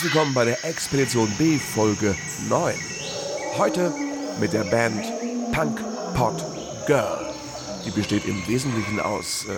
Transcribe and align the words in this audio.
Herzlich 0.00 0.14
willkommen 0.14 0.32
bei 0.34 0.46
der 0.46 0.64
Expedition 0.64 1.30
B 1.36 1.58
Folge 1.58 2.14
9. 2.48 2.74
Heute 3.58 3.92
mit 4.40 4.54
der 4.54 4.64
Band 4.64 5.04
Punk 5.52 5.78
Pot 6.14 6.42
Girl. 6.86 7.18
Die 7.84 7.90
besteht 7.90 8.24
im 8.24 8.48
Wesentlichen 8.48 8.98
aus 8.98 9.44
äh, 9.44 9.50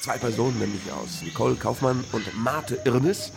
zwei 0.00 0.16
Personen, 0.16 0.58
nämlich 0.58 0.80
aus 0.92 1.20
Nicole 1.20 1.56
Kaufmann 1.56 2.02
und 2.12 2.24
Marte 2.42 2.80
Irnis. 2.86 3.34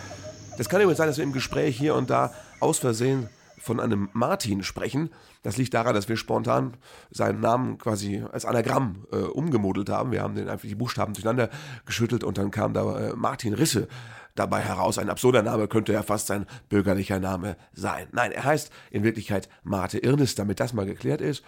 Das 0.58 0.70
kann 0.70 0.80
übrigens 0.80 1.00
sein, 1.00 1.08
dass 1.08 1.18
wir 1.18 1.26
im 1.26 1.34
Gespräch 1.34 1.78
hier 1.78 1.94
und 1.94 2.10
da 2.10 2.34
aus 2.62 2.80
Versehen 2.80 3.28
von 3.58 3.82
einem 3.82 4.08
Martin 4.14 4.64
sprechen. 4.64 5.10
Das 5.44 5.58
liegt 5.58 5.74
daran, 5.74 5.94
dass 5.94 6.08
wir 6.08 6.16
spontan 6.16 6.78
seinen 7.12 7.42
Namen 7.42 7.80
quasi 7.80 8.24
als 8.32 8.46
Anagramm 8.46 9.04
äh, 9.12 9.18
umgemodelt 9.18 9.90
haben. 9.90 10.14
Wir 10.14 10.22
haben 10.22 10.36
den 10.36 10.48
einfach 10.48 10.70
die 10.70 10.76
Buchstaben 10.76 11.14
durcheinander 11.14 11.50
geschüttelt 11.86 12.24
und 12.24 12.38
dann 12.38 12.50
kam 12.50 12.74
da 12.74 13.10
äh, 13.10 13.14
Martin 13.14 13.54
Risse 13.54 13.90
dabei 14.36 14.62
heraus. 14.62 14.98
Ein 14.98 15.10
absurder 15.10 15.42
Name 15.42 15.68
könnte 15.68 15.94
ja 15.94 16.04
fast 16.04 16.28
sein 16.28 16.46
bürgerlicher 16.70 17.20
Name 17.20 17.58
sein. 17.74 18.08
Nein, 18.12 18.32
er 18.32 18.44
heißt 18.44 18.72
in 18.92 19.04
Wirklichkeit 19.04 19.50
Marte 19.64 19.98
Irnis, 19.98 20.36
damit 20.36 20.60
das 20.60 20.74
mal 20.74 20.86
geklärt 20.86 21.22
ist. 21.22 21.44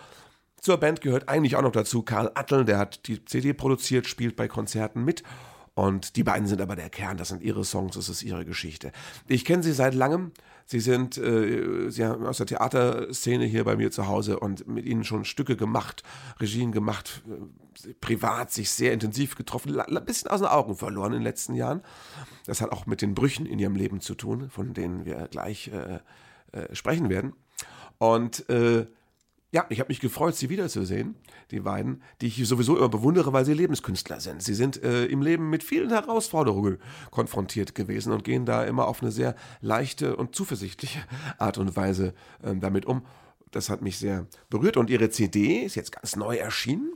Zur 0.60 0.77
Band 0.77 1.02
gehört 1.02 1.30
eigentlich 1.30 1.55
auch 1.55 1.62
noch 1.62 1.72
dazu 1.72 2.02
Karl 2.02 2.32
Attel, 2.34 2.66
der 2.66 2.80
hat 2.80 3.08
die 3.08 3.23
CD 3.23 3.54
produziert, 3.54 4.08
spielt 4.08 4.36
bei 4.36 4.48
Konzerten 4.48 5.04
mit. 5.04 5.23
Und 5.76 6.16
die 6.16 6.23
beiden 6.23 6.48
sind 6.48 6.60
aber 6.60 6.76
der 6.76 6.90
Kern, 6.90 7.18
das 7.18 7.27
sind 7.27 7.44
ihre 7.44 7.63
Songs, 7.63 7.94
das 7.94 8.10
ist 8.10 8.23
ihre 8.23 8.46
Geschichte. 8.46 8.91
Ich 9.27 9.46
kenne 9.46 9.62
sie 9.62 9.74
seit 9.74 9.94
langem. 9.94 10.32
Sie 10.66 10.80
sind 10.80 11.20
äh, 11.20 11.91
sie 11.91 12.04
haben 12.04 12.26
aus 12.26 12.38
der 12.38 12.48
Theaterszene 12.48 13.46
hier 13.46 13.63
bei 13.63 13.76
mir 13.76 13.91
zu 13.91 14.08
Hause 14.08 14.40
und 14.40 14.68
mit 14.68 14.85
ihnen 14.85 15.04
schon 15.04 15.24
Stücke 15.24 15.55
gemacht, 15.55 16.02
Regien 16.41 16.72
gemacht, 16.72 17.22
privat 18.01 18.51
sich 18.51 18.70
sehr 18.70 18.93
intensiv 18.93 19.35
getroffen, 19.35 19.79
ein 19.79 20.05
bisschen 20.05 20.29
aus 20.29 20.39
den 20.39 20.49
Augen 20.49 20.75
verloren 20.75 21.13
in 21.13 21.20
den 21.20 21.23
letzten 21.23 21.53
Jahren. 21.53 21.81
Das 22.45 22.61
hat 22.61 22.71
auch 22.71 22.85
mit 22.85 23.01
den 23.01 23.13
Brüchen 23.15 23.45
in 23.45 23.59
ihrem 23.59 23.75
Leben 23.75 24.01
zu 24.01 24.15
tun, 24.15 24.49
von 24.49 24.73
denen 24.73 25.05
wir 25.05 25.27
gleich 25.29 25.70
äh, 25.70 25.99
äh, 26.51 26.75
sprechen 26.75 27.09
werden. 27.09 27.33
Und 27.98 28.49
äh, 28.49 28.87
ja, 29.51 29.65
ich 29.70 29.79
habe 29.79 29.87
mich 29.87 30.01
gefreut, 30.01 30.35
sie 30.35 30.49
wiederzusehen, 30.49 31.15
die 31.51 31.61
beiden, 31.61 32.03
die 32.21 32.27
ich 32.27 32.48
sowieso 32.48 32.77
immer 32.77 32.89
bewundere, 32.89 33.31
weil 33.31 33.45
sie 33.45 33.53
Lebenskünstler 33.53 34.20
sind. 34.20 34.43
Sie 34.43 34.53
sind 34.53 34.83
äh, 34.83 35.05
im 35.05 35.21
Leben 35.21 35.49
mit 35.49 35.63
vielen 35.63 35.89
Herausforderungen 35.89 36.79
konfrontiert 37.11 37.73
gewesen 37.73 38.11
und 38.11 38.23
gehen 38.23 38.45
da 38.45 38.65
immer 38.65 38.87
auf 38.87 39.01
eine 39.01 39.11
sehr 39.11 39.35
leichte 39.61 40.17
und 40.17 40.35
zuversichtliche 40.35 40.99
Art 41.37 41.57
und 41.57 41.75
Weise 41.75 42.13
äh, 42.43 42.55
damit 42.55 42.85
um. 42.85 43.05
Das 43.51 43.70
hat 43.70 43.81
mich 43.81 43.98
sehr 43.98 44.27
berührt 44.49 44.75
und 44.75 44.89
ihre 44.89 45.09
CD 45.09 45.61
ist 45.63 45.75
jetzt 45.75 45.93
ganz 45.93 46.17
neu 46.17 46.35
erschienen. 46.35 46.93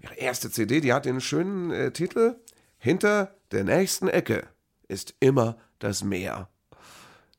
Ihre 0.00 0.14
erste 0.14 0.50
CD, 0.50 0.80
die 0.80 0.92
hat 0.92 1.04
den 1.04 1.20
schönen 1.20 1.70
äh, 1.70 1.92
Titel 1.92 2.36
Hinter 2.78 3.34
der 3.50 3.64
nächsten 3.64 4.08
Ecke 4.08 4.46
ist 4.88 5.14
immer 5.20 5.58
das 5.78 6.04
Meer. 6.04 6.48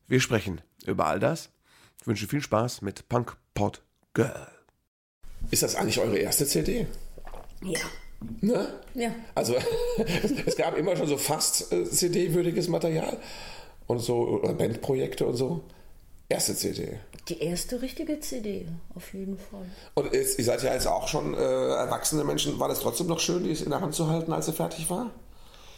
Wir 0.08 0.20
sprechen 0.20 0.62
über 0.86 1.06
all 1.08 1.20
das. 1.20 1.50
Ich 2.02 2.08
wünsche 2.08 2.28
viel 2.28 2.42
Spaß 2.42 2.82
mit 2.82 3.08
Punk 3.10 3.38
Pod 3.54 3.82
Girl. 4.14 4.48
Ist 5.52 5.64
das 5.64 5.76
eigentlich 5.76 6.00
eure 6.00 6.18
erste 6.18 6.46
CD? 6.46 6.88
Ja. 7.64 7.80
Ne? 8.42 8.82
Ja. 8.94 9.16
Also 9.36 9.56
es 10.46 10.56
gab 10.58 10.78
immer 10.78 10.96
schon 10.96 11.08
so 11.08 11.18
fast 11.18 11.72
äh, 11.72 11.86
CD-würdiges 11.86 12.68
Material 12.68 13.18
und 13.88 14.00
so 14.00 14.18
oder 14.18 14.54
Bandprojekte 14.54 15.26
und 15.26 15.36
so. 15.36 15.64
Erste 16.30 16.56
CD. 16.56 17.00
Die 17.28 17.40
erste 17.42 17.82
richtige 17.82 18.20
CD, 18.20 18.68
auf 18.96 19.14
jeden 19.16 19.38
Fall. 19.38 19.66
Und 19.96 20.14
ist, 20.14 20.38
ihr 20.38 20.46
seid 20.46 20.62
ja 20.62 20.72
jetzt 20.74 20.88
auch 20.88 21.08
schon 21.08 21.34
äh, 21.34 21.38
erwachsene 21.38 22.24
Menschen. 22.24 22.60
War 22.60 22.68
das 22.68 22.80
trotzdem 22.82 23.08
noch 23.08 23.20
schön, 23.20 23.44
die 23.44 23.52
in 23.52 23.72
der 23.72 23.82
Hand 23.82 23.96
zu 23.96 24.08
halten, 24.08 24.32
als 24.32 24.46
sie 24.46 24.54
fertig 24.54 24.90
war? 24.92 25.10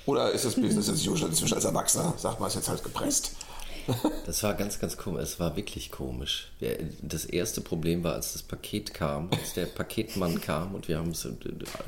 Oder 0.05 0.31
ist 0.31 0.43
das 0.43 0.55
Business 0.55 0.89
as 0.89 1.07
usual 1.07 1.29
inzwischen 1.29 1.53
als 1.53 1.63
Erwachsener? 1.63 2.13
Sagt 2.17 2.39
man, 2.39 2.49
ist 2.49 2.55
jetzt 2.55 2.67
halt 2.67 2.83
gepresst. 2.83 3.31
Das 4.25 4.43
war 4.43 4.53
ganz, 4.53 4.79
ganz 4.79 4.97
komisch. 4.97 5.23
Es 5.23 5.39
war 5.39 5.55
wirklich 5.55 5.91
komisch. 5.91 6.51
Das 7.01 7.25
erste 7.25 7.61
Problem 7.61 8.03
war, 8.03 8.13
als 8.13 8.33
das 8.33 8.43
Paket 8.43 8.93
kam, 8.93 9.29
als 9.31 9.53
der 9.53 9.65
Paketmann 9.65 10.39
kam 10.39 10.75
und 10.75 10.87
wir 10.87 10.99
haben 10.99 11.11
es 11.11 11.27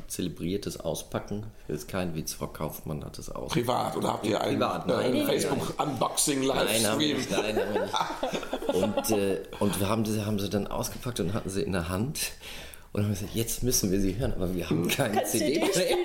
zelebriertes 0.07 0.79
Auspacken. 0.79 1.45
Das 1.67 1.79
ist 1.79 1.87
kein 1.87 2.15
Witz, 2.15 2.33
Frau 2.33 2.47
Kaufmann 2.47 3.05
hat 3.05 3.17
es 3.19 3.29
aus. 3.29 3.51
Privat 3.51 3.95
oder 3.95 4.13
habt 4.13 4.25
ihr 4.25 4.41
einen 4.41 4.59
Privat, 4.59 4.89
äh, 4.89 4.93
nein, 4.93 5.13
Nein. 7.29 7.55
Nein. 7.55 7.89
Und, 8.73 9.09
äh, 9.11 9.41
und 9.59 9.79
wir 9.79 9.87
haben, 9.87 10.25
haben 10.25 10.39
sie 10.39 10.49
dann 10.49 10.67
ausgepackt 10.67 11.19
und 11.19 11.33
hatten 11.33 11.49
sie 11.49 11.61
in 11.61 11.73
der 11.73 11.89
Hand. 11.89 12.31
Und 12.93 13.03
haben 13.03 13.09
gesagt, 13.09 13.33
jetzt 13.33 13.63
müssen 13.63 13.91
wir 13.91 13.99
sie 13.99 14.17
hören, 14.17 14.33
aber 14.33 14.53
wir 14.53 14.69
haben 14.69 14.87
keinen 14.87 15.15
Kein 15.15 15.25
CD-Player. 15.25 15.97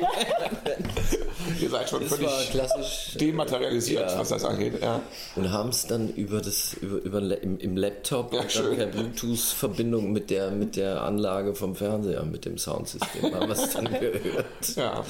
Ihr 1.61 1.69
seid 1.71 1.89
schon 1.91 2.01
Das 2.03 2.11
war 2.13 2.19
völlig 2.19 2.51
klassisch. 2.51 3.15
dematerialisiert, 3.21 4.11
Ja. 4.11 4.19
was 4.19 4.31
das 4.31 4.45
angeht. 4.45 4.81
Ja. 4.81 5.03
Und 5.37 5.53
haben 5.53 5.69
es 5.69 5.87
dann 5.87 6.09
über 6.15 6.41
das, 6.41 6.75
über, 6.75 6.97
über 7.03 7.43
im, 7.43 7.59
im 7.59 7.77
Laptop 7.77 8.33
Ja, 8.33 8.41
und 8.41 8.55
dann 8.57 8.77
per 8.77 8.87
Bluetooth-Verbindung 8.87 10.13
mit 10.13 10.31
der, 10.31 10.51
mit 10.51 10.77
der 10.77 11.03
Anlage 11.03 11.55
vom 11.55 11.75
Fernseher, 11.77 12.23
mit 12.25 12.45
dem 12.47 12.57
Soundsystem, 12.59 13.35
haben 13.35 13.49
wir 13.49 13.57
es 13.59 13.71
dann 13.71 13.85
gehört. 14.01 14.77
Ja. 14.77 15.05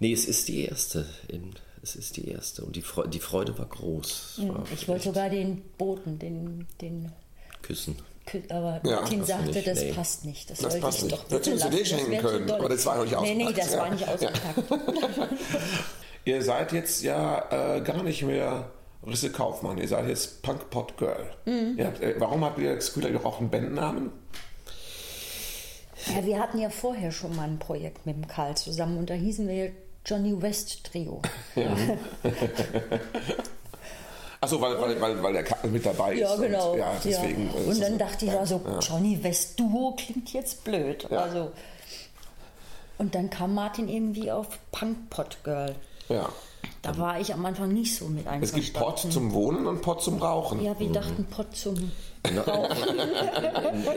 Nee, 0.00 0.12
es 0.12 0.24
ist 0.24 0.48
die 0.48 0.64
erste. 0.64 1.04
In, 1.28 1.50
es 1.82 1.96
ist 1.96 2.16
die 2.16 2.28
erste. 2.28 2.64
Und 2.64 2.76
die, 2.76 2.82
Freude, 2.82 3.10
die 3.10 3.20
Freude 3.20 3.58
war 3.58 3.66
groß. 3.66 4.38
Es 4.38 4.48
war 4.48 4.64
Ich 4.72 4.88
wollte 4.88 5.04
sogar 5.04 5.28
den 5.28 5.60
Boten, 5.76 6.18
den, 6.18 6.66
den 6.80 7.12
Küssen. 7.60 7.96
Aber 8.50 8.80
Ja, 8.84 9.00
Martin 9.00 9.18
das 9.20 9.28
sagte, 9.28 9.46
nicht, 9.50 9.66
das 9.66 9.80
nee. 9.80 9.92
passt 9.92 10.24
nicht. 10.24 10.50
Das, 10.50 10.58
Das 10.58 10.72
sollte 10.72 10.86
passt 10.86 10.98
ich 10.98 11.04
nicht. 11.04 11.14
doch 11.16 11.30
Hättest 11.30 11.46
du 11.64 11.68
bitte. 11.68 11.78
Das 11.80 11.88
schenken 11.88 12.10
wäre 12.12 12.22
zu 12.22 12.28
können, 12.28 12.50
aber 12.50 12.68
das 12.68 12.86
war 12.86 13.02
nicht 13.04 13.20
Nee, 13.20 13.34
nee, 13.34 13.44
ausgepackt, 13.46 13.58
das 13.58 13.72
ja. 13.72 13.78
war 13.80 13.90
nicht 13.90 14.06
Ja. 14.06 14.14
ausgepackt. 14.14 15.32
Ihr 16.24 16.42
seid 16.42 16.72
jetzt 16.72 17.02
ja 17.02 17.76
äh, 17.76 17.80
gar 17.80 18.02
nicht 18.04 18.22
mehr 18.22 18.70
Risse 19.04 19.32
Kaufmann, 19.32 19.78
ihr 19.78 19.88
seid 19.88 20.06
jetzt 20.06 20.42
Punk 20.42 20.70
Pot 20.70 20.96
Girl. 20.96 21.26
Mhm. 21.44 21.74
Ihr 21.76 21.86
habt, 21.88 22.00
äh, 22.00 22.14
warum 22.18 22.44
habt 22.44 22.60
ihr 22.60 22.76
das 22.76 22.94
Gefühl, 22.94 23.10
ihr 23.12 23.26
auch 23.26 23.40
einen 23.40 23.50
Bandnamen? 23.50 24.12
Ja, 26.14 26.24
wir 26.24 26.38
hatten 26.38 26.58
ja 26.60 26.70
vorher 26.70 27.10
schon 27.10 27.34
mal 27.34 27.48
ein 27.48 27.58
Projekt 27.58 28.06
mit 28.06 28.14
dem 28.14 28.28
Karl 28.28 28.56
zusammen 28.56 28.98
und 28.98 29.10
da 29.10 29.14
hießen 29.14 29.48
wir 29.48 29.72
Johnny 30.06 30.40
West 30.40 30.84
Trio. 30.84 31.20
Achso, 34.42 34.60
weil, 34.60 34.78
weil, 34.80 35.00
weil, 35.00 35.22
weil 35.22 35.32
der 35.34 35.44
Karl 35.44 35.70
mit 35.70 35.86
dabei 35.86 36.14
ist. 36.14 36.20
Ja, 36.20 36.34
genau. 36.34 36.72
Und, 36.72 36.78
ja, 36.78 36.92
deswegen. 37.04 37.46
ja. 37.46 37.60
ist 37.60 37.66
Und 37.68 37.80
dann 37.80 37.96
dachte 37.96 38.24
ich 38.24 38.30
Band. 38.32 38.40
also, 38.40 38.60
Ja. 38.66 38.78
Johnny 38.80 39.22
West 39.22 39.58
Duo 39.60 39.94
klingt 39.96 40.32
jetzt 40.32 40.64
blöd. 40.64 41.06
Ja. 41.08 41.18
Also, 41.20 41.52
und 42.98 43.14
dann 43.14 43.30
kam 43.30 43.54
Martin 43.54 43.88
irgendwie 43.88 44.32
auf 44.32 44.48
Punk 44.72 45.10
Pot 45.10 45.38
Girl. 45.44 45.76
Ja. 46.08 46.28
Da 46.82 46.98
war 46.98 47.20
ich 47.20 47.32
am 47.32 47.44
Anfang 47.46 47.72
nicht 47.72 47.94
so 47.96 48.06
mit 48.06 48.26
Es 48.40 48.52
gibt 48.52 48.72
Pot 48.72 48.82
einverstanden. 48.82 49.12
zum 49.14 49.32
Wohnen 49.32 49.66
und 49.68 49.82
Pot 49.82 50.02
zum 50.02 50.18
Rauchen. 50.18 50.60
Ja, 50.62 50.78
wir 50.78 50.90
dachten 50.90 51.24
Pot 51.26 51.54
zum 51.56 51.92
Genau. 52.24 52.42
Rauchen. 52.42 52.76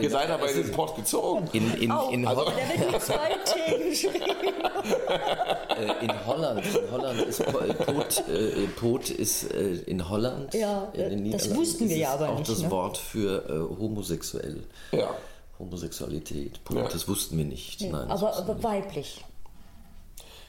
Ihr 0.02 0.10
seid 0.10 0.30
aber 0.30 0.50
in 0.50 0.62
den 0.62 0.72
Pot 0.72 0.94
gezogen. 0.96 1.48
In, 1.52 1.74
in, 1.74 1.90
Au, 1.92 2.10
in, 2.10 2.26
Also- 2.26 2.46
Ho 2.46 2.50
der 2.50 2.78
wird 2.80 2.92
mit 2.92 3.02
zwei 3.02 3.36
T 3.44 3.88
geschrieben. 3.88 4.24
äh, 5.78 6.04
in 6.04 6.26
Holland, 6.26 6.62
in 6.64 6.90
Holland 6.92 7.20
ist 7.22 7.40
äh, 7.40 7.74
Pot, 7.74 8.24
äh, 8.28 8.66
Pot 8.76 9.10
ist 9.10 9.52
äh, 9.52 9.74
in 9.86 10.08
Holland. 10.08 10.54
Ja, 10.54 10.84
in 10.92 11.24
den 11.24 11.32
das 11.32 11.54
wussten 11.54 11.88
wir 11.88 11.96
ist 11.96 12.02
ja 12.02 12.14
aber 12.14 12.30
auch 12.30 12.38
nicht, 12.38 12.50
das 12.50 12.62
ne? 12.62 12.70
Wort 12.70 12.98
für 12.98 13.44
äh, 13.48 13.80
homosexuell. 13.80 14.64
Ja. 14.92 15.10
Homosexualität. 15.58 16.62
Pot, 16.64 16.76
Ja. 16.76 16.88
das 16.88 17.08
wussten 17.08 17.38
wir 17.38 17.44
nicht. 17.44 17.80
Nein, 17.80 18.08
das 18.08 18.22
aber 18.22 18.36
aber 18.36 18.62
weiblich. 18.62 19.24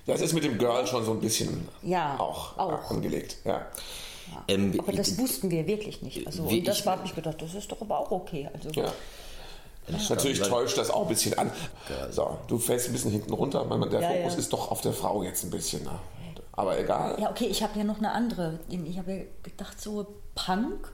Das 0.07 0.21
ist 0.21 0.33
mit 0.33 0.43
dem 0.43 0.57
Girl 0.57 0.87
schon 0.87 1.03
so 1.05 1.11
ein 1.11 1.19
bisschen 1.19 1.67
Ja, 1.83 2.17
auch, 2.19 2.57
auch. 2.57 2.89
angelegt. 2.91 3.37
Ja. 3.45 3.65
Ähm, 4.47 4.73
Aber 4.79 4.91
das 4.93 5.17
wussten 5.17 5.49
wir 5.51 5.67
wirklich 5.67 6.01
nicht. 6.01 6.25
Also, 6.25 6.49
Wie 6.49 6.59
und 6.59 6.67
das 6.67 6.85
habe 6.85 7.01
ich 7.05 7.13
gedacht, 7.15 7.41
das 7.41 7.53
ist 7.53 7.71
doch 7.71 7.81
aber 7.81 7.99
auch 7.99 8.11
okay. 8.11 8.49
Also, 8.53 8.69
Ja. 8.71 8.91
Natürlich 10.09 10.41
weil- 10.41 10.49
täuscht 10.49 10.77
das 10.77 10.89
auch 10.91 11.03
ein 11.03 11.07
bisschen 11.07 11.37
an. 11.37 11.49
So, 12.11 12.37
du 12.47 12.57
fällst 12.59 12.87
ein 12.87 12.91
bisschen 12.93 13.11
hinten 13.11 13.31
runter. 13.33 13.63
Man- 13.63 13.89
Der 13.89 14.01
Ja, 14.01 14.09
Fokus 14.09 14.33
ja. 14.33 14.39
ist 14.39 14.51
doch 14.51 14.69
auf 14.71 14.81
der 14.81 14.91
Frau 14.91 15.23
jetzt 15.23 15.43
ein 15.45 15.49
bisschen. 15.49 15.83
Ne? 15.83 15.91
Aber 16.51 16.77
egal. 16.77 17.15
Ja, 17.21 17.29
okay, 17.29 17.45
ich 17.45 17.63
habe 17.63 17.77
ja 17.79 17.85
noch 17.85 17.99
eine 17.99 18.11
andere. 18.11 18.59
Ich 18.69 18.97
habe 18.97 19.13
ja 19.13 19.23
gedacht, 19.43 19.79
so 19.79 20.07
Punk 20.35 20.91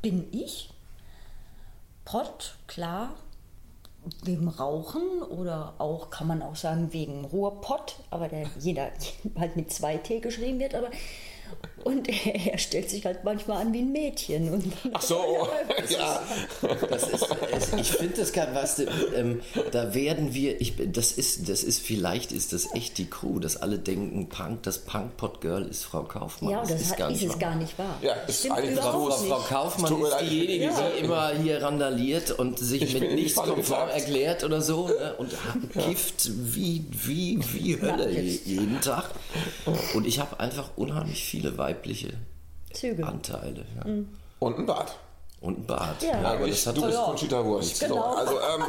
bin 0.00 0.28
ich. 0.32 0.70
Pott, 2.06 2.54
klar, 2.66 3.14
wegen 4.24 4.48
Rauchen 4.48 5.22
oder 5.22 5.74
auch, 5.78 6.10
kann 6.10 6.26
man 6.26 6.42
auch 6.42 6.56
sagen, 6.56 6.92
wegen 6.92 7.24
Ruhrpott, 7.24 7.96
aber 8.10 8.28
der 8.28 8.46
jeder 8.58 8.90
halt 9.38 9.56
mit 9.56 9.72
zwei 9.72 9.96
T 9.96 10.20
geschrieben 10.20 10.58
wird, 10.60 10.74
aber 10.74 10.90
und 11.84 12.08
er 12.26 12.58
stellt 12.58 12.90
sich 12.90 13.04
halt 13.06 13.24
manchmal 13.24 13.58
an 13.62 13.72
wie 13.72 13.78
ein 13.80 13.92
Mädchen. 13.92 14.52
Und 14.52 14.72
Ach 14.92 15.02
so, 15.02 15.48
ja. 15.88 16.20
Das 16.90 17.02
ist, 17.08 17.26
es, 17.52 17.72
ich 17.74 17.90
finde 17.92 18.16
das 18.18 18.32
gar, 18.32 18.54
weißt 18.54 18.78
du, 18.80 18.82
ähm, 19.16 19.40
da 19.72 19.94
werden 19.94 20.34
wir, 20.34 20.60
ich, 20.60 20.74
das 20.92 21.12
ist, 21.12 21.48
das 21.48 21.62
ist, 21.62 21.80
vielleicht 21.80 22.32
ist 22.32 22.52
das 22.52 22.74
echt 22.74 22.98
die 22.98 23.06
Crew, 23.06 23.38
dass 23.38 23.56
alle 23.56 23.78
denken, 23.78 24.28
Punk, 24.28 24.62
das 24.64 24.78
Punk-Pot-Girl 24.78 25.66
ist 25.66 25.84
Frau 25.84 26.02
Kaufmann. 26.04 26.50
ja, 26.52 26.62
das, 26.62 26.80
ist 26.80 26.90
hat, 26.92 26.98
gar 26.98 27.10
ist 27.10 27.14
nicht 27.20 27.24
es 27.24 27.30
wahr. 27.32 27.38
gar 27.38 27.54
nicht 27.56 27.78
wahr. 27.78 27.98
Ja, 28.02 28.12
ist 28.26 28.40
Stimmt 28.40 28.58
eigentlich 28.58 28.78
Frau, 28.80 28.90
überhaupt 29.06 29.12
Frau, 29.14 29.20
nicht. 29.38 29.46
Frau 29.48 29.54
Kaufmann 29.62 30.02
ist 30.02 30.20
diejenige, 30.20 30.64
Ja. 30.64 30.90
die 30.90 31.04
immer 31.04 31.30
hier 31.42 31.62
randaliert 31.62 32.30
und 32.32 32.58
sich 32.58 32.82
Ich 32.82 32.94
mit 33.00 33.12
nichts 33.14 33.34
konform 33.36 33.88
erklärt 33.90 34.44
oder 34.44 34.62
so 34.62 34.88
ne? 34.88 35.14
und 35.18 35.32
kifft 35.72 36.30
wie, 36.34 36.84
wie, 36.90 37.38
wie 37.52 37.80
Hölle 37.80 38.10
jeden 38.10 38.80
Tag. 38.80 39.10
Und 39.94 40.06
ich 40.06 40.18
habe 40.18 40.40
einfach 40.40 40.70
unheimlich 40.76 41.24
viele 41.24 41.58
weibliche 41.74 42.12
Züge. 42.72 43.06
Anteile. 43.06 43.64
Ja. 43.76 43.84
Und 44.38 44.58
ein 44.58 44.66
Bad. 44.66 44.96
Und 45.40 45.58
ein 45.58 45.66
Bad. 45.66 46.02
Ja. 46.02 46.18
aber 46.18 46.28
Aber 46.30 46.46
das 46.48 46.60
ich, 46.60 46.66
hat 46.66 46.76
du 46.76 46.82
bist 46.82 46.94
ja. 46.94 47.04
Conchita 47.04 47.44
Wurst. 47.44 47.76
So, 47.76 47.86
Genau. 47.86 48.14
also, 48.14 48.34
ähm, 48.40 48.64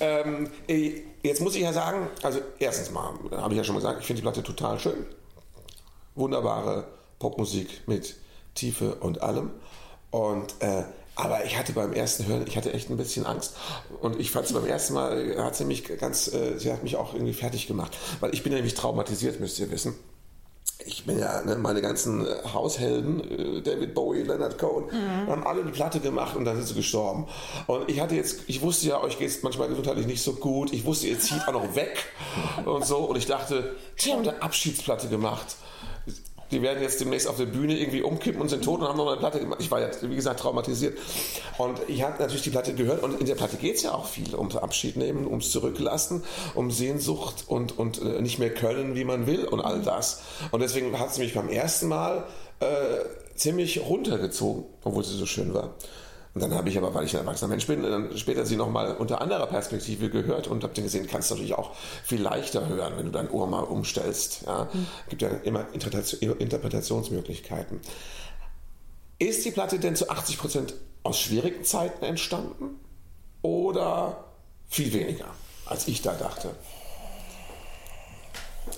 ähm, 0.68 1.02
jetzt 1.22 1.40
muss 1.40 1.54
ich 1.54 1.62
ja 1.62 1.72
sagen, 1.72 2.08
also 2.22 2.40
erstens 2.58 2.90
mal, 2.90 3.14
habe 3.32 3.54
ich 3.54 3.58
ja 3.58 3.64
schon 3.64 3.76
gesagt, 3.76 4.00
ich 4.00 4.06
finde 4.06 4.20
die 4.20 4.24
Platte 4.24 4.42
total 4.42 4.78
schön. 4.78 5.06
Wunderbare 6.14 6.86
Popmusik 7.18 7.82
mit 7.86 8.16
Tiefe 8.54 8.96
und 8.96 9.22
allem. 9.22 9.50
Und 10.10 10.54
äh, 10.60 10.84
aber 11.16 11.44
ich 11.44 11.56
hatte 11.56 11.72
beim 11.72 11.92
ersten 11.92 12.26
Hören, 12.26 12.44
ich 12.46 12.56
hatte 12.56 12.72
echt 12.72 12.90
ein 12.90 12.96
bisschen 12.96 13.24
Angst. 13.24 13.54
Und 14.00 14.18
ich 14.18 14.32
fand 14.32 14.48
sie 14.48 14.54
beim 14.54 14.66
ersten 14.66 14.94
Mal, 14.94 15.36
hat 15.38 15.54
sie 15.54 15.64
mich 15.64 15.84
ganz, 15.98 16.32
äh, 16.32 16.58
sie 16.58 16.72
hat 16.72 16.82
mich 16.82 16.96
auch 16.96 17.14
irgendwie 17.14 17.32
fertig 17.34 17.68
gemacht. 17.68 17.96
Weil 18.20 18.34
ich 18.34 18.42
bin 18.42 18.52
nämlich 18.52 18.74
traumatisiert, 18.74 19.38
müsst 19.38 19.58
ihr 19.60 19.70
wissen. 19.70 19.94
Ich 20.86 21.04
bin 21.06 21.18
ja, 21.18 21.42
ne, 21.42 21.56
meine 21.56 21.80
ganzen 21.80 22.26
äh, 22.26 22.30
Haushelden, 22.52 23.58
äh, 23.58 23.62
David 23.62 23.94
Bowie, 23.94 24.22
Leonard 24.22 24.58
Cohen, 24.58 24.90
haben 25.26 25.46
alle 25.46 25.62
eine 25.62 25.70
Platte 25.70 26.00
gemacht 26.00 26.36
und 26.36 26.44
dann 26.44 26.56
sind 26.56 26.66
sie 26.66 26.74
gestorben. 26.74 27.26
Und 27.66 27.88
ich 27.88 28.00
hatte 28.00 28.14
jetzt, 28.14 28.42
ich 28.48 28.60
wusste 28.60 28.88
ja, 28.88 29.00
euch 29.00 29.18
geht 29.18 29.28
es 29.28 29.42
manchmal 29.42 29.68
gesundheitlich 29.68 30.06
nicht 30.06 30.22
so 30.22 30.34
gut. 30.34 30.72
Ich 30.72 30.84
wusste, 30.84 31.06
ihr 31.06 31.18
zieht 31.18 31.46
auch 31.46 31.52
noch 31.52 31.74
weg 31.74 32.04
und 32.64 32.84
so. 32.84 32.98
Und 32.98 33.16
ich 33.16 33.26
dachte, 33.26 33.76
die 34.04 34.12
haben 34.12 34.20
eine 34.20 34.42
Abschiedsplatte 34.42 35.08
gemacht. 35.08 35.56
Die 36.54 36.62
werden 36.62 36.80
jetzt 36.80 37.00
demnächst 37.00 37.26
auf 37.26 37.36
der 37.36 37.46
Bühne 37.46 37.76
irgendwie 37.76 38.02
umkippen 38.02 38.40
und 38.40 38.48
sind 38.48 38.64
tot 38.64 38.80
und 38.80 38.86
haben 38.86 38.96
noch 38.96 39.08
eine 39.08 39.16
Platte 39.16 39.40
gemacht. 39.40 39.60
Ich 39.60 39.72
war 39.72 39.80
ja, 39.80 39.88
wie 40.02 40.14
gesagt, 40.14 40.38
traumatisiert. 40.38 40.96
Und 41.58 41.80
ich 41.88 42.04
habe 42.04 42.20
natürlich 42.20 42.42
die 42.42 42.50
Platte 42.50 42.74
gehört 42.74 43.02
und 43.02 43.18
in 43.18 43.26
der 43.26 43.34
Platte 43.34 43.56
geht 43.56 43.74
es 43.74 43.82
ja 43.82 43.92
auch 43.92 44.06
viel 44.06 44.36
ums 44.36 44.54
Abschied 44.54 44.96
nehmen, 44.96 45.26
ums 45.26 45.50
Zurücklassen, 45.50 46.22
um 46.54 46.70
Sehnsucht 46.70 47.42
und, 47.48 47.76
und 47.76 48.00
äh, 48.00 48.22
nicht 48.22 48.38
mehr 48.38 48.54
können, 48.54 48.94
wie 48.94 49.02
man 49.02 49.26
will 49.26 49.44
und 49.46 49.60
all 49.60 49.82
das. 49.82 50.22
Und 50.52 50.60
deswegen 50.60 50.96
hat 51.00 51.12
sie 51.12 51.22
mich 51.22 51.34
beim 51.34 51.48
ersten 51.48 51.88
Mal 51.88 52.24
äh, 52.60 52.66
ziemlich 53.34 53.80
runtergezogen, 53.80 54.64
obwohl 54.84 55.02
sie 55.02 55.16
so 55.16 55.26
schön 55.26 55.54
war. 55.54 55.74
Und 56.34 56.42
dann 56.42 56.52
habe 56.52 56.68
ich 56.68 56.76
aber, 56.76 56.92
weil 56.92 57.04
ich 57.04 57.14
ein 57.14 57.20
erwachsener 57.20 57.50
Mensch 57.50 57.66
bin, 57.68 57.82
dann 57.84 58.16
später 58.18 58.44
sie 58.44 58.56
nochmal 58.56 58.96
unter 58.96 59.20
anderer 59.20 59.46
Perspektive 59.46 60.10
gehört 60.10 60.48
und 60.48 60.64
habe 60.64 60.74
dann 60.74 60.82
gesehen, 60.82 61.06
kannst 61.06 61.30
du 61.30 61.34
natürlich 61.34 61.54
auch 61.54 61.76
viel 62.02 62.20
leichter 62.20 62.68
hören, 62.68 62.94
wenn 62.96 63.06
du 63.06 63.12
dein 63.12 63.30
Ohr 63.30 63.46
mal 63.46 63.62
umstellst. 63.62 64.42
Ja, 64.46 64.68
gibt 65.08 65.22
ja 65.22 65.28
immer 65.28 65.66
Interpretation- 65.72 66.36
Interpretationsmöglichkeiten. 66.38 67.80
Ist 69.20 69.44
die 69.44 69.52
Platte 69.52 69.78
denn 69.78 69.94
zu 69.94 70.10
80 70.10 70.38
Prozent 70.38 70.74
aus 71.04 71.20
schwierigen 71.20 71.62
Zeiten 71.64 72.04
entstanden 72.04 72.80
oder 73.42 74.24
viel 74.68 74.92
weniger, 74.92 75.26
als 75.66 75.86
ich 75.86 76.02
da 76.02 76.14
dachte? 76.14 76.50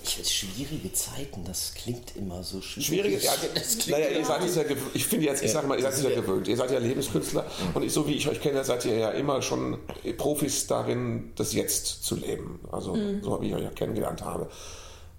Ich 0.03 0.15
finde 0.15 0.29
schwierige 0.29 0.91
Zeiten, 0.93 1.43
das 1.45 1.73
klingt 1.73 2.15
immer 2.15 2.43
so 2.43 2.61
schwierig. 2.61 2.85
Schwierige, 2.87 3.17
ja, 3.17 3.31
Das 3.55 3.77
klingt 3.77 3.99
naja, 3.99 4.09
ihr 4.17 4.25
seid 4.25 4.43
es 4.43 4.55
ja 4.55 4.63
gewöhnt. 4.63 4.91
Ich 4.93 5.05
finde 5.05 5.25
jetzt, 5.25 5.43
ich 5.43 5.51
sage 5.51 5.67
mal, 5.67 5.79
ihr 5.79 5.89
seid 5.89 6.03
ja 6.03 6.15
gewöhnt. 6.21 6.47
Ihr 6.47 6.57
seid 6.57 6.71
ja 6.71 6.79
Lebenskünstler 6.79 7.45
und 7.73 7.83
ich, 7.83 7.93
so 7.93 8.07
wie 8.07 8.13
ich 8.13 8.27
euch 8.27 8.41
kenne, 8.41 8.63
seid 8.63 8.85
ihr 8.85 8.97
ja 8.97 9.09
immer 9.11 9.41
schon 9.41 9.77
Profis 10.17 10.67
darin, 10.67 11.31
das 11.35 11.53
Jetzt 11.53 12.03
zu 12.03 12.15
leben. 12.15 12.59
Also 12.71 12.97
so 13.21 13.41
wie 13.41 13.47
ich 13.49 13.55
euch 13.55 13.63
ja 13.63 13.69
kennengelernt 13.69 14.23
habe. 14.23 14.49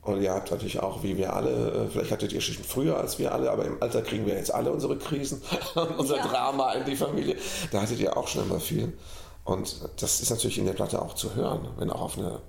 Und 0.03 0.23
ihr 0.23 0.33
habt 0.33 0.51
natürlich 0.51 0.81
auch, 0.81 1.03
wie 1.03 1.19
wir 1.19 1.35
alle, 1.35 1.51
äh, 1.87 1.91
vielleicht 1.91 2.13
hattet 2.13 2.33
ihr 2.33 2.41
schon 2.41 2.65
früher 2.65 2.97
als 2.97 3.19
wir 3.19 3.33
alle, 3.33 3.51
aber 3.51 3.67
im 3.67 3.83
Alter 3.83 4.01
kriegen 4.01 4.25
wir 4.27 4.35
jetzt 4.35 4.55
alle 4.55 4.73
unsere 4.73 4.97
Krisen 4.97 5.43
und 5.75 5.91
unser 5.99 6.17
Ja. 6.17 6.27
Drama 6.27 6.73
in 6.73 6.85
die 6.87 6.97
Familie. 6.97 7.37
Da 7.73 7.83
hattet 7.83 7.99
ihr 8.01 8.17
auch 8.17 8.27
schon 8.27 8.45
immer 8.45 8.61
viel. 8.61 8.97
Und 9.45 9.81
das 10.01 10.21
ist 10.21 10.31
natürlich 10.31 10.59
in 10.59 10.67
der 10.67 10.73
Platte 10.75 11.03
auch 11.03 11.15
zu 11.15 11.35
hören, 11.35 11.69
wenn 11.79 11.91
auch 11.91 12.01
auf 12.01 12.19
eine 12.19 12.41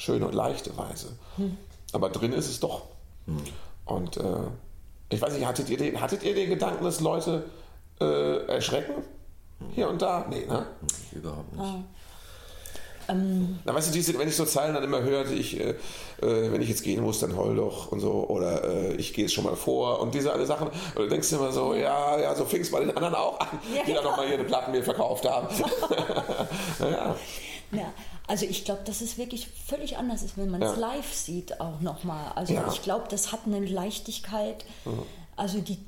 schöne 0.00 0.26
und 0.26 0.34
leichte 0.34 0.76
Weise. 0.76 1.12
Aber 1.92 2.08
drin 2.10 2.32
ist 2.32 2.48
es 2.48 2.60
doch. 2.60 2.82
Und 3.84 4.16
äh, 4.16 4.22
ich 5.10 5.20
weiß 5.20 5.34
nicht, 5.34 5.46
hattet 5.46 5.68
ihr, 5.70 5.76
den, 5.76 6.00
hattet 6.00 6.22
ihr 6.22 6.34
den 6.34 6.50
Gedanken, 6.50 6.84
dass 6.84 7.00
Leute 7.00 7.44
äh, 8.00 8.46
erschrecken? 8.46 8.94
Hier 9.74 9.88
und 9.88 10.00
da? 10.00 10.26
Nee, 10.28 10.46
ne? 10.46 10.66
Überhaupt 11.12 11.52
nicht. 11.52 11.84
Na, 13.64 13.74
weißt 13.74 13.88
du, 13.88 13.92
diese, 13.92 14.16
wenn 14.18 14.28
ich 14.28 14.36
so 14.36 14.44
Zeilen 14.44 14.72
dann 14.72 14.84
immer 14.84 15.02
höre, 15.02 15.28
ich, 15.32 15.58
äh, 15.58 15.70
äh, 16.22 16.52
wenn 16.52 16.62
ich 16.62 16.68
jetzt 16.68 16.84
gehen 16.84 17.02
muss, 17.02 17.18
dann 17.18 17.36
heul 17.36 17.56
doch 17.56 17.90
und 17.90 17.98
so, 17.98 18.28
oder 18.28 18.62
äh, 18.64 18.94
ich 18.94 19.12
gehe 19.14 19.24
es 19.24 19.32
schon 19.32 19.44
mal 19.44 19.56
vor 19.56 20.00
und 20.00 20.14
diese 20.14 20.32
alle 20.32 20.46
Sachen. 20.46 20.68
Und 20.68 20.96
du 20.96 21.08
denkst 21.08 21.28
dir 21.28 21.36
immer 21.36 21.50
so, 21.50 21.74
ja, 21.74 22.20
ja, 22.20 22.34
so 22.36 22.44
fing 22.44 22.60
es 22.60 22.70
bei 22.70 22.80
den 22.80 22.96
anderen 22.96 23.16
auch 23.16 23.40
an, 23.40 23.48
Ja, 23.74 23.82
die 23.82 23.94
dann 23.94 24.02
genau. 24.02 24.10
noch 24.10 24.16
mal 24.16 24.26
hier 24.26 24.36
eine 24.36 24.44
Platten 24.44 24.70
mir 24.70 24.84
verkauft 24.84 25.28
haben. 25.28 25.48
ja. 26.78 27.16
Ja, 27.72 27.92
also 28.30 28.46
ich 28.46 28.64
glaube, 28.64 28.82
dass 28.84 29.00
es 29.00 29.18
wirklich 29.18 29.48
völlig 29.66 29.98
anders 29.98 30.22
ist, 30.22 30.36
wenn 30.38 30.48
man 30.50 30.62
es 30.62 30.76
Ja. 30.76 30.78
live 30.80 31.12
sieht 31.12 31.60
auch 31.60 31.80
nochmal. 31.80 32.32
Also 32.36 32.54
Ja. 32.54 32.70
ich 32.72 32.80
glaube, 32.82 33.06
das 33.10 33.32
hat 33.32 33.40
eine 33.44 33.58
Leichtigkeit. 33.60 34.64
Also 35.36 35.58
die 35.60 35.78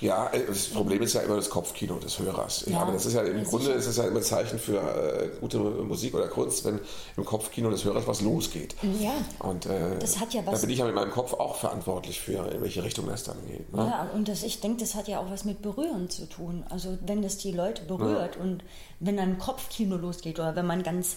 Ja, 0.00 0.28
äh, 0.28 0.46
das 0.46 0.66
Problem 0.68 1.02
ist 1.02 1.14
ja 1.14 1.22
immer 1.22 1.36
das 1.36 1.48
Kopfkino 1.50 1.98
des 1.98 2.18
Hörers. 2.18 2.64
Ja, 2.66 2.72
Ja, 2.72 2.78
aber 2.82 2.92
das 2.92 3.06
ist 3.06 3.14
ja 3.14 3.22
im 3.22 3.38
ja, 3.38 3.44
Grunde 3.44 3.66
sicher. 3.66 3.76
ist 3.78 3.86
es 3.86 3.96
ja 3.96 4.04
immer 4.04 4.18
ein 4.18 4.22
Zeichen 4.22 4.58
für 4.58 4.78
äh, 4.78 5.30
gute 5.40 5.58
Musik 5.58 6.14
oder 6.14 6.28
Kunst, 6.28 6.64
wenn 6.64 6.80
im 7.16 7.24
Kopfkino 7.24 7.70
des 7.70 7.84
Hörers 7.84 8.06
was 8.06 8.20
losgeht. 8.20 8.74
Ja. 9.00 9.12
Und 9.40 9.66
äh, 9.66 9.98
Das 9.98 10.18
hat 10.20 10.34
ja 10.34 10.42
da 10.42 10.52
was- 10.52 10.60
bin 10.60 10.70
ich 10.70 10.78
ja 10.78 10.84
mit 10.86 10.94
meinem 10.94 11.10
Kopf 11.10 11.32
auch 11.32 11.56
verantwortlich 11.56 12.20
für, 12.20 12.46
in 12.52 12.60
welche 12.62 12.82
Richtung 12.84 13.06
das 13.06 13.24
dann 13.24 13.36
geht. 13.46 13.72
Ne? 13.72 13.86
Ja, 13.86 14.10
und 14.14 14.28
das, 14.28 14.42
ich 14.42 14.60
denke, 14.60 14.80
das 14.80 14.94
hat 14.94 15.08
ja 15.08 15.18
auch 15.20 15.30
was 15.30 15.44
mit 15.44 15.62
Berühren 15.62 16.10
zu 16.10 16.26
tun. 16.28 16.64
Also 16.68 16.98
wenn 17.06 17.22
das 17.22 17.38
die 17.38 17.52
Leute 17.52 17.82
berührt 17.82 18.36
und 18.36 18.62
wenn 19.00 19.16
dann 19.16 19.30
ein 19.30 19.38
Kopfkino 19.38 19.96
losgeht 19.96 20.38
oder 20.38 20.54
wenn 20.56 20.66
man 20.66 20.82
ganz 20.82 21.16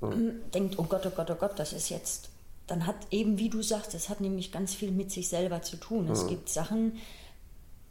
mm, 0.00 0.50
denkt, 0.54 0.78
oh 0.78 0.84
Gott, 0.84 1.04
oh 1.06 1.10
Gott, 1.14 1.30
oh 1.30 1.34
Gott, 1.36 1.58
das 1.58 1.72
ist 1.72 1.88
jetzt, 1.88 2.28
dann 2.66 2.86
hat 2.86 2.96
eben, 3.10 3.38
wie 3.38 3.48
du 3.50 3.60
sagst, 3.62 3.92
das 3.94 4.08
hat 4.08 4.20
nämlich 4.20 4.52
ganz 4.52 4.74
viel 4.74 4.90
mit 4.90 5.10
sich 5.10 5.28
selber 5.28 5.62
zu 5.62 5.76
tun. 5.76 6.08
Es 6.10 6.26
gibt 6.26 6.48
Sachen, 6.48 6.96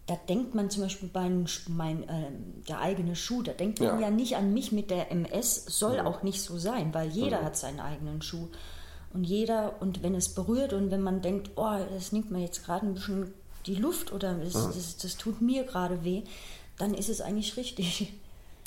da 0.06 0.16
denkt 0.28 0.54
man 0.54 0.70
zum 0.70 0.84
Beispiel 0.84 1.08
bei 1.08 1.30
mein, 1.70 2.04
äh, 2.10 2.32
der 2.68 2.80
eigene 2.80 3.16
Schuh, 3.16 3.42
da 3.42 3.54
denkt 3.54 3.80
man 3.80 3.88
Ja. 4.00 4.08
ja. 4.08 4.10
nicht 4.10 4.36
an 4.36 4.54
mich 4.54 4.72
mit 4.72 4.92
der 4.92 5.12
MS, 5.12 5.66
soll 5.66 6.00
auch 6.02 6.24
nicht 6.24 6.42
so 6.42 6.58
sein, 6.58 6.94
weil 6.94 7.10
jeder 7.10 7.44
hat 7.44 7.56
seinen 7.56 7.80
eigenen 7.80 8.22
Schuh. 8.22 8.50
Und 9.14 9.24
jeder, 9.24 9.82
und 9.82 10.04
wenn 10.04 10.16
es 10.16 10.30
berührt 10.30 10.74
und 10.74 10.92
wenn 10.92 11.02
man 11.02 11.22
denkt, 11.22 11.52
oh, 11.56 11.78
das 11.94 12.12
nimmt 12.12 12.32
mir 12.32 12.42
jetzt 12.42 12.66
gerade 12.66 12.86
ein 12.86 12.96
bisschen 12.96 13.34
die 13.66 13.76
Luft 13.76 14.12
oder 14.12 14.34
das, 14.34 14.54
das, 14.54 14.98
das 14.98 15.18
tut 15.18 15.40
mir 15.42 15.64
gerade 15.64 16.04
weh, 16.04 16.24
dann 16.78 16.94
ist 16.94 17.10
es 17.10 17.22
eigentlich 17.22 17.56
richtig. 17.56 18.14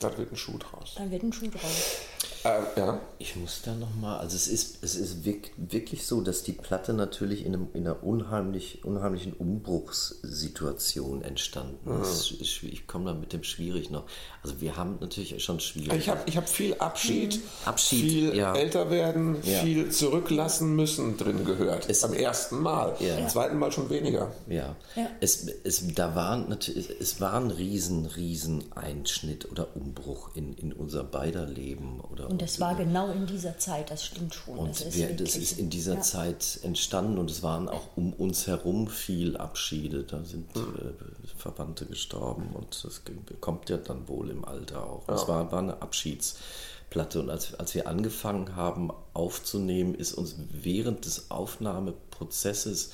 Da 0.00 0.16
wird 0.16 0.30
ein 0.32 0.36
Schuh 0.36 0.58
draus. 0.58 0.94
Dann 0.96 1.10
wird 1.10 1.22
ein 1.22 1.32
Schuh 1.32 1.48
draus. 1.50 1.98
Äh, 2.44 2.60
ja. 2.78 3.00
Ich 3.18 3.34
muss 3.36 3.62
da 3.64 3.74
nochmal, 3.74 4.18
also 4.18 4.36
es 4.36 4.46
ist, 4.48 4.78
es 4.82 4.94
ist 4.94 5.24
wirk- 5.24 5.50
wirklich 5.56 6.06
so, 6.06 6.20
dass 6.20 6.42
die 6.42 6.52
Platte 6.52 6.92
natürlich 6.92 7.44
in, 7.44 7.54
einem, 7.54 7.68
in 7.72 7.86
einer 7.86 8.02
unheimlich, 8.04 8.84
unheimlichen 8.84 9.32
Umbruchssituation 9.32 11.22
entstanden 11.22 12.00
ist. 12.02 12.30
Ist 12.32 12.48
schwierig. 12.50 12.80
Ich 12.80 12.86
komme 12.86 13.06
da 13.06 13.14
mit 13.14 13.32
dem 13.32 13.42
schwierig 13.42 13.90
noch. 13.90 14.04
Also 14.42 14.60
wir 14.60 14.76
haben 14.76 14.98
natürlich 15.00 15.42
schon 15.42 15.60
schwierig. 15.60 15.98
Ich 15.98 16.08
habe 16.08 16.20
ich 16.26 16.36
hab 16.36 16.48
viel 16.48 16.74
Abschied, 16.74 17.40
Abschied, 17.64 18.00
viel 18.10 18.36
ja. 18.36 18.54
älter 18.54 18.90
werden, 18.90 19.36
Ja. 19.42 19.60
viel 19.60 19.90
zurücklassen 19.90 20.76
müssen 20.76 21.16
drin 21.16 21.44
gehört. 21.44 21.88
Es- 21.88 22.02
Beim 22.02 22.12
ersten 22.12 22.60
Mal. 22.60 22.94
Ja. 23.00 23.16
Beim 23.16 23.28
zweiten 23.28 23.58
Mal 23.58 23.72
schon 23.72 23.90
weniger. 23.90 24.32
Ja, 24.48 24.76
Ja. 24.94 25.08
Es, 25.20 25.46
es, 25.64 25.82
da 25.94 26.14
war 26.14 26.36
natürlich, 26.36 26.88
es 27.00 27.20
war 27.20 27.34
ein 27.34 27.50
riesen, 27.50 28.06
riesen 28.06 28.64
Einschnitt 28.74 29.50
oder 29.50 29.74
Umbruch 29.74 30.30
in, 30.34 30.54
in 30.54 30.72
unser 30.72 31.02
beider 31.04 31.46
Leben. 31.46 32.00
Oder 32.00 32.25
Und 32.26 32.42
das 32.42 32.60
war 32.60 32.74
genau 32.74 33.10
in 33.10 33.26
dieser 33.26 33.58
Zeit, 33.58 33.90
das 33.90 34.04
stimmt 34.04 34.34
schon. 34.34 34.58
Und 34.58 34.70
das 34.70 34.80
ist, 34.82 34.96
wir, 34.96 35.14
das 35.14 35.36
ist 35.36 35.58
in 35.58 35.70
dieser 35.70 35.94
ja. 35.94 36.00
Zeit 36.00 36.60
entstanden 36.62 37.18
und 37.18 37.30
es 37.30 37.42
waren 37.42 37.68
auch 37.68 37.88
um 37.96 38.12
uns 38.12 38.46
herum 38.46 38.88
viel 38.88 39.36
Abschiede. 39.36 40.02
Da 40.04 40.22
sind 40.24 40.54
Hm. 40.54 40.62
äh, 40.76 41.26
Verwandte 41.36 41.86
gestorben 41.86 42.48
und 42.54 42.82
das 42.84 43.02
kommt 43.40 43.68
ja 43.70 43.76
dann 43.76 44.08
wohl 44.08 44.30
im 44.30 44.44
Alter 44.44 44.82
auch. 44.84 45.08
Es 45.08 45.28
war, 45.28 45.52
war 45.52 45.58
eine 45.60 45.80
Abschiedsplatte 45.82 47.20
und 47.20 47.30
als, 47.30 47.54
als 47.54 47.74
wir 47.74 47.86
angefangen 47.86 48.56
haben 48.56 48.90
aufzunehmen, 49.12 49.94
ist 49.94 50.12
uns 50.14 50.36
während 50.50 51.04
des 51.04 51.30
Aufnahmeprozesses 51.30 52.90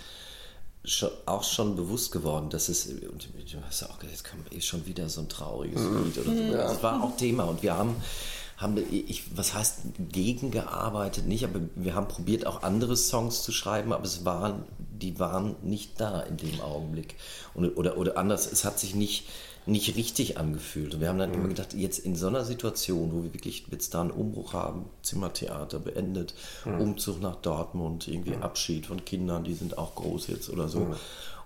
schon, 0.85 1.11
auch 1.27 1.45
schon 1.45 1.77
bewusst 1.77 2.11
geworden, 2.13 2.51
dass 2.51 2.69
es, 2.69 2.87
und 2.87 3.29
du 3.53 3.59
hast 3.67 3.83
ja 3.83 3.87
auch 3.89 3.99
gesagt, 3.99 4.11
jetzt 4.13 4.29
kommt 4.29 4.53
ist 4.53 4.67
schon 4.67 4.85
wieder 4.87 5.09
so 5.09 5.21
ein 5.21 5.29
trauriges 5.29 5.81
Mhm. 5.81 6.05
Lied 6.05 6.19
oder 6.19 6.37
so. 6.37 6.53
Das 6.53 6.83
war 6.83 7.03
auch 7.03 7.17
Thema 7.17 7.45
und 7.45 7.63
wir 7.63 7.77
haben, 7.77 7.97
haben 8.57 8.77
ich, 8.91 9.37
was 9.37 9.55
heißt 9.55 9.81
gegengearbeitet, 10.11 11.27
nicht, 11.27 11.45
aber 11.45 11.61
wir 11.75 11.95
haben 11.95 12.09
probiert 12.09 12.47
auch 12.47 12.63
andere 12.63 12.97
Songs 12.97 13.43
zu 13.43 13.53
schreiben, 13.53 13.93
aber 13.93 14.05
es 14.05 14.25
waren, 14.25 14.65
die 14.79 15.19
waren 15.19 15.57
nicht 15.63 16.01
da 16.01 16.21
in 16.21 16.37
dem 16.37 16.61
Augenblick. 16.61 17.17
Und, 17.55 17.77
oder, 17.77 17.99
oder 17.99 18.17
anders, 18.17 18.51
es 18.51 18.65
hat 18.65 18.79
sich 18.79 18.95
nicht, 18.95 19.27
nicht 19.67 19.97
richtig 19.97 20.39
angefühlt. 20.39 20.95
Und 20.95 21.01
wir 21.01 21.09
haben 21.09 21.19
dann 21.19 21.35
immer 21.35 21.49
gedacht, 21.49 21.75
jetzt 21.75 21.99
in 22.01 22.17
so 22.17 22.29
einer 22.29 22.45
Situation, 22.45 23.13
wo 23.13 23.23
wir 23.23 23.35
wirklich 23.35 23.67
jetzt 23.71 23.95
da 23.95 24.01
einen 24.01 24.11
Umbruch 24.11 24.53
haben, 24.53 24.87
Zimmertheater 25.03 25.79
beendet, 25.79 26.35
Umzug 26.65 27.21
nach 27.21 27.37
Dortmund, 27.37 28.09
irgendwie 28.09 28.37
Abschied 28.37 28.87
von 28.87 29.05
Kindern, 29.05 29.45
die 29.45 29.55
sind 29.55 29.79
auch 29.79 29.95
groß 29.95 30.29
jetzt 30.29 30.51
oder 30.51 30.69
so. 30.69 30.95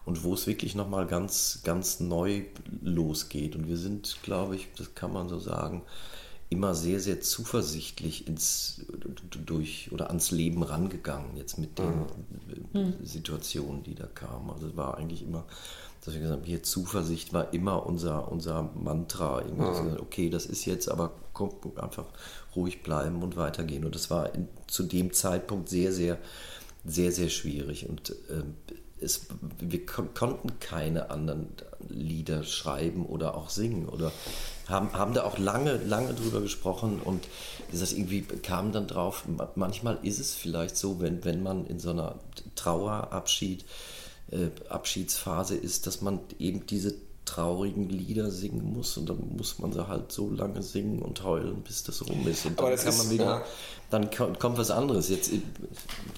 Und 0.05 0.23
wo 0.23 0.35
es 0.35 0.47
wirklich 0.47 0.75
nochmal 0.75 1.07
ganz, 1.07 1.61
ganz 1.65 2.01
neu 2.01 2.43
losgeht. 2.81 3.57
Und 3.57 3.69
wir 3.69 3.77
sind, 3.77 4.19
glaube 4.23 4.57
ich, 4.57 4.69
das 4.77 4.95
kann 4.95 5.13
man 5.13 5.29
so 5.29 5.39
sagen, 5.39 5.83
immer 6.49 6.75
sehr, 6.75 7.01
sehr 7.01 7.21
zuversichtlich 7.21 8.29
ins 8.29 8.83
durch 9.45 9.91
oder 9.93 10.09
ans 10.09 10.31
Leben 10.31 10.63
rangegangen, 10.63 11.37
jetzt 11.37 11.59
mit 11.59 11.79
den 11.79 12.07
mhm. 12.73 12.95
Situationen, 13.03 13.83
die 13.83 13.95
da 13.95 14.07
kamen. 14.07 14.51
Also 14.51 14.69
es 14.69 14.77
war 14.77 14.97
eigentlich 14.97 15.23
immer, 15.23 15.45
dass 16.05 16.15
wir 16.15 16.21
gesagt 16.21 16.41
haben, 16.41 16.47
hier 16.47 16.63
Zuversicht 16.63 17.33
war 17.33 17.53
immer 17.53 17.85
unser, 17.85 18.31
unser 18.31 18.71
Mantra. 18.75 19.43
Mhm. 19.43 19.97
okay, 20.01 20.31
das 20.31 20.47
ist 20.47 20.65
jetzt, 20.67 20.89
aber 20.89 21.13
komm, 21.33 21.51
einfach 21.77 22.07
ruhig 22.55 22.83
bleiben 22.83 23.23
und 23.23 23.37
weitergehen. 23.37 23.85
Und 23.85 23.95
das 23.95 24.11
war 24.11 24.33
in, 24.35 24.49
zu 24.69 24.85
dem 24.85 25.13
Zeitpunkt 25.13 25.69
sehr, 25.69 25.93
sehr, 25.93 26.19
sehr, 26.85 27.11
sehr 27.11 27.29
schwierig. 27.29 27.89
Und 27.89 28.11
äh, 28.11 28.45
es, 29.07 29.27
wir 29.59 29.87
kon 29.87 30.13
konnten 30.13 30.61
keine 30.61 31.11
anderen 31.11 31.49
Lieder 31.89 32.43
schreiben 32.45 33.07
oder 33.07 33.37
auch 33.37 33.49
singen 33.49 33.89
oder 33.89 34.13
haben, 34.69 34.93
haben 34.93 35.15
da 35.15 35.25
auch 35.25 35.39
lange, 35.39 35.77
lange 35.77 36.13
drüber 36.13 36.41
gesprochen 36.41 37.01
und 37.01 37.27
das 37.73 37.93
irgendwie 37.93 38.23
kam 38.23 38.73
dann 38.73 38.87
drauf, 38.87 39.25
manchmal 39.55 39.99
ist 40.03 40.19
es 40.19 40.35
vielleicht 40.35 40.77
so, 40.77 41.01
wenn, 41.01 41.25
wenn 41.25 41.43
man 41.43 41.67
in 41.67 41.79
so 41.79 41.91
einer 41.91 42.17
Trauerabschied, 42.57 43.65
äh, 44.31 44.49
Abschiedsphase 44.69 45.55
ist, 45.55 45.87
dass 45.87 46.03
man 46.03 46.21
eben 46.39 46.67
diese 46.67 46.95
traurigen 47.27 47.89
Lieder 47.91 48.31
singen 48.31 48.73
muss 48.73 48.97
und 48.97 49.11
dann 49.11 49.37
muss 49.37 49.59
man 49.59 49.73
sie 49.73 49.87
halt 49.87 50.11
so 50.11 50.31
lange 50.31 50.63
singen 50.63 51.03
und 51.03 51.23
heulen, 51.23 51.63
bis 51.63 51.85
das 51.85 52.09
rum 52.09 52.27
ist 52.27 52.47
und 52.47 52.59
dann 52.59 52.75
kann 52.77 52.89
ist, 52.89 52.99
man 52.99 53.11
wieder, 53.11 53.25
ja. 53.25 53.45
dann 53.91 54.11
kommt 54.11 54.57
was 54.57 54.71
anderes. 54.71 55.11
Jetzt, 55.11 55.31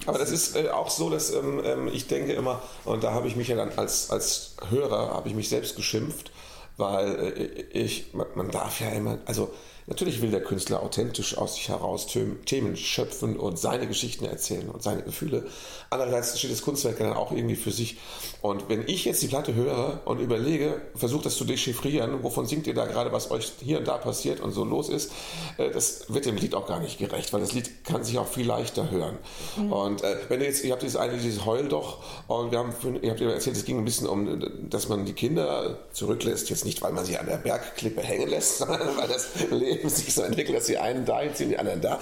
aber 0.07 0.19
das 0.19 0.31
ist 0.31 0.55
äh, 0.55 0.69
auch 0.69 0.91
so, 0.91 1.11
dass 1.11 1.33
ähm, 1.33 1.61
ähm, 1.65 1.89
ich 1.89 2.07
denke 2.07 2.35
immer, 2.35 2.63
und 2.85 3.03
da 3.03 3.13
habe 3.13 3.27
ich 3.27 3.35
mich 3.35 3.49
ja 3.49 3.57
dann 3.57 3.73
als, 3.77 4.11
als 4.11 4.57
Hörer, 4.69 5.15
habe 5.15 5.29
ich 5.29 5.35
mich 5.35 5.49
selbst 5.49 5.75
geschimpft, 5.75 6.31
weil 6.77 7.17
äh, 7.19 7.63
ich, 7.73 8.15
man, 8.15 8.27
man 8.35 8.51
darf 8.51 8.81
ja 8.81 8.91
immer, 8.91 9.19
also 9.25 9.51
Natürlich 9.89 10.21
will 10.21 10.31
der 10.31 10.43
Künstler 10.43 10.83
authentisch 10.83 11.39
aus 11.39 11.55
sich 11.55 11.71
heraus 11.71 12.07
Themen 12.07 12.77
schöpfen 12.77 13.39
und 13.39 13.59
seine 13.59 13.87
Geschichten 13.87 14.27
erzählen 14.27 14.69
und 14.69 14.83
seine 14.83 15.03
Gefühle. 15.03 15.47
Andererseits 15.89 16.39
steht 16.39 16.53
das 16.53 16.61
Kunstwerk 16.61 16.99
dann 16.99 17.15
auch 17.15 17.33
irgendwie 17.33 17.57
für 17.57 17.71
sich. 17.71 17.97
Und 18.43 18.69
wenn 18.69 18.87
ich 18.87 19.07
jetzt 19.07 19.23
die 19.23 19.29
Platte 19.29 19.55
höre 19.55 20.03
und 20.05 20.21
überlege, 20.21 20.83
versuche 20.95 21.25
das 21.25 21.37
zu 21.37 21.47
dechiffrieren, 21.47 22.23
wovon 22.23 22.47
singt 22.47 22.67
ihr 22.67 22.75
da 22.75 22.85
gerade, 22.85 23.13
was 23.13 23.31
euch 23.31 23.51
hier 23.61 23.79
und 23.79 23.89
da 23.89 23.97
passiert 23.97 24.41
und 24.41 24.53
so 24.53 24.65
los 24.65 24.91
ist, 24.91 25.11
äh, 25.57 25.71
das 25.71 26.13
wird 26.13 26.27
dem 26.27 26.37
Lied 26.37 26.55
auch 26.55 26.67
gar 26.67 26.81
nicht 26.81 26.99
gerecht, 26.99 27.33
weil 27.33 27.41
das 27.41 27.55
Lied 27.55 27.85
kann 27.85 28.05
sich 28.05 28.19
auch 28.19 28.29
viel 28.29 28.47
leichter 28.47 28.91
hören. 28.91 29.17
Mhm. 29.57 29.73
Und 29.73 30.05
äh, 30.05 30.17
wenn 30.29 30.41
du 30.41 30.45
jetzt, 30.45 30.63
ihr 30.63 30.73
habt 30.73 30.83
dieses 30.83 30.97
eine, 30.97 31.17
dieses 31.17 31.47
Heul 31.47 31.67
doch, 31.69 32.05
und 32.27 32.51
wir 32.51 32.59
haben, 32.59 32.75
ihr 33.01 33.11
habt 33.11 33.23
erzählt, 33.23 33.57
es 33.57 33.65
ging 33.65 33.79
ein 33.79 33.87
bisschen 33.87 34.07
um, 34.07 34.69
dass 34.69 34.91
man 34.91 35.07
die 35.07 35.15
Kinder 35.15 35.79
zurücklässt, 35.93 36.51
jetzt 36.51 36.67
nicht, 36.67 36.83
weil 36.83 36.93
man 36.93 37.07
sie 37.07 37.17
an 37.17 37.25
der 37.25 37.39
Bergklippe 37.39 38.03
hängen 38.03 38.29
lässt, 38.29 38.59
sondern 38.59 38.95
weil 38.99 39.09
das 39.09 39.29
Leben 39.51 39.78
Leben 39.89 39.89
sich 39.89 40.15
so 40.15 40.23
entwickelt, 40.23 40.57
dass 40.57 40.67
die 40.67 40.79
einen 40.79 41.05
dahin 41.05 41.35
ziehen, 41.35 41.51
die 41.51 41.59
anderen 41.59 41.81
da. 41.81 41.99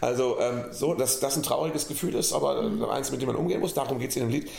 Also 0.00 0.38
ähm, 0.40 0.66
so, 0.70 0.94
dass 0.94 1.20
das 1.20 1.36
ein 1.36 1.42
trauriges 1.42 1.88
Gefühl 1.88 2.14
ist, 2.14 2.32
aber 2.32 2.62
mhm. 2.62 2.84
eins, 2.84 3.10
mit 3.10 3.20
dem 3.20 3.28
man 3.28 3.36
umgehen 3.36 3.60
muss. 3.60 3.74
Darum 3.74 3.98
geht 3.98 4.10
es 4.10 4.16
in 4.16 4.22
dem 4.22 4.30
Lied. 4.30 4.50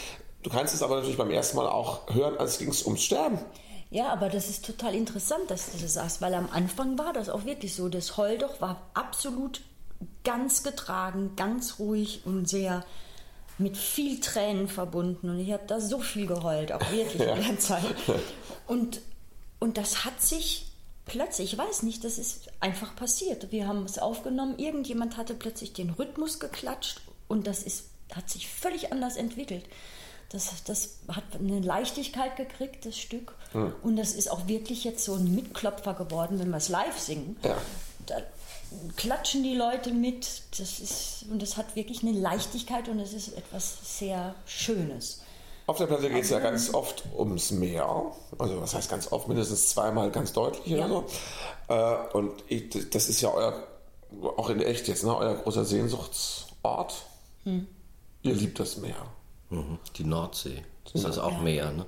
Du 0.44 0.50
kannst 0.50 0.74
es 0.74 0.84
aber 0.84 0.96
natürlich 0.96 1.18
beim 1.18 1.32
ersten 1.32 1.58
Mal 1.58 1.68
auch 1.68 2.14
hören, 2.14 2.38
als 2.38 2.58
ging 2.58 2.70
es 2.70 2.86
ums 2.86 3.04
Sterben. 3.04 3.40
Ja, 3.90 4.12
aber 4.12 4.30
das 4.30 4.50
ist 4.50 4.66
total 4.66 4.96
interessant, 4.96 5.44
dass 5.50 5.72
du 5.72 5.78
das 5.78 5.94
sagst, 5.94 6.22
weil 6.22 6.34
am 6.34 6.50
Anfang 6.52 6.98
war 6.98 7.14
das 7.14 7.30
auch 7.30 7.46
wirklich 7.46 7.76
so. 7.76 7.90
Das 7.90 8.18
Holdoch 8.18 8.60
war 8.60 8.82
absolut 8.94 9.62
ganz 10.24 10.64
getragen, 10.64 11.34
ganz 11.36 11.80
ruhig 11.80 12.22
und 12.26 12.50
sehr 12.50 12.84
mit 13.60 13.78
viel 13.78 14.20
Tränen 14.20 14.68
verbunden. 14.68 15.30
Und 15.30 15.40
ich 15.40 15.54
habe 15.54 15.64
da 15.68 15.80
so 15.80 16.00
viel 16.00 16.26
geheult, 16.26 16.72
auch 16.72 16.92
wirklich 16.92 17.22
ja. 17.22 17.36
in 17.36 17.48
der 17.48 17.60
Zeit. 17.60 17.96
Und, 18.68 19.02
und 19.60 19.78
das 19.78 20.06
hat 20.06 20.22
sich 20.22 20.73
plötzlich, 21.06 21.54
ich 21.54 21.58
weiß 21.58 21.84
nicht, 21.84 22.04
das 22.04 22.18
ist 22.18 22.50
einfach 22.60 22.96
passiert. 22.96 23.52
Wir 23.52 23.68
haben 23.68 23.84
es 23.84 24.00
aufgenommen, 24.00 24.58
irgendjemand 24.58 25.18
hatte 25.18 25.34
plötzlich 25.34 25.74
den 25.74 25.90
Rhythmus 25.92 26.40
geklatscht 26.40 27.02
und 27.28 27.48
das 27.48 27.64
ist, 27.64 27.86
hat 28.14 28.30
sich 28.30 28.50
völlig 28.50 28.92
anders 28.92 29.16
entwickelt. 29.16 29.66
Das, 30.30 30.64
das 30.64 30.98
hat 31.10 31.24
eine 31.38 31.60
Leichtigkeit 31.60 32.36
gekriegt, 32.36 32.88
das 32.88 32.98
Stück. 32.98 33.36
Hm. 33.52 33.74
Und 33.84 33.98
das 33.98 34.14
ist 34.14 34.32
auch 34.32 34.48
wirklich 34.48 34.84
jetzt 34.84 35.06
so 35.06 35.14
ein 35.14 35.36
Mitklopfer 35.36 35.94
geworden, 35.94 36.40
wenn 36.40 36.50
wir 36.50 36.58
es 36.58 36.70
live 36.70 36.98
singen. 36.98 37.38
Ja. 37.44 37.56
Da 38.08 38.16
klatschen 38.98 39.44
die 39.44 39.54
Leute 39.54 39.92
mit. 39.92 40.42
Das 40.58 40.80
ist, 40.80 41.26
und 41.30 41.40
das 41.40 41.56
hat 41.56 41.76
wirklich 41.76 42.02
eine 42.02 42.14
Leichtigkeit 42.14 42.88
und 42.90 43.00
es 43.00 43.14
ist 43.14 43.38
etwas 43.38 43.78
sehr 44.00 44.34
Schönes. 44.48 45.22
Auf 45.66 45.78
der 45.78 45.88
Platte 45.88 46.10
geht 46.10 46.24
es 46.24 46.30
ja 46.30 46.40
ganz 46.40 46.74
oft 46.74 47.04
ums 47.18 47.52
Meer. 47.52 48.12
Also 48.38 48.62
was 48.62 48.74
heißt 48.74 48.90
ganz 48.90 49.12
oft? 49.12 49.28
Mindestens 49.28 49.70
zweimal 49.70 50.12
ganz 50.12 50.34
deutlich 50.34 50.66
ja. 50.68 50.86
oder 50.86 50.90
so. 50.90 51.06
Äh, 51.74 52.18
und 52.18 52.32
ich, 52.48 52.90
das 52.90 53.08
ist 53.08 53.22
ja 53.22 53.34
euer, 53.34 53.54
auch 54.38 54.50
in 54.50 54.62
echt 54.62 54.88
jetzt, 54.88 55.04
ne, 55.04 55.16
euer 55.16 55.36
großer 55.36 55.64
Sehnsuchtsort. 55.64 57.06
Hm. 57.44 57.68
Ihr 58.24 58.36
liebt 58.36 58.60
das 58.60 58.78
Meer. 58.78 58.96
Mhm. 59.50 59.80
Die 59.96 60.04
Nordsee. 60.04 60.64
Das 60.92 61.04
ist 61.04 61.18
auch 61.18 61.42
Meer, 61.42 61.72
ne? 61.72 61.86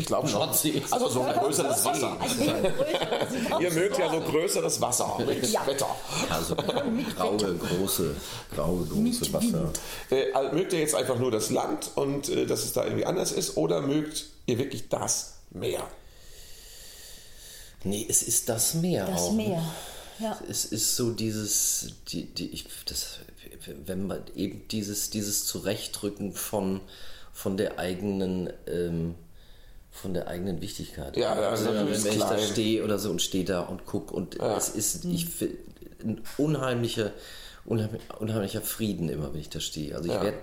Ich 0.00 0.06
glaube 0.06 0.26
schon. 0.28 0.40
Also 0.40 1.08
so 1.08 1.20
ein 1.20 1.38
größeres 1.38 1.84
Wasser. 1.84 2.16
Ihr 3.60 3.70
mögt 3.74 3.98
ja 3.98 4.10
so 4.10 4.20
größeres 4.20 4.80
Wasser 4.80 5.18
mit 5.26 5.46
ja. 5.50 5.66
Wetter. 5.66 5.94
Also 6.30 6.56
graue, 6.56 7.54
große, 7.56 8.16
graue, 8.54 8.86
große 8.86 9.30
Wasser. 9.34 9.70
Äh, 10.10 10.32
also 10.32 10.56
mögt 10.56 10.72
ihr 10.72 10.78
jetzt 10.78 10.94
einfach 10.94 11.18
nur 11.18 11.30
das 11.30 11.50
Land 11.50 11.90
und 11.96 12.30
äh, 12.30 12.46
dass 12.46 12.64
es 12.64 12.72
da 12.72 12.84
irgendwie 12.84 13.04
anders 13.04 13.30
ist 13.30 13.58
oder 13.58 13.82
mögt 13.82 14.24
ihr 14.46 14.56
wirklich 14.56 14.88
das 14.88 15.34
Meer? 15.50 15.86
Nee, 17.84 18.06
es 18.08 18.22
ist 18.22 18.48
das 18.48 18.72
Meer 18.72 19.04
das 19.04 19.20
auch. 19.20 19.26
Das 19.26 19.36
Meer. 19.36 19.64
Ja. 20.18 20.38
Es 20.48 20.64
ist 20.64 20.96
so 20.96 21.10
dieses, 21.10 21.88
die, 22.08 22.24
die, 22.24 22.48
ich, 22.48 22.64
das, 22.86 23.18
wenn 23.84 24.06
man 24.06 24.22
eben 24.34 24.66
dieses, 24.68 25.10
dieses 25.10 25.44
Zurechtrücken 25.44 26.32
von, 26.32 26.80
von 27.34 27.58
der 27.58 27.78
eigenen 27.78 28.50
ähm, 28.66 29.14
von 29.90 30.14
der 30.14 30.28
eigenen 30.28 30.60
Wichtigkeit. 30.60 31.16
Ja, 31.16 31.34
ja 31.40 31.48
also, 31.50 31.66
wenn, 31.66 31.88
wenn 31.88 32.12
ich 32.12 32.18
da 32.18 32.38
stehe 32.38 32.84
oder 32.84 32.98
so 32.98 33.10
und 33.10 33.20
stehe 33.20 33.44
da 33.44 33.60
und 33.62 33.86
gucke 33.86 34.14
und 34.14 34.36
ja. 34.36 34.56
es 34.56 34.70
ist 34.70 35.04
ich 35.04 35.26
ein 36.02 36.22
unheimlicher 36.38 37.12
unheimlicher 37.66 38.62
Frieden 38.62 39.08
immer, 39.08 39.32
wenn 39.32 39.40
ich 39.40 39.50
da 39.50 39.60
stehe. 39.60 39.94
Also 39.94 40.08
ich 40.08 40.14
ja. 40.14 40.22
werde 40.22 40.38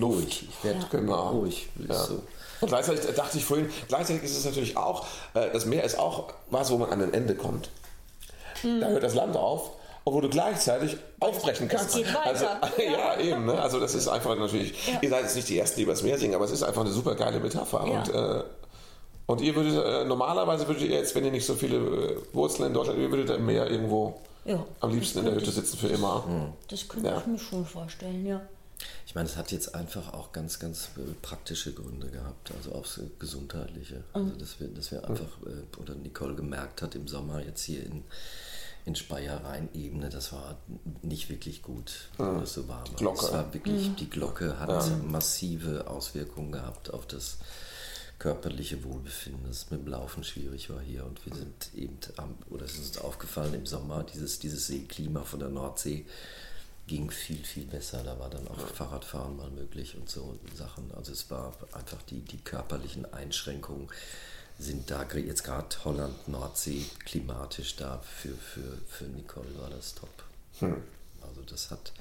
ruhig. 0.00 0.46
Ich 0.48 0.64
werde 0.64 0.80
ja. 0.80 0.86
genau. 0.90 1.30
ruhig. 1.30 1.68
Ja. 1.88 1.94
So. 1.94 2.22
Und 2.60 2.68
gleichzeitig 2.68 3.14
dachte 3.14 3.38
ich 3.38 3.44
vorhin, 3.44 3.70
gleichzeitig 3.88 4.24
ist 4.24 4.36
es 4.36 4.44
natürlich 4.44 4.76
auch, 4.76 5.06
äh, 5.34 5.50
das 5.50 5.64
Meer 5.64 5.84
ist 5.84 5.98
auch 5.98 6.32
was, 6.50 6.70
wo 6.70 6.76
man 6.76 6.90
an 6.90 7.02
ein 7.02 7.14
Ende 7.14 7.34
kommt. 7.34 7.70
Mhm. 8.62 8.80
Da 8.80 8.88
hört 8.88 9.02
das 9.02 9.14
Land 9.14 9.36
auf 9.36 9.70
und 10.04 10.14
wo 10.14 10.20
du 10.20 10.28
gleichzeitig 10.28 10.96
aufbrechen 11.18 11.68
kannst. 11.68 11.96
Das. 11.96 12.16
Also, 12.24 12.44
ja. 12.78 12.84
ja. 12.84 13.20
eben. 13.20 13.46
Ne? 13.46 13.60
Also 13.60 13.80
das 13.80 13.94
ist 13.94 14.08
einfach 14.08 14.36
natürlich, 14.36 14.74
ja. 14.86 14.98
ihr 15.00 15.08
seid 15.08 15.22
jetzt 15.22 15.36
nicht 15.36 15.48
die 15.48 15.58
Ersten, 15.58 15.76
die 15.76 15.84
übers 15.84 16.02
Meer 16.02 16.18
singen, 16.18 16.34
aber 16.34 16.44
es 16.44 16.50
ist 16.50 16.62
einfach 16.62 16.82
eine 16.82 16.90
super 16.90 17.14
geile 17.14 17.40
Metapher. 17.40 17.86
Ja. 17.86 18.00
Und 18.00 18.14
äh, 18.14 18.44
und 19.30 19.40
ihr 19.40 19.54
würdet, 19.54 19.84
äh, 19.84 20.04
normalerweise 20.04 20.66
würdet 20.66 20.82
ihr 20.82 20.90
jetzt, 20.90 21.14
wenn 21.14 21.24
ihr 21.24 21.30
nicht 21.30 21.46
so 21.46 21.54
viele 21.54 21.76
äh, 21.76 22.16
Wurzeln 22.32 22.66
in 22.66 22.74
Deutschland, 22.74 22.98
ihr 22.98 23.12
würdet 23.12 23.30
im 23.30 23.46
Meer 23.46 23.70
irgendwo 23.70 24.20
ja, 24.44 24.66
am 24.80 24.90
liebsten 24.90 25.20
in 25.20 25.26
der 25.26 25.34
Hütte 25.36 25.52
sitzen 25.52 25.76
für 25.76 25.86
immer. 25.86 26.24
Hm. 26.26 26.52
Das 26.66 26.88
könnte 26.88 27.10
ja. 27.10 27.18
ich 27.18 27.26
mir 27.26 27.38
schon 27.38 27.64
vorstellen, 27.64 28.26
ja. 28.26 28.40
Ich 29.06 29.14
meine, 29.14 29.28
es 29.28 29.36
hat 29.36 29.52
jetzt 29.52 29.74
einfach 29.76 30.14
auch 30.14 30.32
ganz, 30.32 30.58
ganz 30.58 30.90
äh, 30.96 31.12
praktische 31.22 31.72
Gründe 31.72 32.08
gehabt, 32.08 32.50
also 32.56 32.72
aufs 32.72 33.00
Gesundheitliche. 33.20 33.96
Mhm. 33.96 34.02
Also, 34.14 34.30
dass 34.30 34.58
wir, 34.58 34.68
dass 34.68 34.90
wir 34.90 35.08
einfach, 35.08 35.28
äh, 35.46 35.80
oder 35.80 35.94
Nicole 35.94 36.34
gemerkt 36.34 36.82
hat 36.82 36.96
im 36.96 37.06
Sommer 37.06 37.40
jetzt 37.44 37.62
hier 37.62 37.84
in, 37.84 38.02
in 38.84 38.96
Speyer-Rhein-Ebene, 38.96 40.08
das 40.08 40.32
war 40.32 40.56
nicht 41.02 41.30
wirklich 41.30 41.62
gut, 41.62 42.08
mhm. 42.18 42.36
wenn 42.36 42.42
es 42.42 42.54
so 42.54 42.66
warm 42.66 42.88
war. 42.88 42.96
Glocke. 42.96 43.26
Es 43.26 43.32
war 43.32 43.54
wirklich, 43.54 43.90
mhm. 43.90 43.96
die 43.96 44.10
Glocke 44.10 44.58
hat 44.58 44.70
ja. 44.70 44.96
massive 45.06 45.86
Auswirkungen 45.86 46.50
gehabt 46.50 46.92
auf 46.92 47.06
das 47.06 47.38
körperliche 48.20 48.84
Wohlbefinden, 48.84 49.48
das 49.48 49.70
mit 49.70 49.80
dem 49.80 49.88
Laufen 49.88 50.22
schwierig 50.22 50.70
war 50.70 50.80
hier. 50.80 51.04
Und 51.04 51.24
wir 51.26 51.34
sind 51.34 51.70
eben, 51.74 51.98
oder 52.50 52.66
es 52.66 52.74
ist 52.74 52.80
uns 52.80 52.98
aufgefallen 52.98 53.54
im 53.54 53.66
Sommer, 53.66 54.04
dieses, 54.04 54.38
dieses 54.38 54.68
Seeklima 54.68 55.24
von 55.24 55.40
der 55.40 55.48
Nordsee 55.48 56.04
ging 56.86 57.10
viel, 57.10 57.42
viel 57.42 57.64
besser. 57.64 58.02
Da 58.04 58.18
war 58.18 58.28
dann 58.30 58.46
auch 58.46 58.58
Fahrradfahren 58.58 59.36
mal 59.36 59.50
möglich 59.50 59.96
und 59.96 60.08
so 60.08 60.38
Sachen. 60.54 60.92
Also 60.94 61.12
es 61.12 61.30
war 61.30 61.56
einfach 61.72 62.02
die, 62.02 62.20
die 62.20 62.38
körperlichen 62.38 63.12
Einschränkungen 63.12 63.88
sind 64.58 64.90
da 64.90 65.06
jetzt 65.14 65.42
gerade 65.42 65.68
Holland, 65.84 66.28
Nordsee 66.28 66.84
klimatisch 67.06 67.76
da. 67.76 68.00
Für, 68.00 68.34
für, 68.34 68.78
für 68.86 69.04
Nicole 69.04 69.58
war 69.58 69.70
das 69.70 69.94
top. 69.94 70.10
Hm. 70.58 70.82
Also 71.22 71.40
das 71.42 71.70
hat 71.70 71.94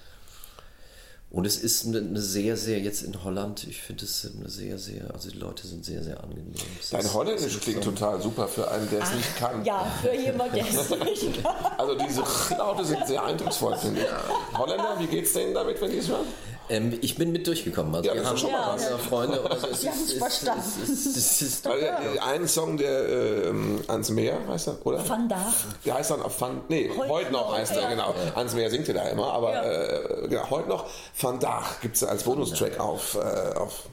und 1.31 1.45
es 1.45 1.57
ist 1.57 1.85
eine 1.85 2.19
sehr, 2.19 2.57
sehr, 2.57 2.79
jetzt 2.79 3.03
in 3.03 3.23
Holland, 3.23 3.63
ich 3.67 3.81
finde 3.81 4.05
es 4.05 4.27
eine 4.35 4.49
sehr, 4.49 4.79
sehr, 4.79 5.13
also 5.13 5.29
die 5.29 5.37
Leute 5.37 5.67
sind 5.67 5.85
sehr, 5.85 6.01
sehr 6.03 6.23
angenehm. 6.23 6.53
Es 6.79 6.89
Dein 6.89 7.13
Holländisch 7.13 7.59
klingt 7.59 7.83
so 7.83 7.91
total 7.91 8.19
super 8.19 8.47
für 8.47 8.69
einen, 8.71 8.89
der 8.89 9.03
es 9.03 9.13
nicht 9.13 9.37
kann. 9.37 9.63
Ja, 9.63 9.85
für 10.01 10.15
jemanden, 10.15 10.55
der 10.55 10.65
es 10.67 10.89
nicht 10.89 11.43
kann. 11.43 11.55
Also 11.77 11.95
diese 11.95 12.23
Laute 12.57 12.83
sind 12.83 13.07
sehr 13.07 13.23
eindrucksvoll, 13.23 13.77
finde 13.77 14.01
ich. 14.01 14.57
Holländer, 14.57 14.95
wie 14.97 15.07
geht's 15.07 15.33
denen 15.33 15.53
damit, 15.53 15.79
wenn 15.79 15.91
die 15.91 15.97
es 15.99 16.09
hören? 16.09 16.25
Ähm, 16.69 16.97
ich 17.01 17.15
bin 17.17 17.31
mit 17.31 17.47
durchgekommen. 17.47 17.93
Also 17.95 18.07
Ja, 18.09 18.13
wir 18.13 18.21
das 18.21 18.29
haben 18.29 18.35
ist 18.35 18.41
schon 18.41 18.51
mal 18.51 18.77
ja, 18.77 18.93
was. 18.93 19.01
Freunde 19.07 19.43
oder 19.43 19.57
so. 19.59 19.67
Es 19.71 19.83
Wir 19.83 19.91
haben's 19.91 20.11
es- 20.13 20.17
verstanden. 20.19 20.63
es- 20.83 20.89
es- 20.89 21.15
es- 21.17 21.41
es- 21.41 21.65
Also, 21.65 21.77
äh, 21.85 22.19
Einen 22.19 22.47
Song, 22.47 22.77
der 22.77 23.09
ähm, 23.09 23.81
ans 23.87 24.09
Meer 24.11 24.37
heißt 24.47 24.67
er, 24.67 24.85
oder? 24.85 25.07
Van 25.09 25.27
Dach. 25.27 25.53
Der 25.85 25.93
heißt 25.95 26.11
dann 26.11 26.21
Van, 26.37 26.61
nee, 26.69 26.89
heute, 26.95 27.09
Heute 27.09 27.31
noch 27.31 27.53
heißt 27.57 27.71
er, 27.75 27.81
ja. 27.81 27.89
genau. 27.89 28.13
Ans 28.35 28.53
Meer 28.53 28.69
singt 28.69 28.87
er 28.87 28.93
da 28.93 29.03
immer, 29.09 29.33
aber 29.33 29.53
Ja. 29.53 29.63
äh, 29.63 30.27
genau, 30.27 30.49
heute 30.49 30.69
noch 30.69 30.85
Van 31.19 31.39
Dach 31.39 31.81
gibt 31.81 31.95
es 31.95 32.03
als 32.03 32.23
Bonustrack 32.23 32.79
auf, 32.79 33.15
äh, 33.15 33.55
auf 33.57 33.83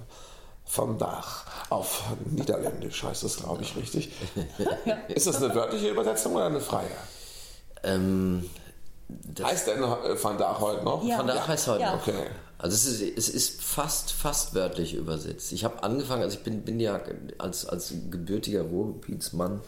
Van 0.75 0.99
Dach. 0.99 1.45
Auf 1.71 2.03
Niederländisch 2.31 3.03
heißt 3.05 3.23
das, 3.25 3.37
glaube 3.39 3.63
ich, 3.63 3.75
richtig. 3.77 4.13
Ist 5.09 5.27
das 5.27 5.37
eine 5.43 5.55
wörtliche 5.55 5.89
Übersetzung 5.89 6.35
oder 6.35 6.47
eine 6.47 6.61
freie? 6.61 6.87
ähm, 7.85 8.51
das 9.09 9.47
Heißt 9.47 9.67
denn 9.69 9.83
äh, 9.83 10.23
Van 10.23 10.37
Dach 10.37 10.61
heute 10.61 10.85
noch? 10.85 11.05
Ja. 11.05 11.19
Von 11.19 11.27
daher 11.29 11.47
heißt 11.47 11.69
heute 11.69 11.81
Ja. 11.83 11.95
noch. 11.95 12.03
Okay. 12.07 12.15
Also 12.59 12.75
es 12.75 12.87
ist, 12.87 13.03
es 13.19 13.29
ist 13.29 13.61
fast, 13.63 14.11
fast 14.13 14.55
wörtlich 14.55 14.95
übersetzt. 14.95 15.53
Ich 15.53 15.65
habe 15.65 15.83
angefangen, 15.83 16.23
also 16.23 16.37
ich 16.39 16.43
bin, 16.45 16.63
bin 16.63 16.81
ja 16.81 17.01
als, 17.39 17.67
als 17.67 17.93
gebürtiger 18.11 18.63
Ruhrgebietsmann 18.63 19.61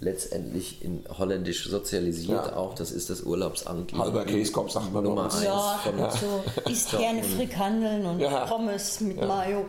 letztendlich 0.00 0.82
in 0.84 1.02
Holländisch 1.18 1.68
sozialisiert 1.68 2.46
Ja. 2.46 2.56
auch. 2.56 2.74
Das 2.74 2.92
ist 2.92 3.10
das 3.10 3.22
Urlaubsamt. 3.22 3.92
Halber 3.94 4.24
Käskopf, 4.24 4.70
sagt 4.70 4.92
man 4.92 5.02
Nummer 5.04 5.24
eins 5.24 5.42
Ja, 5.42 5.80
von, 5.82 5.94
so 6.64 6.70
isst 6.70 6.90
gerne 6.92 7.22
Frikandeln 7.24 8.06
und 8.06 8.20
Ja. 8.20 8.46
Pommes 8.46 9.00
mit 9.00 9.16
Mayo. 9.16 9.64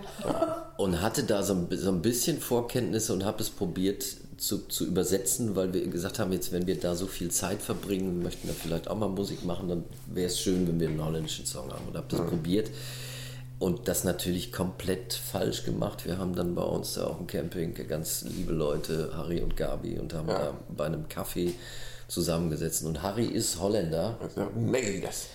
und 0.77 1.01
hatte 1.01 1.23
da 1.23 1.41
so 1.41 1.53
ein, 1.53 1.67
so 1.71 1.89
ein 1.89 2.01
bisschen 2.01 2.39
Vorkenntnisse 2.39 3.13
und 3.13 3.25
habe 3.25 3.41
es 3.41 3.49
probiert 3.49 4.05
zu, 4.39 4.67
zu 4.67 4.86
übersetzen, 4.86 5.55
weil 5.55 5.74
wir 5.74 5.86
gesagt 5.88 6.19
haben, 6.19 6.31
jetzt 6.31 6.51
wenn 6.51 6.65
wir 6.65 6.79
da 6.79 6.96
so 6.96 7.08
viel 7.08 7.29
Zeit 7.29 7.62
verbringen, 7.62 8.24
möchten 8.24 8.48
da 8.48 8.53
vielleicht 8.53 8.88
auch 8.88 8.98
mal 8.98 9.10
Musik 9.10 9.43
machen, 9.43 9.67
dann 9.67 9.84
wäre 10.08 10.27
es 10.27 10.39
schön, 10.39 10.67
wenn 10.67 10.79
wir 10.79 10.88
einen 10.88 11.03
holländischen 11.03 11.46
Song 11.46 11.72
haben. 11.72 11.88
Und 11.88 11.98
habe 11.98 12.08
das 12.10 12.25
probiert 12.25 12.69
und 13.60 13.89
das 13.89 14.05
natürlich 14.05 14.51
komplett 14.51 15.13
falsch 15.13 15.65
gemacht. 15.65 16.05
Wir 16.05 16.17
haben 16.17 16.34
dann 16.34 16.55
bei 16.55 16.63
uns 16.63 16.93
da 16.93 17.05
auf 17.05 17.17
dem 17.17 17.27
Camping 17.27 17.74
ganz 17.88 18.24
liebe 18.24 18.53
Leute, 18.53 19.12
Harry 19.13 19.41
und 19.41 19.58
Gabi, 19.58 20.00
und 20.00 20.13
haben 20.13 20.27
da 20.27 20.53
bei 20.75 20.86
einem 20.86 21.10
Kaffee 21.10 21.53
zusammengesetzt. 22.09 22.83
Und 22.83 23.01
Harry 23.01 23.25
ist 23.25 23.59
Holländer. 23.59 24.17
Nee, 24.55 25.01
das. 25.01 25.27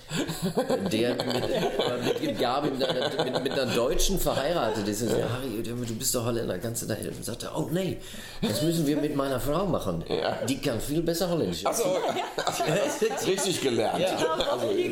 der 0.93 1.15
mit, 2.05 2.23
mit 2.23 2.39
Gabi 2.39 2.71
mit 2.71 2.85
einer, 2.85 3.25
mit, 3.25 3.43
mit 3.45 3.53
einer 3.53 3.73
Deutschen 3.75 4.19
verheiratet 4.19 4.87
ist. 4.87 5.03
Und 5.03 5.11
sagt, 5.11 5.31
Harry, 5.31 5.63
du 5.63 5.95
bist 5.95 6.15
doch 6.15 6.25
Holländer, 6.25 6.59
kannst 6.59 6.83
du 6.83 6.87
da 6.87 6.95
helfen? 6.95 7.17
Und 7.19 7.25
sagt 7.25 7.45
er, 7.45 7.57
oh 7.57 7.69
nee, 7.73 7.99
das 8.43 8.63
müssen 8.63 8.87
wir 8.87 8.97
mit 8.97 9.15
meiner 9.17 9.41
Frau 9.41 9.65
machen. 9.67 10.05
Die 10.49 10.59
kann 10.61 10.81
viel 10.81 11.03
besser 11.03 11.31
Holländisch. 11.31 11.65
Achso, 11.65 11.85
richtig 13.27 13.61
gelernt. 13.61 14.01
Ja, 14.01 14.17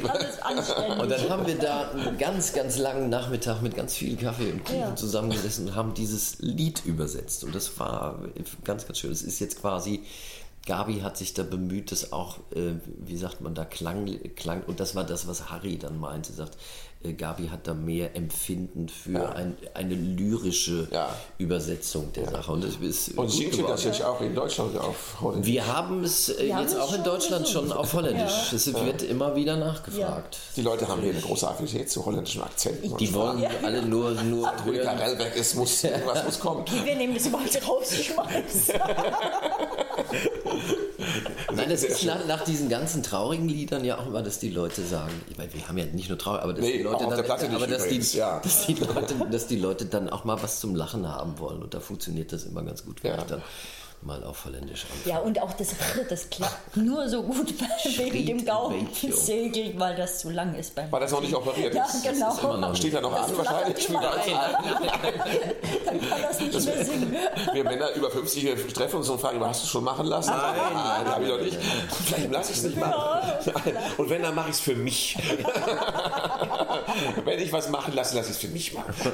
alles 0.08 0.40
anständig. 0.40 0.98
Und 1.00 1.10
dann 1.10 1.28
haben 1.28 1.46
wir 1.46 1.58
da 1.58 1.90
einen 1.90 2.16
ganz, 2.16 2.52
ganz 2.52 2.78
langen 2.78 3.10
Nachmittag 3.10 3.60
mit 3.60 3.74
ganz 3.76 3.94
viel 3.94 4.16
Kaffee 4.16 4.52
und 4.52 4.64
Kuchen 4.64 4.78
Ja. 4.80 4.96
zusammengesessen 4.96 5.66
und 5.68 5.74
haben 5.74 5.94
dieses 5.94 6.36
Lied 6.38 6.84
übersetzt. 6.84 7.44
Und 7.44 7.54
das 7.54 7.78
war 7.78 8.20
ganz, 8.64 8.86
ganz 8.86 8.98
schön. 8.98 9.10
Es 9.12 9.22
ist 9.22 9.40
jetzt 9.40 9.60
quasi, 9.60 10.02
Gabi 10.66 11.00
hat 11.00 11.16
sich 11.16 11.34
da 11.34 11.42
bemüht, 11.42 11.90
das 11.90 12.12
auch, 12.12 12.36
äh, 12.54 12.74
wie 12.98 13.16
sagt 13.16 13.40
man 13.40 13.54
da, 13.54 13.64
Klang, 13.64 14.08
Klang, 14.36 14.62
und 14.66 14.78
das 14.78 14.94
war 14.94 15.04
das, 15.04 15.26
was 15.26 15.50
Harry 15.50 15.76
dann 15.76 15.98
meinte, 15.98 16.32
sagt, 16.32 16.56
äh, 17.02 17.14
Gabi 17.14 17.48
hat 17.48 17.66
da 17.66 17.74
mehr 17.74 18.14
Empfinden 18.14 18.88
für 18.88 19.34
ein, 19.34 19.56
eine 19.74 19.94
lyrische 19.96 20.86
Ja. 20.92 21.08
Übersetzung 21.38 22.12
der 22.12 22.30
Sache. 22.30 22.52
Und 22.52 22.62
das 22.62 22.76
ist 22.76 23.18
Und 23.18 23.28
singt 23.28 23.56
ihr 23.58 23.66
das 23.66 23.82
jetzt 23.82 24.04
auch 24.04 24.20
in 24.20 24.36
Deutschland 24.36 24.78
auf 24.78 25.20
Holländisch? 25.20 25.46
Wir 25.52 25.66
haben 25.66 26.04
es 26.04 26.28
äh, 26.28 26.46
Wir 26.46 26.60
jetzt 26.60 26.74
es 26.74 26.78
auch 26.78 26.94
in 26.94 27.02
Deutschland 27.02 27.44
gesungen. 27.44 27.68
schon 27.70 27.76
auf 27.78 27.92
Holländisch. 27.94 28.52
Ja. 28.52 28.56
Es 28.56 28.72
wird 28.72 29.02
immer 29.02 29.34
wieder 29.34 29.56
nachgefragt. 29.56 30.38
Die 30.54 30.62
Leute 30.62 30.86
haben 30.86 31.02
hier 31.02 31.10
eine 31.10 31.20
große 31.22 31.48
Affinität 31.48 31.90
zu 31.90 32.04
holländischen 32.06 32.40
Akzenten. 32.42 32.92
und 32.92 33.00
Die 33.00 33.12
wollen 33.12 33.44
alle 33.64 33.82
nur, 33.82 34.12
nur 34.22 34.48
Rüdiger. 34.64 34.96
Rellbeck 34.96 35.34
ist, 35.34 35.56
muss, 35.56 35.82
irgendwas 35.82 36.24
muss 36.24 36.38
kommen. 36.38 36.64
Wir 36.84 36.94
nehmen 36.94 37.14
das 37.14 37.28
mal 37.30 37.40
rausschmeißen. 37.40 38.74
Nein, 41.54 41.68
das 41.68 41.82
ist 41.82 42.04
nach, 42.04 42.26
nach 42.26 42.44
diesen 42.44 42.68
ganzen 42.68 43.02
traurigen 43.02 43.48
Liedern 43.48 43.84
ja 43.84 43.98
auch 43.98 44.06
immer, 44.06 44.22
dass 44.22 44.38
die 44.38 44.50
Leute 44.50 44.82
sagen, 44.82 45.12
ich 45.28 45.36
meine, 45.36 45.52
wir 45.52 45.68
haben 45.68 45.76
ja 45.76 45.84
nicht 45.86 46.08
nur 46.08 46.18
traurig, 46.18 46.42
aber 46.42 46.52
dass 46.54 46.64
Nee, 46.64 46.78
die 46.78 46.82
Leute 46.82 47.04
dann, 47.04 47.16
der 47.16 47.22
Platte 47.22 47.46
nicht 47.46 47.56
aber 47.56 47.66
dass 47.66 47.82
die, 47.82 47.88
übrigens, 47.88 48.14
ja. 48.14 48.40
dass 48.42 48.66
die 48.66 48.74
Leute, 48.74 49.14
dass 49.30 49.46
die 49.46 49.56
Leute 49.56 49.86
dann 49.86 50.08
auch 50.08 50.24
mal 50.24 50.42
was 50.42 50.60
zum 50.60 50.74
Lachen 50.74 51.08
haben 51.08 51.38
wollen 51.38 51.62
und 51.62 51.74
da 51.74 51.80
funktioniert 51.80 52.32
das 52.32 52.44
immer 52.44 52.62
ganz 52.62 52.84
gut, 52.84 53.02
Ja. 53.02 53.18
Mal 54.02 54.22
auf 54.24 54.44
Holländisch 54.44 54.84
anfange. 54.84 55.14
Ja, 55.14 55.18
und 55.22 55.40
auch 55.40 55.52
das 55.52 55.68
R, 55.72 56.04
das 56.08 56.28
klappt 56.30 56.76
nur 56.76 57.08
so 57.08 57.22
gut 57.22 57.54
wegen 57.98 58.26
dem 58.26 58.44
Gaumen 58.44 58.88
Schritt, 58.94 59.16
segelt, 59.16 59.78
weil 59.78 59.94
das 59.96 60.20
zu 60.20 60.30
lang 60.30 60.54
ist 60.54 60.74
beim 60.74 60.90
Weil 60.90 61.00
das 61.00 61.12
noch 61.12 61.20
nicht 61.20 61.34
operiert 61.34 61.74
Ja, 61.74 61.84
ist. 61.84 62.02
genau. 62.02 62.36
immer 62.38 62.56
noch 62.58 62.74
Steht 62.76 62.92
ja 62.94 63.00
noch 63.00 63.12
an 63.12 63.36
wahrscheinlich. 63.36 63.88
Immer 63.88 64.00
ein. 64.12 64.30
Dann 65.84 66.00
kann 66.08 66.22
das 66.22 66.40
nicht 66.40 66.52
mehr 66.64 66.84
singen. 66.84 67.16
Wir 67.52 67.64
Männer 67.64 67.90
über 67.94 68.10
50 68.10 68.42
wir 68.44 68.68
treffen 68.72 68.96
uns 68.96 69.08
und 69.08 69.20
fragen, 69.20 69.44
hast 69.44 69.62
du 69.64 69.66
schon 69.68 69.84
machen 69.84 70.06
lassen? 70.06 70.30
Nein, 70.30 70.54
nein, 70.74 71.06
habe 71.06 71.24
ich 71.24 71.30
noch 71.30 71.40
nicht. 71.40 71.58
Vielleicht 72.06 72.30
lasse 72.32 72.52
ich 72.52 72.58
es 72.58 72.64
nicht 72.64 72.76
machen. 72.78 73.32
Und 73.98 74.10
wenn, 74.10 74.22
dann 74.22 74.34
mache 74.34 74.48
ich 74.50 74.54
es 74.56 74.60
für 74.60 74.74
mich. 74.74 75.16
wenn 77.24 77.38
ich 77.38 77.52
was 77.52 77.68
machen 77.68 77.94
lasse, 77.94 78.16
lasse 78.16 78.30
ich 78.30 78.36
es 78.36 78.40
für 78.42 78.48
mich 78.48 78.72
machen. 78.74 78.92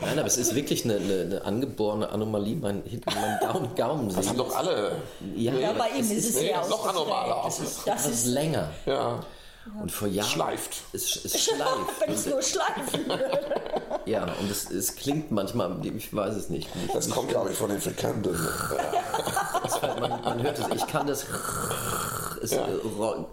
Nein, 0.00 0.18
aber 0.18 0.26
es 0.26 0.36
ist 0.36 0.54
wirklich 0.54 0.84
eine, 0.84 0.96
eine, 0.96 1.20
eine 1.22 1.44
angeborene 1.44 2.08
Anomalie, 2.10 2.56
mein, 2.56 2.82
mein 3.06 3.38
Gaumen, 3.40 3.74
Gaumen 3.74 4.14
Das 4.14 4.28
haben 4.28 4.36
doch 4.36 4.54
alle. 4.56 4.92
ja, 5.36 5.52
Ja, 5.54 5.72
bei 5.72 5.88
ihm 5.90 6.00
ist 6.10 6.28
es 6.30 6.34
nee, 6.36 6.50
ja 6.50 6.66
noch 6.66 6.86
anormaler 6.86 7.42
Das 7.44 7.60
aus. 7.60 7.60
ist, 7.60 7.78
das 7.86 8.02
das 8.04 8.12
ist 8.12 8.26
länger. 8.26 8.70
Ja. 8.86 9.20
Und 9.82 9.92
vor 9.92 10.08
Jahren. 10.08 10.28
Schleift. 10.30 10.76
Es, 10.94 11.24
es 11.26 11.44
schleift. 11.44 12.00
wenn 12.00 12.14
es 12.14 12.24
nur 12.26 12.40
schleifen 12.42 13.06
würde. 13.06 13.30
Ja, 14.06 14.24
und 14.40 14.50
es, 14.50 14.70
es 14.70 14.96
klingt 14.96 15.30
manchmal, 15.30 15.76
ich 15.84 16.14
weiß 16.14 16.34
es 16.36 16.48
nicht. 16.48 16.68
Das 16.94 17.10
kommt, 17.10 17.28
glaube 17.28 17.50
ich, 17.50 17.56
von 17.58 17.68
den 17.68 17.80
Frikandeln. 17.80 18.38
Man, 20.00 20.22
man 20.22 20.42
hört 20.42 20.58
es, 20.58 20.64
ich 20.74 20.86
kann 20.86 21.06
das. 21.06 21.26
Es 22.42 22.52
Ja. 22.52 22.66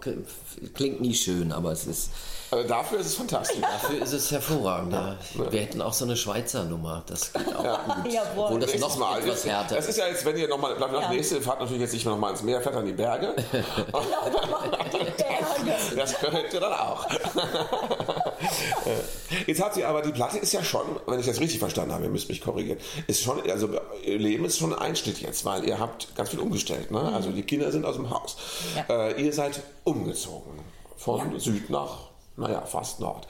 äh, 0.06 0.68
klingt 0.74 1.00
nie 1.00 1.14
schön, 1.14 1.52
aber 1.52 1.72
es 1.72 1.86
ist. 1.86 2.10
Also 2.50 2.68
dafür 2.68 3.00
ist 3.00 3.06
es 3.06 3.14
fantastisch. 3.16 3.60
Dafür 3.60 4.02
ist 4.02 4.12
es 4.12 4.30
hervorragend. 4.30 4.92
Ja. 4.92 5.16
Wir 5.50 5.60
hätten 5.60 5.82
auch 5.82 5.92
so 5.92 6.04
eine 6.04 6.16
Schweizer 6.16 6.64
Nummer. 6.64 7.02
Das 7.06 7.32
geht 7.32 7.54
auch 7.56 7.84
gut. 7.84 8.06
Jawohl. 8.12 8.44
Obwohl 8.44 8.60
das 8.60 8.70
Nächstes 8.70 8.96
noch 8.96 8.98
Mal. 8.98 9.18
etwas 9.20 9.44
härter 9.44 9.76
Das 9.76 9.88
ist 9.88 9.98
ja 9.98 10.06
jetzt, 10.06 10.24
wenn 10.24 10.36
ihr 10.36 10.48
nochmal, 10.48 10.74
bleibt 10.76 10.92
noch 10.92 11.02
Ja. 11.02 11.10
nächste, 11.10 11.40
fahrt 11.40 11.60
natürlich 11.60 11.82
jetzt 11.82 11.92
nicht 11.92 12.04
mehr 12.04 12.14
nochmal 12.14 12.32
ins 12.32 12.42
Meer, 12.42 12.60
fährt 12.60 12.76
an 12.76 12.86
die 12.86 12.92
Berge. 12.92 13.34
Das 15.96 16.14
könnt 16.18 16.52
ihr 16.52 16.60
dann 16.60 16.72
auch. 16.72 17.06
Jetzt 19.46 19.62
hat 19.62 19.74
sie 19.74 19.84
aber, 19.84 20.02
die 20.02 20.12
Platte 20.12 20.38
ist 20.38 20.52
ja 20.52 20.62
schon, 20.62 20.82
wenn 21.06 21.20
ich 21.20 21.26
das 21.26 21.40
richtig 21.40 21.58
verstanden 21.58 21.92
habe, 21.92 22.04
ihr 22.04 22.10
müsst 22.10 22.28
mich 22.28 22.40
korrigieren, 22.40 22.78
ist 23.06 23.22
schon, 23.22 23.40
also 23.50 23.68
ihr 24.04 24.18
Leben 24.18 24.44
ist 24.44 24.58
schon 24.58 24.72
ein 24.72 24.78
Einschnitt 24.78 25.20
jetzt, 25.20 25.44
weil 25.44 25.64
ihr 25.64 25.78
habt 25.78 26.14
ganz 26.14 26.30
viel 26.30 26.40
umgestellt. 26.40 26.90
Ne? 26.90 27.00
Also 27.00 27.30
die 27.30 27.42
Kinder 27.42 27.70
sind 27.72 27.84
aus 27.84 27.96
dem 27.96 28.10
Haus. 28.10 28.36
Ja. 28.88 29.08
Äh, 29.08 29.22
ihr 29.24 29.32
seid 29.32 29.60
umgezogen 29.84 30.52
von 30.96 31.38
Süd 31.40 31.70
nach, 31.70 31.98
naja, 32.36 32.62
fast 32.62 33.00
Nord. 33.00 33.26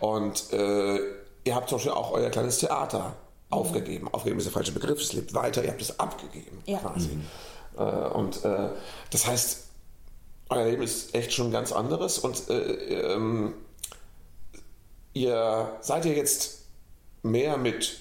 Und 0.00 0.52
äh, 0.52 0.98
ihr 1.44 1.54
habt 1.54 1.68
zum 1.68 1.76
Beispiel 1.78 1.92
auch 1.92 2.12
euer 2.12 2.30
kleines 2.30 2.58
Theater 2.58 3.14
aufgegeben. 3.50 4.08
Aufgegeben 4.12 4.38
ist 4.38 4.44
der 4.44 4.52
falsche 4.52 4.72
Begriff, 4.72 5.00
es 5.00 5.12
lebt 5.12 5.32
weiter, 5.34 5.62
ihr 5.64 5.70
habt 5.70 5.80
es 5.82 5.98
abgegeben 5.98 6.62
Ja. 6.66 6.78
quasi. 6.78 7.18
Äh, 7.76 7.82
und 7.82 8.44
äh, 8.44 8.70
das 9.10 9.26
heißt, 9.26 9.64
euer 10.50 10.64
Leben 10.66 10.82
ist 10.82 11.14
echt 11.14 11.32
schon 11.32 11.50
ganz 11.50 11.72
anderes 11.72 12.18
und 12.18 12.48
äh, 12.50 13.12
ähm, 13.14 13.54
ihr 15.12 15.72
seid 15.80 16.04
ihr 16.06 16.14
jetzt 16.14 16.62
mehr 17.22 17.56
mit 17.56 17.98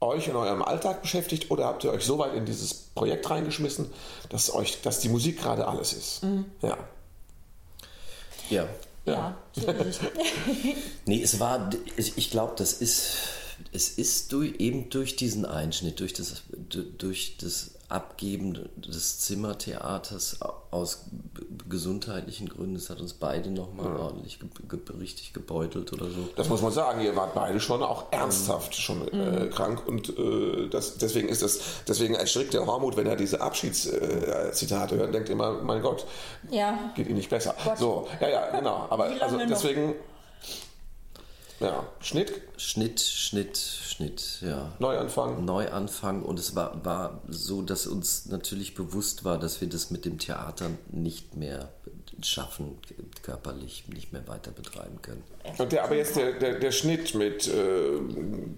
euch 0.00 0.28
in 0.28 0.36
eurem 0.36 0.62
Alltag 0.62 1.02
beschäftigt 1.02 1.50
oder 1.50 1.66
habt 1.66 1.84
ihr 1.84 1.90
euch 1.92 2.04
so 2.04 2.18
weit 2.18 2.34
in 2.34 2.44
dieses 2.44 2.74
Projekt 2.74 3.28
reingeschmissen, 3.30 3.90
dass 4.28 4.52
euch, 4.54 4.82
dass 4.82 5.00
die 5.00 5.08
Musik 5.08 5.38
gerade 5.40 5.66
alles 5.66 5.92
ist? 5.92 6.22
Ja. 6.62 6.76
Ja. 8.50 8.66
Ja, 9.06 9.38
so 9.52 9.70
ist 9.70 10.00
es. 10.00 10.00
Nee, 11.06 11.22
es 11.22 11.38
war, 11.38 11.70
ich 11.96 12.30
glaube, 12.30 12.54
das 12.56 12.72
ist, 12.74 13.16
es 13.72 13.90
ist 13.90 14.32
durch, 14.32 14.56
eben 14.58 14.90
durch 14.90 15.14
diesen 15.16 15.46
Einschnitt, 15.46 16.00
durch 16.00 16.12
das, 16.12 16.42
durch 16.98 17.36
das 17.38 17.75
Abgeben 17.88 18.68
des 18.76 19.20
Zimmertheaters 19.20 20.38
aus 20.72 21.04
gesundheitlichen 21.68 22.48
Gründen, 22.48 22.74
es 22.76 22.90
hat 22.90 23.00
uns 23.00 23.12
beide 23.14 23.50
nochmal 23.50 23.96
ordentlich 23.96 24.40
ge, 24.40 24.48
ge, 24.68 24.78
richtig 24.98 25.32
gebeutelt 25.32 25.92
oder 25.92 26.06
so. 26.06 26.28
Das 26.36 26.48
muss 26.48 26.62
man 26.62 26.72
sagen, 26.72 27.00
ihr 27.00 27.14
wart 27.14 27.34
beide 27.34 27.60
schon 27.60 27.82
auch 27.82 28.06
ernsthaft 28.10 28.74
schon 28.74 29.06
äh, 29.08 29.48
krank 29.48 29.86
und 29.86 30.18
äh, 30.18 30.68
das, 30.68 30.98
deswegen 30.98 31.28
ist 31.28 31.42
das, 31.42 31.60
deswegen 31.86 32.14
erschrickt 32.14 32.54
der 32.54 32.66
Hormut, 32.66 32.96
wenn 32.96 33.06
er 33.06 33.16
diese 33.16 33.40
Abschiedszitate 33.40 34.96
hört, 34.96 35.14
denkt 35.14 35.28
immer, 35.28 35.52
mein 35.62 35.80
Gott, 35.82 36.06
Ja. 36.50 36.90
geht 36.96 37.08
ihm 37.08 37.16
nicht 37.16 37.30
besser. 37.30 37.54
Gott. 37.64 37.78
So, 37.78 38.08
ja, 38.20 38.28
ja, 38.28 38.50
genau. 38.50 38.86
Aber 38.90 39.04
also 39.04 39.36
lange 39.36 39.46
noch? 39.48 39.62
Ja, 41.60 41.86
Schnitt, 42.00 42.42
Schnitt, 42.56 43.00
Schnitt, 43.00 43.56
Schnitt, 43.56 44.38
ja. 44.42 44.72
Neuanfang. 44.78 45.44
Neuanfang 45.44 46.22
und 46.22 46.38
es 46.38 46.54
war, 46.54 46.84
war 46.84 47.22
so, 47.28 47.62
dass 47.62 47.86
uns 47.86 48.26
natürlich 48.26 48.74
bewusst 48.74 49.24
war, 49.24 49.38
dass 49.38 49.60
wir 49.60 49.68
das 49.68 49.90
mit 49.90 50.04
dem 50.04 50.18
Theater 50.18 50.70
nicht 50.90 51.36
mehr 51.36 51.70
schaffen, 52.22 52.78
körperlich 53.22 53.84
nicht 53.88 54.12
mehr 54.12 54.26
weiter 54.26 54.50
betreiben 54.50 55.00
können. 55.02 55.22
Und 55.58 55.72
der, 55.72 55.84
aber 55.84 55.96
jetzt 55.96 56.16
der, 56.16 56.32
der, 56.32 56.58
der 56.58 56.72
Schnitt 56.72 57.14
mit, 57.14 57.46
äh, 57.46 57.50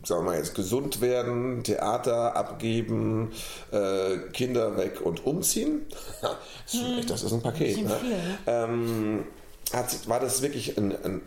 sagen 0.05 0.07
wir 0.07 0.23
mal 0.23 0.37
jetzt, 0.37 0.55
gesund 0.55 1.01
werden, 1.01 1.63
Theater 1.65 2.37
abgeben, 2.37 3.33
äh, 3.73 4.19
Kinder 4.33 4.77
weg 4.77 5.01
und 5.03 5.27
umziehen, 5.27 5.83
das 6.21 6.75
ist, 6.75 6.99
echt, 6.99 7.11
das 7.11 7.23
ist 7.23 7.33
ein 7.33 7.43
Paket. 7.43 7.79
Ne? 7.79 7.89
ne? 7.89 8.39
Ähm, 8.47 9.25
hat, 9.73 10.09
war 10.09 10.21
das 10.21 10.43
wirklich 10.43 10.79
ein, 10.79 10.93
ein, 11.05 11.23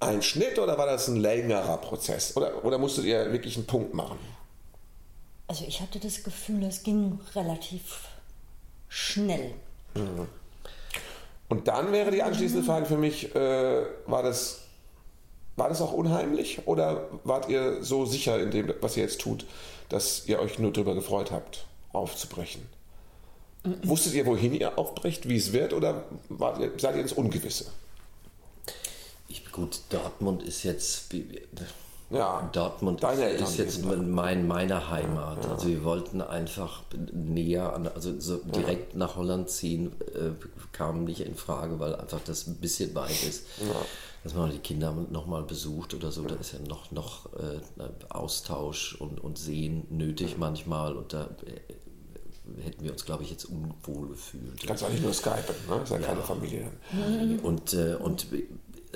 ein 0.00 0.22
Schnitt 0.22 0.58
oder 0.58 0.76
war 0.78 0.86
das 0.86 1.08
ein 1.08 1.16
längerer 1.16 1.76
Prozess? 1.78 2.36
Oder, 2.36 2.64
oder 2.64 2.78
musstet 2.78 3.04
ihr 3.04 3.32
wirklich 3.32 3.56
einen 3.56 3.66
Punkt 3.66 3.94
machen? 3.94 4.18
Also 5.48 5.64
ich 5.66 5.80
hatte 5.80 5.98
das 5.98 6.22
Gefühl, 6.22 6.64
es 6.64 6.82
ging 6.82 7.18
relativ 7.34 8.08
schnell. 8.88 9.52
Und 11.48 11.68
dann 11.68 11.92
wäre 11.92 12.10
die 12.10 12.22
anschließende 12.22 12.64
Frage 12.64 12.86
für 12.86 12.98
mich, 12.98 13.34
äh, 13.34 13.82
war 14.06 14.22
das 14.22 14.60
war 15.56 15.70
das 15.70 15.80
auch 15.80 15.92
unheimlich 15.92 16.66
oder 16.66 17.08
wart 17.24 17.48
ihr 17.48 17.82
so 17.82 18.04
sicher 18.04 18.38
in 18.38 18.50
dem, 18.50 18.74
was 18.80 18.96
ihr 18.96 19.02
jetzt 19.02 19.20
tut, 19.20 19.46
dass 19.88 20.26
ihr 20.26 20.38
euch 20.38 20.58
nur 20.58 20.72
darüber 20.72 20.94
gefreut 20.94 21.30
habt, 21.30 21.66
aufzubrechen? 21.92 22.62
Wusstet 23.82 24.14
ihr, 24.14 24.26
wohin 24.26 24.54
ihr 24.54 24.78
aufbrecht, 24.78 25.28
wie 25.28 25.36
es 25.36 25.52
wird, 25.52 25.72
oder 25.72 26.04
wart 26.28 26.60
ihr, 26.60 26.72
seid 26.76 26.94
ihr 26.94 27.02
ins 27.02 27.12
Ungewisse? 27.12 27.66
Ich, 29.28 29.50
gut, 29.50 29.80
Dortmund 29.90 30.42
ist 30.42 30.62
jetzt. 30.62 31.12
Ja, 32.08 32.48
Dortmund 32.52 33.02
ist 33.02 33.58
jetzt 33.58 33.84
mein, 33.84 34.46
meine 34.46 34.90
Heimat. 34.90 35.44
Also 35.48 35.66
wir 35.66 35.82
wollten 35.82 36.20
einfach 36.20 36.82
näher 37.12 37.72
an, 37.74 37.88
also 37.88 38.18
so 38.20 38.36
direkt 38.36 38.94
nach 38.94 39.16
Holland 39.16 39.50
ziehen, 39.50 39.92
äh, 40.14 40.30
kam 40.70 41.04
nicht 41.04 41.20
in 41.20 41.34
Frage, 41.34 41.80
weil 41.80 41.96
einfach 41.96 42.20
das 42.24 42.46
ein 42.46 42.56
bisschen 42.56 42.94
weit 42.94 43.24
ist. 43.24 43.46
Dass 44.22 44.34
man 44.34 44.50
die 44.50 44.58
Kinder 44.58 44.92
nochmal 45.10 45.42
besucht 45.42 45.94
oder 45.94 46.12
so, 46.12 46.22
da 46.22 46.36
ist 46.36 46.52
ja 46.52 46.58
noch, 46.68 46.90
noch 46.92 47.26
äh, 47.34 47.60
Austausch 48.08 48.96
und, 49.00 49.20
und 49.20 49.38
Sehen 49.38 49.86
nötig 49.90 50.36
manchmal 50.38 50.96
und 50.96 51.12
da 51.12 51.28
äh, 51.44 52.62
hätten 52.62 52.84
wir 52.84 52.92
uns, 52.92 53.04
glaube 53.04 53.24
ich, 53.24 53.30
jetzt 53.30 53.44
unwohl 53.44 54.08
gefühlt. 54.08 54.64
Kannst 54.66 54.84
auch 54.84 54.88
nicht 54.88 55.02
nur 55.02 55.12
skypen, 55.12 55.54
ne? 55.68 55.80
Ist 55.82 55.90
ja, 55.90 55.98
keine 55.98 56.22
Familie. 56.22 56.70
Und, 57.42 57.74
äh, 57.74 57.96
und 57.96 58.26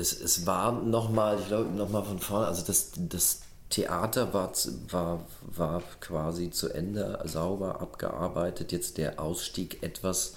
es, 0.00 0.18
es 0.18 0.46
war 0.46 0.72
nochmal, 0.72 1.38
ich 1.38 1.46
glaube, 1.46 1.70
nochmal 1.70 2.04
von 2.04 2.18
vorne, 2.18 2.46
also 2.46 2.64
das, 2.66 2.92
das 2.96 3.42
Theater 3.68 4.34
war, 4.34 4.52
war, 4.88 5.26
war 5.42 5.82
quasi 6.00 6.50
zu 6.50 6.70
Ende 6.70 7.20
sauber 7.24 7.80
abgearbeitet. 7.80 8.72
Jetzt 8.72 8.98
der 8.98 9.20
Ausstieg 9.20 9.82
etwas 9.82 10.34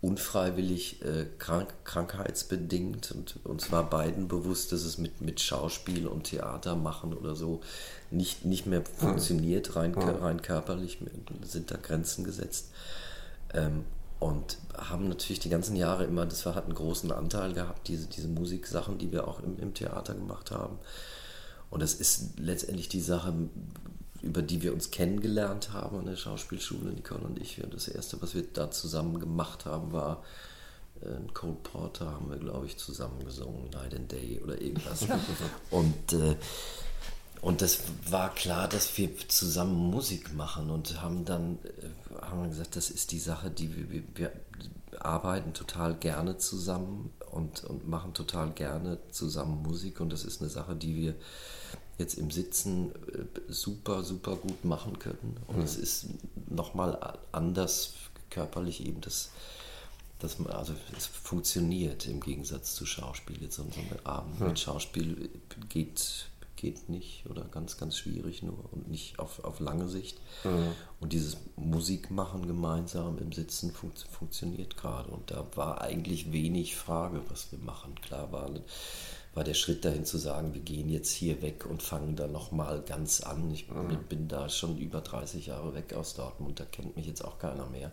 unfreiwillig 0.00 1.02
äh, 1.02 1.26
krank, 1.38 1.74
krankheitsbedingt 1.84 3.10
und 3.10 3.44
uns 3.44 3.72
war 3.72 3.88
beiden 3.88 4.28
bewusst, 4.28 4.70
dass 4.70 4.82
es 4.82 4.98
mit, 4.98 5.20
mit 5.20 5.40
Schauspiel 5.40 6.06
und 6.06 6.24
Theater 6.24 6.76
machen 6.76 7.14
oder 7.14 7.34
so 7.34 7.62
nicht, 8.10 8.44
nicht 8.44 8.66
mehr 8.66 8.82
funktioniert, 8.84 9.74
rein, 9.74 9.94
rein 9.94 10.40
körperlich 10.40 10.98
sind 11.42 11.70
da 11.70 11.76
Grenzen 11.76 12.22
gesetzt. 12.22 12.70
Ähm, 13.54 13.84
und 14.20 14.58
haben 14.76 15.08
natürlich 15.08 15.40
die 15.40 15.48
ganzen 15.48 15.76
Jahre 15.76 16.04
immer, 16.04 16.26
das 16.26 16.44
war, 16.46 16.54
hat 16.54 16.64
einen 16.64 16.74
großen 16.74 17.12
Anteil 17.12 17.52
gehabt, 17.52 17.88
diese, 17.88 18.06
diese 18.06 18.28
Musiksachen, 18.28 18.98
die 18.98 19.12
wir 19.12 19.28
auch 19.28 19.40
im, 19.40 19.58
im 19.58 19.74
Theater 19.74 20.14
gemacht 20.14 20.50
haben. 20.50 20.78
Und 21.70 21.82
das 21.82 21.94
ist 21.94 22.38
letztendlich 22.38 22.88
die 22.88 23.00
Sache, 23.00 23.32
über 24.22 24.42
die 24.42 24.62
wir 24.62 24.72
uns 24.72 24.90
kennengelernt 24.90 25.72
haben 25.72 25.98
an 25.98 26.06
der 26.06 26.16
Schauspielschule, 26.16 26.90
Nicole 26.92 27.20
und 27.20 27.38
ich. 27.38 27.62
Und 27.62 27.74
das 27.74 27.88
Erste, 27.88 28.20
was 28.20 28.34
wir 28.34 28.42
da 28.52 28.70
zusammen 28.70 29.20
gemacht 29.20 29.66
haben, 29.66 29.92
war 29.92 30.24
äh, 31.02 31.14
ein 31.14 31.32
Cole 31.34 31.56
Porter, 31.62 32.12
haben 32.12 32.30
wir, 32.30 32.38
glaube 32.38 32.66
ich, 32.66 32.76
zusammen 32.76 33.24
gesungen, 33.24 33.70
Night 33.70 33.94
and 33.94 34.10
Day 34.10 34.40
oder 34.42 34.60
irgendwas. 34.60 35.06
und, 35.70 36.12
äh, 36.12 36.36
und 37.40 37.62
das 37.62 37.80
war 38.08 38.34
klar, 38.34 38.68
dass 38.68 38.96
wir 38.98 39.10
zusammen 39.28 39.90
Musik 39.90 40.34
machen 40.34 40.70
und 40.70 41.00
haben 41.02 41.24
dann 41.24 41.58
äh, 41.64 42.20
haben 42.22 42.42
wir 42.42 42.48
gesagt, 42.48 42.76
das 42.76 42.90
ist 42.90 43.12
die 43.12 43.18
Sache, 43.18 43.50
die 43.50 43.90
wir, 43.90 44.02
wir, 44.14 44.32
arbeiten 45.00 45.52
total 45.52 45.94
gerne 45.94 46.38
zusammen 46.38 47.10
und, 47.30 47.62
und 47.64 47.88
machen 47.88 48.14
total 48.14 48.50
gerne 48.50 48.98
zusammen 49.10 49.62
Musik 49.62 50.00
und 50.00 50.12
das 50.12 50.24
ist 50.24 50.40
eine 50.40 50.50
Sache, 50.50 50.74
die 50.74 50.96
wir 50.96 51.14
jetzt 51.98 52.14
im 52.14 52.30
Sitzen 52.30 52.92
äh, 53.12 53.24
super, 53.48 54.02
super 54.04 54.36
gut 54.36 54.64
machen 54.64 54.98
können. 54.98 55.36
Und 55.46 55.58
es 55.62 55.76
ist 55.76 56.06
nochmal 56.48 57.18
anders 57.32 57.94
körperlich 58.30 58.86
eben 58.86 59.00
das, 59.00 59.30
dass 60.20 60.38
man, 60.38 60.52
also 60.52 60.74
es 60.96 61.06
funktioniert 61.06 62.06
im 62.06 62.20
Gegensatz 62.20 62.74
zu 62.74 62.86
Schauspiel. 62.86 63.42
Jetzt 63.42 63.56
so 63.56 63.62
ein 63.62 64.06
Abend 64.06 64.40
mit 64.40 64.58
Schauspiel 64.58 65.28
geht, 65.68 66.26
geht 66.58 66.88
nicht 66.88 67.24
oder 67.26 67.44
ganz, 67.44 67.78
ganz 67.78 67.96
schwierig 67.96 68.42
nur 68.42 68.72
und 68.72 68.88
nicht 68.90 69.18
auf, 69.18 69.44
auf 69.44 69.60
lange 69.60 69.88
Sicht. 69.88 70.18
Und 71.00 71.12
dieses 71.12 71.38
Musikmachen 71.56 72.46
gemeinsam 72.46 73.18
im 73.18 73.32
Sitzen 73.32 73.72
fun 73.72 73.92
funktioniert 74.10 74.76
gerade. 74.76 75.08
Und 75.10 75.30
da 75.30 75.46
war 75.54 75.80
eigentlich 75.80 76.32
wenig 76.32 76.76
Frage, 76.76 77.22
was 77.28 77.50
wir 77.52 77.60
machen. 77.60 77.94
Klar 78.02 78.32
war, 78.32 78.50
war 79.34 79.44
der 79.44 79.54
Schritt 79.54 79.84
dahin 79.84 80.04
zu 80.04 80.18
sagen, 80.18 80.52
wir 80.52 80.60
gehen 80.60 80.88
jetzt 80.88 81.12
hier 81.12 81.40
weg 81.42 81.64
und 81.64 81.82
fangen 81.82 82.16
da 82.16 82.26
nochmal 82.26 82.82
ganz 82.82 83.20
an. 83.20 83.50
Ich 83.52 83.68
bin, 83.68 83.98
bin 84.08 84.28
da 84.28 84.48
schon 84.48 84.76
über 84.78 85.00
30 85.00 85.46
Jahre 85.46 85.74
weg 85.74 85.94
aus 85.94 86.14
Dortmund, 86.14 86.58
da 86.58 86.64
kennt 86.64 86.96
mich 86.96 87.06
jetzt 87.06 87.24
auch 87.24 87.38
keiner 87.38 87.66
mehr. 87.66 87.92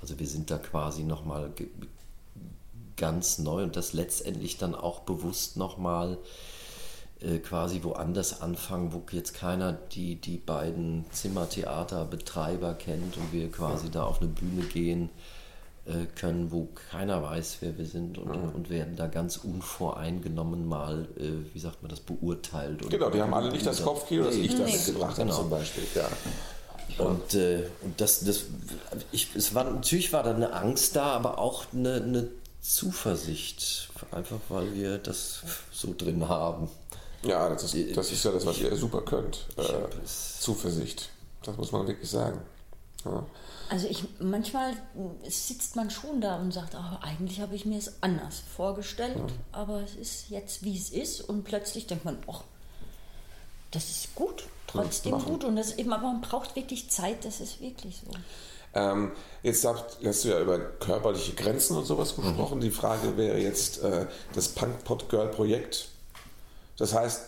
Also 0.00 0.18
wir 0.18 0.26
sind 0.26 0.50
da 0.50 0.58
quasi 0.58 1.04
nochmal 1.04 1.52
ganz 2.96 3.38
neu 3.38 3.62
und 3.62 3.76
das 3.76 3.92
letztendlich 3.92 4.56
dann 4.56 4.74
auch 4.74 5.00
bewusst 5.00 5.56
nochmal 5.56 6.18
äh, 7.20 7.38
quasi 7.38 7.82
woanders 7.82 8.40
anfangen, 8.42 8.92
wo 8.92 9.02
jetzt 9.10 9.34
keiner 9.34 9.72
die, 9.72 10.16
die 10.16 10.36
beiden 10.36 11.04
Zimmertheaterbetreiber 11.12 12.74
kennt 12.74 13.16
und 13.16 13.32
wir 13.32 13.50
quasi 13.50 13.90
da 13.90 14.04
auf 14.04 14.20
eine 14.20 14.30
Bühne 14.30 14.62
gehen 14.66 15.10
äh, 15.86 16.06
können, 16.14 16.50
wo 16.50 16.68
keiner 16.90 17.22
weiß, 17.22 17.58
wer 17.60 17.78
wir 17.78 17.86
sind 17.86 18.18
und, 18.18 18.30
und 18.30 18.70
werden 18.70 18.96
da 18.96 19.06
ganz 19.06 19.36
unvoreingenommen 19.38 20.66
mal, 20.66 21.06
äh, 21.16 21.54
wie 21.54 21.58
sagt 21.58 21.82
man 21.82 21.90
das, 21.90 22.00
beurteilt. 22.00 22.82
Und, 22.82 22.90
Genau, 22.90 23.08
die 23.10 23.20
haben 23.22 23.32
alle 23.32 23.50
nicht 23.50 23.64
das 23.66 23.82
Kopfkino, 23.82 24.24
das 24.24 24.34
ich 24.34 24.54
da 24.54 24.64
Nee. 24.64 24.72
mitgebracht 24.72 25.12
habe 25.18 25.22
Genau. 25.22 25.36
zum 25.36 25.50
Beispiel. 25.50 25.84
Ja. 25.94 26.08
Und, 27.04 27.34
äh, 27.34 27.68
und 27.82 28.00
das, 28.00 28.20
das 28.24 28.44
ich, 29.12 29.34
es 29.34 29.54
war, 29.54 29.64
natürlich 29.64 30.12
war 30.12 30.22
da 30.22 30.34
eine 30.34 30.52
Angst 30.52 30.96
da, 30.96 31.04
aber 31.12 31.38
auch 31.38 31.64
eine, 31.72 31.94
eine 31.94 32.28
Zuversicht. 32.60 33.88
Einfach 34.12 34.38
weil 34.48 34.74
wir 34.74 34.98
das 34.98 35.40
so 35.72 35.94
drin 35.96 36.28
haben. 36.28 36.68
Ja, 37.22 37.48
das 37.48 37.74
ist, 37.74 37.96
das 37.96 38.12
ist 38.12 38.24
ja 38.24 38.30
das, 38.30 38.46
was 38.46 38.58
ihr 38.58 38.74
super 38.76 39.02
könnt. 39.02 39.46
Äh, 39.56 40.04
Zuversicht. 40.04 41.10
Das 41.42 41.56
muss 41.56 41.72
man 41.72 41.86
wirklich 41.86 42.10
sagen. 42.10 42.40
Ja. 43.04 43.24
Also 43.68 43.88
ich 43.88 44.04
manchmal 44.20 44.74
sitzt 45.28 45.74
man 45.74 45.90
schon 45.90 46.20
da 46.20 46.36
und 46.36 46.52
sagt, 46.52 46.74
ah, 46.74 47.00
eigentlich 47.02 47.40
habe 47.40 47.56
ich 47.56 47.66
mir 47.66 47.78
es 47.78 47.94
anders 48.00 48.42
vorgestellt, 48.56 49.18
aber 49.50 49.82
es 49.82 49.96
ist 49.96 50.30
jetzt 50.30 50.62
wie 50.62 50.76
es 50.76 50.90
ist 50.90 51.20
und 51.20 51.44
plötzlich 51.44 51.86
denkt 51.86 52.04
man, 52.04 52.18
oh, 52.26 52.40
das 53.72 53.90
ist 53.90 54.14
gut, 54.14 54.44
trotzdem 54.68 55.12
machen. 55.12 55.32
gut 55.32 55.44
und 55.44 55.56
das 55.56 55.78
eben, 55.78 55.92
aber 55.92 56.04
man 56.04 56.20
braucht 56.20 56.54
wirklich 56.54 56.90
Zeit, 56.90 57.24
das 57.24 57.40
ist 57.40 57.60
wirklich 57.60 58.02
so. 58.04 58.12
Ähm, 58.74 59.12
jetzt 59.42 59.64
habt, 59.64 59.98
hast 60.04 60.24
du 60.24 60.28
ja 60.28 60.40
über 60.40 60.58
körperliche 60.58 61.32
Grenzen 61.32 61.76
und 61.76 61.86
sowas 61.86 62.14
gesprochen. 62.14 62.60
Die 62.60 62.70
Frage 62.70 63.16
wäre 63.16 63.38
jetzt 63.38 63.82
äh, 63.82 64.06
das 64.34 64.48
Punk 64.48 64.84
Pot 64.84 65.08
Girl 65.08 65.28
Projekt. 65.28 65.88
Das 66.76 66.94
heißt, 66.94 67.20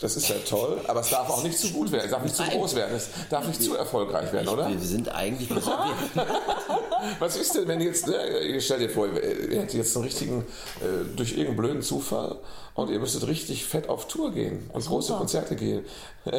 das 0.00 0.16
ist 0.16 0.28
ja 0.28 0.36
toll, 0.48 0.80
aber 0.86 1.00
es 1.00 1.10
darf 1.10 1.28
auch 1.28 1.42
nicht 1.42 1.58
zu 1.58 1.68
gut 1.70 1.92
werden, 1.92 2.04
es 2.06 2.10
darf 2.10 2.22
nicht 2.22 2.36
zu 2.36 2.42
groß 2.42 2.74
werden, 2.74 2.96
es 2.96 3.08
darf 3.28 3.46
nicht 3.46 3.62
zu 3.62 3.76
erfolgreich 3.76 4.32
werden, 4.32 4.48
oder? 4.48 4.68
Wir 4.68 4.78
sind 4.78 5.14
eigentlich. 5.14 5.50
Was 7.18 7.36
ist 7.36 7.54
denn, 7.54 7.68
wenn 7.68 7.80
jetzt, 7.80 8.06
ne, 8.06 8.60
stell 8.60 8.78
dir 8.78 8.88
vor, 8.88 9.08
ihr 9.08 9.60
hättet 9.60 9.74
jetzt 9.74 9.94
einen 9.94 10.06
richtigen, 10.06 10.40
äh, 10.80 11.04
durch 11.16 11.32
irgendeinen 11.32 11.56
blöden 11.56 11.82
Zufall 11.82 12.38
und 12.74 12.90
ihr 12.90 12.98
müsstet 12.98 13.26
richtig 13.26 13.66
fett 13.66 13.88
auf 13.88 14.08
Tour 14.08 14.32
gehen 14.32 14.70
und 14.72 14.86
große 14.86 15.08
Super. 15.08 15.18
Konzerte 15.18 15.56
gehen. 15.56 15.84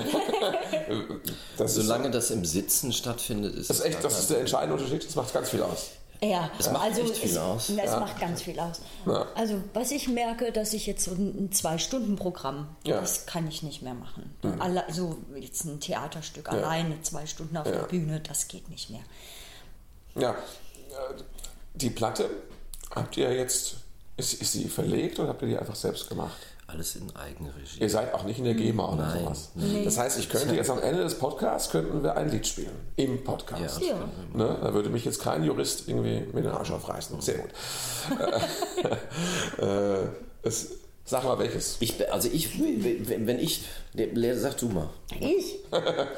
das, 1.57 1.75
solange 1.75 2.09
das 2.09 2.31
im 2.31 2.45
Sitzen 2.45 2.93
stattfindet, 2.93 3.55
ist 3.55 3.69
das 3.69 3.79
ist 3.79 3.85
echt, 3.85 4.03
das 4.03 4.19
ist 4.19 4.31
der 4.31 4.39
entscheidende 4.39 4.75
Unterschied, 4.75 5.05
das 5.05 5.15
macht 5.15 5.31
ganz 5.33 5.49
viel 5.49 5.61
aus. 5.61 5.91
Ja, 6.23 6.49
Es 6.57 6.71
macht 6.71 6.83
also 6.83 7.01
echt 7.01 7.17
viel 7.17 7.31
es, 7.31 7.37
aus. 7.37 7.69
Es 7.69 7.91
macht 7.91 8.19
ganz 8.19 8.41
viel 8.41 8.59
aus. 8.59 8.81
Ja. 9.05 9.25
Also 9.35 9.61
was 9.73 9.91
ich 9.91 10.07
merke, 10.07 10.51
dass 10.51 10.73
ich 10.73 10.85
jetzt 10.87 11.03
so 11.05 11.11
ein 11.11 11.51
Zwei-Stunden-Programm, 11.51 12.75
Ja. 12.85 12.99
das 13.01 13.25
kann 13.25 13.47
ich 13.47 13.63
nicht 13.63 13.81
mehr 13.81 13.93
machen. 13.93 14.35
Alle, 14.59 14.83
so 14.91 15.17
jetzt 15.35 15.65
ein 15.65 15.79
Theaterstück 15.79 16.47
Ja. 16.47 16.53
alleine, 16.53 17.01
zwei 17.01 17.25
Stunden 17.25 17.57
auf 17.57 17.65
Ja. 17.67 17.73
der 17.73 17.83
Bühne, 17.83 18.19
das 18.21 18.47
geht 18.47 18.69
nicht 18.69 18.89
mehr. 18.89 19.01
Ja, 20.15 20.31
äh, 20.31 20.35
die 21.73 21.89
Platte 21.89 22.29
habt 22.95 23.17
ihr 23.17 23.33
jetzt, 23.33 23.75
ist, 24.17 24.41
ist 24.41 24.53
sie 24.53 24.65
verlegt 24.65 25.19
oder 25.19 25.29
habt 25.29 25.41
ihr 25.41 25.49
die 25.49 25.57
einfach 25.57 25.75
selbst 25.75 26.07
gemacht? 26.09 26.37
Alles 26.67 26.95
in 26.95 27.15
Eigenregie. 27.15 27.79
Ihr 27.79 27.89
seid 27.89 28.13
auch 28.13 28.23
nicht 28.23 28.39
in 28.39 28.45
der 28.45 28.55
GEMA 28.55 28.93
oder 28.93 29.05
Nein. 29.05 29.19
sowas. 29.19 29.51
Das 29.83 29.97
heißt, 29.99 30.19
ich 30.19 30.29
könnte 30.29 30.55
jetzt 30.55 30.69
am 30.69 30.81
Ende 30.81 31.03
des 31.03 31.19
Podcasts 31.19 31.69
könnten 31.69 32.01
wir 32.01 32.15
ein 32.17 32.31
Lied 32.31 32.47
spielen. 32.47 32.71
Im 32.95 33.23
Podcast. 33.23 33.81
Ja. 33.81 33.89
Ja. 33.89 34.09
Ne? 34.33 34.57
Da 34.61 34.73
würde 34.73 34.89
mich 34.89 35.05
jetzt 35.05 35.21
kein 35.21 35.43
Jurist 35.43 35.87
irgendwie 35.87 36.21
mit 36.33 36.43
den 36.43 36.47
Arsch 36.47 36.71
aufreißen. 36.71 37.21
Sehr 37.21 37.37
gut. 37.37 37.51
äh, 39.59 40.07
es, 40.41 40.71
sag 41.03 41.23
mal 41.23 41.37
welches. 41.37 41.77
Ich, 41.81 42.11
also 42.11 42.29
ich, 42.31 42.59
wenn 42.59 43.27
wenn 43.27 43.39
ich, 43.39 43.63
sag 44.35 44.57
du 44.57 44.69
mal. 44.69 44.89
Ich? 45.19 45.59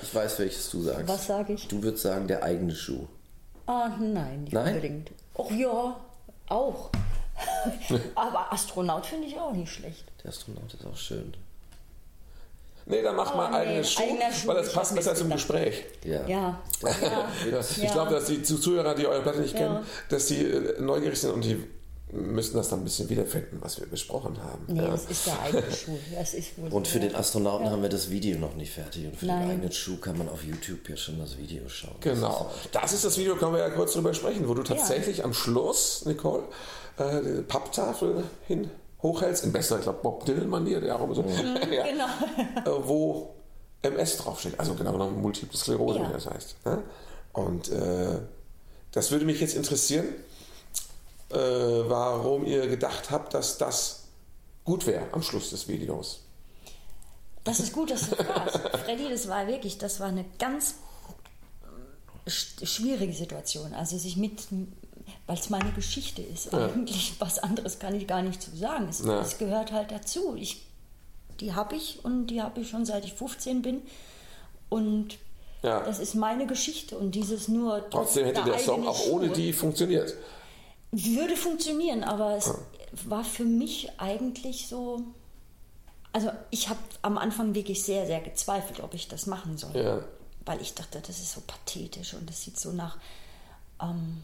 Ich 0.01 0.15
weiß, 0.15 0.39
welches 0.39 0.69
du 0.69 0.81
sagst. 0.81 1.07
Was 1.09 1.27
sage 1.27 1.53
ich? 1.53 1.67
Du 1.67 1.83
würdest 1.83 2.03
sagen, 2.03 2.27
der 2.27 2.43
eigene 2.43 2.73
Schuh. 2.73 3.05
Ah, 3.65 3.89
nein, 3.99 4.45
nicht 4.45 4.53
Nein? 4.53 4.75
unbedingt. 4.75 5.11
Ach 5.37 5.51
ja, 5.51 5.99
auch. 6.47 6.89
Aber 8.15 8.51
Astronaut 8.51 9.05
finde 9.05 9.27
ich 9.27 9.37
auch 9.39 9.51
nicht 9.53 9.71
schlecht. 9.71 10.03
Der 10.23 10.29
Astronaut 10.31 10.73
ist 10.73 10.85
auch 10.85 10.95
schön. 10.97 11.33
Nee, 12.89 13.01
dann 13.01 13.15
mach 13.17 13.33
Oh, 13.33 13.37
mal 13.37 13.49
nee, 13.49 13.57
eigenes 13.57 13.91
Schuh, 13.91 14.01
Schuh, 14.31 14.47
weil 14.47 14.55
das 14.55 14.71
passt 14.71 14.95
besser 14.95 15.13
zum. 15.13 15.29
Gespräch. 15.29 15.83
Ja. 16.05 16.25
Ja, 16.25 16.57
ja. 17.51 17.59
Ich 17.59 17.91
glaube, 17.91 18.11
dass 18.11 18.25
die 18.27 18.41
Zuhörer, 18.41 18.95
die 18.95 19.05
eure 19.05 19.21
Platte 19.21 19.41
nicht 19.41 19.53
Ja. 19.53 19.59
kennen, 19.59 19.85
dass 20.09 20.27
die 20.27 20.41
äh, 20.45 20.79
neugierig 20.81 21.19
sind 21.19 21.31
und 21.31 21.43
die 21.43 21.61
müssen 22.11 22.55
das 22.55 22.69
dann 22.69 22.79
ein 22.79 22.83
bisschen 22.85 23.09
wiederfinden, 23.09 23.57
was 23.61 23.79
wir 23.79 23.87
besprochen 23.87 24.41
haben. 24.41 24.63
Nee, 24.67 24.81
ja. 24.81 24.87
das 24.91 25.05
ist 25.05 25.27
der 25.27 25.41
eigene 25.41 25.71
Schuh. 25.75 25.97
Das 26.15 26.33
ist 26.33 26.57
wohl 26.57 26.69
Und 26.71 26.87
für 26.87 26.99
den 26.99 27.13
Astronauten 27.15 27.69
haben 27.69 27.81
wir 27.81 27.89
das 27.89 28.09
Video 28.09 28.37
noch 28.39 28.55
nicht 28.55 28.71
fertig. 28.71 29.05
Und 29.07 29.17
für 29.17 29.25
Nein. 29.25 29.41
den 29.41 29.51
eigenen 29.51 29.71
Schuh 29.73 29.97
kann 29.97 30.17
man 30.17 30.29
auf 30.29 30.43
YouTube 30.43 30.87
ja 30.89 30.95
schon 30.95 31.19
das 31.19 31.37
Video 31.37 31.67
schauen. 31.67 31.95
Genau. 31.99 32.49
Das 32.71 32.93
ist 32.93 33.03
das 33.03 33.17
Video, 33.17 33.35
können 33.35 33.53
wir 33.53 33.59
ja 33.59 33.69
kurz 33.69 33.93
drüber 33.93 34.13
sprechen, 34.13 34.47
wo 34.47 34.53
du 34.53 34.63
tatsächlich 34.63 35.25
am 35.25 35.33
Schluss, 35.33 36.05
Nicole, 36.05 36.43
äh, 36.97 37.21
die 37.21 37.41
Papptafel 37.41 38.23
hin 38.47 38.69
hochhältst, 39.03 39.43
in 39.43 39.51
besser, 39.51 39.75
ich 39.77 39.83
glaube, 39.83 39.99
Bob 40.01 40.25
Dylan-Manier, 40.25 40.79
der 40.81 40.95
auch 40.95 41.03
immer 41.03 41.13
so, 41.15 41.23
ja, 41.23 41.85
Genau. 41.87 42.77
äh, 42.77 42.87
wo 42.87 43.35
MS 43.81 44.17
draufsteht. 44.17 44.57
Also 44.59 44.73
genau 44.75 44.93
genommen 44.93 45.21
Multiple 45.21 45.57
Sklerose, 45.57 45.99
Ja. 45.99 46.09
wie 46.09 46.13
das 46.13 46.25
heißt. 46.25 46.55
Ne? 46.65 46.83
Und 47.33 47.69
äh, 47.69 48.17
das 48.93 49.11
würde 49.11 49.25
mich 49.25 49.39
jetzt 49.41 49.55
interessieren, 49.55 50.05
äh, 51.29 51.35
warum 51.37 52.45
ihr 52.45 52.67
gedacht 52.67 53.11
habt, 53.11 53.33
dass 53.33 53.57
das 53.57 54.03
gut 54.63 54.85
wäre 54.87 55.05
am 55.13 55.21
Schluss 55.21 55.49
des 55.51 55.67
Videos. 55.67 56.21
Das 57.43 57.59
ist 57.61 57.71
gut, 57.73 57.91
dass 57.91 58.09
du 58.09 58.15
fragst. 58.17 58.57
Freddy, 58.85 59.09
das 59.09 59.27
war 59.29 59.47
wirklich, 59.47 59.77
das 59.77 59.99
war 60.01 60.07
eine 60.07 60.25
ganz 60.37 60.75
sch- 62.27 62.65
schwierige 62.65 63.13
Situation. 63.13 63.73
Also 63.73 63.97
sich 63.97 64.17
mit, 64.17 64.43
weil 65.25 65.37
es 65.37 65.49
meine 65.49 65.71
Geschichte 65.71 66.21
ist. 66.21 66.53
Eigentlich 66.53 67.13
was 67.19 67.39
anderes 67.39 67.79
kann 67.79 67.95
ich 67.95 68.07
gar 68.07 68.21
nicht 68.21 68.41
zu 68.41 68.55
sagen. 68.55 68.87
Es, 68.89 68.99
Ja. 69.05 69.21
es 69.21 69.37
gehört 69.37 69.71
halt 69.71 69.91
dazu. 69.91 70.35
Ich, 70.35 70.65
die 71.39 71.53
habe 71.53 71.75
ich 71.75 72.03
und 72.03 72.27
die 72.27 72.41
habe 72.41 72.61
ich 72.61 72.69
schon 72.69 72.85
seit 72.85 73.05
ich 73.05 73.13
15 73.13 73.61
bin. 73.61 73.81
Und 74.69 75.17
Ja. 75.63 75.79
das 75.81 75.99
ist 75.99 76.15
meine 76.15 76.47
Geschichte 76.47 76.97
und 76.97 77.11
dieses 77.15 77.47
nur. 77.47 77.89
Trotzdem 77.89 78.25
hätte 78.25 78.43
der 78.43 78.59
Song 78.59 78.85
auch 78.87 79.07
ohne 79.07 79.27
Schuhe. 79.27 79.35
die 79.35 79.53
funktioniert. 79.53 80.13
Würde 80.91 81.35
funktionieren, 81.35 82.03
aber 82.03 82.35
es 82.37 82.53
war 83.05 83.23
für 83.23 83.43
mich 83.43 83.89
eigentlich 83.97 84.67
so. 84.67 85.01
Also 86.13 86.31
ich 86.49 86.69
habe 86.69 86.79
am 87.01 87.17
Anfang 87.17 87.53
wirklich 87.53 87.83
sehr, 87.83 88.05
sehr 88.07 88.21
gezweifelt, 88.21 88.79
ob 88.81 88.93
ich 88.93 89.07
das 89.07 89.27
machen 89.27 89.57
soll. 89.57 89.75
Ja. 89.75 89.99
Weil 90.45 90.61
ich 90.61 90.73
dachte, 90.73 90.99
das 91.05 91.19
ist 91.19 91.33
so 91.33 91.41
pathetisch 91.45 92.13
und 92.13 92.29
das 92.29 92.41
sieht 92.41 92.57
so 92.57 92.71
nach, 92.71 92.97
ähm, 93.81 94.23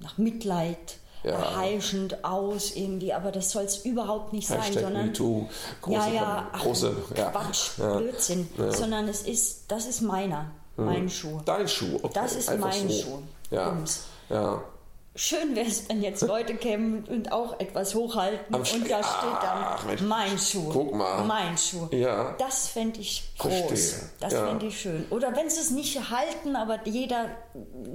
nach 0.00 0.16
Mitleid 0.18 0.98
Ja. 1.22 1.32
erheischend 1.32 2.24
aus 2.24 2.70
irgendwie, 2.74 3.12
aber 3.12 3.30
das 3.30 3.50
soll 3.50 3.64
es 3.64 3.84
überhaupt 3.84 4.32
nicht 4.32 4.48
sein, 4.48 4.62
Hashtag 4.62 4.84
sondern 4.84 5.06
MeToo, 5.08 5.48
große, 5.82 5.96
ja, 5.96 6.12
ja, 6.12 6.48
ach, 6.52 6.62
große, 6.62 6.96
ja. 7.16 7.30
Quatsch. 7.30 7.70
Blödsinn, 7.76 8.48
sondern 8.70 9.08
es 9.08 9.22
ist, 9.22 9.64
das 9.68 9.86
ist 9.86 10.00
meiner, 10.00 10.50
mein 10.76 11.10
Schuh. 11.10 11.40
Dein 11.44 11.68
Schuh, 11.68 11.96
okay. 12.02 12.12
Das 12.14 12.34
ist 12.36 12.48
einfach 12.48 12.68
mein 12.68 12.88
so. 12.88 13.02
Schuh. 13.02 13.18
Ja. 13.50 13.70
Bums. 13.70 14.04
ja. 14.30 14.62
Schön 15.20 15.56
wäre 15.56 15.66
es, 15.66 15.88
wenn 15.88 16.00
jetzt 16.00 16.22
Leute 16.22 16.54
kämen 16.54 17.02
und 17.08 17.32
auch 17.32 17.58
etwas 17.58 17.92
hochhalten 17.96 18.54
Am 18.54 18.60
und 18.60 18.88
da 18.88 19.00
Ach, 19.02 19.78
steht 19.80 19.98
dann 19.98 20.08
mein 20.08 20.38
Schuh. 20.38 20.70
Guck 20.72 20.94
mal. 20.94 21.24
Mein 21.24 21.58
Schuh. 21.58 21.88
Ja. 21.90 22.36
Das 22.38 22.68
fände 22.68 23.00
ich 23.00 23.24
groß. 23.36 23.52
Verstehe. 23.52 24.00
Das 24.20 24.32
Ja. 24.32 24.46
fände 24.46 24.66
ich 24.66 24.80
schön. 24.80 25.06
Oder 25.10 25.34
wenn 25.34 25.50
sie 25.50 25.58
es 25.60 25.70
nicht 25.72 26.08
halten, 26.10 26.54
aber 26.54 26.78
jeder 26.84 27.30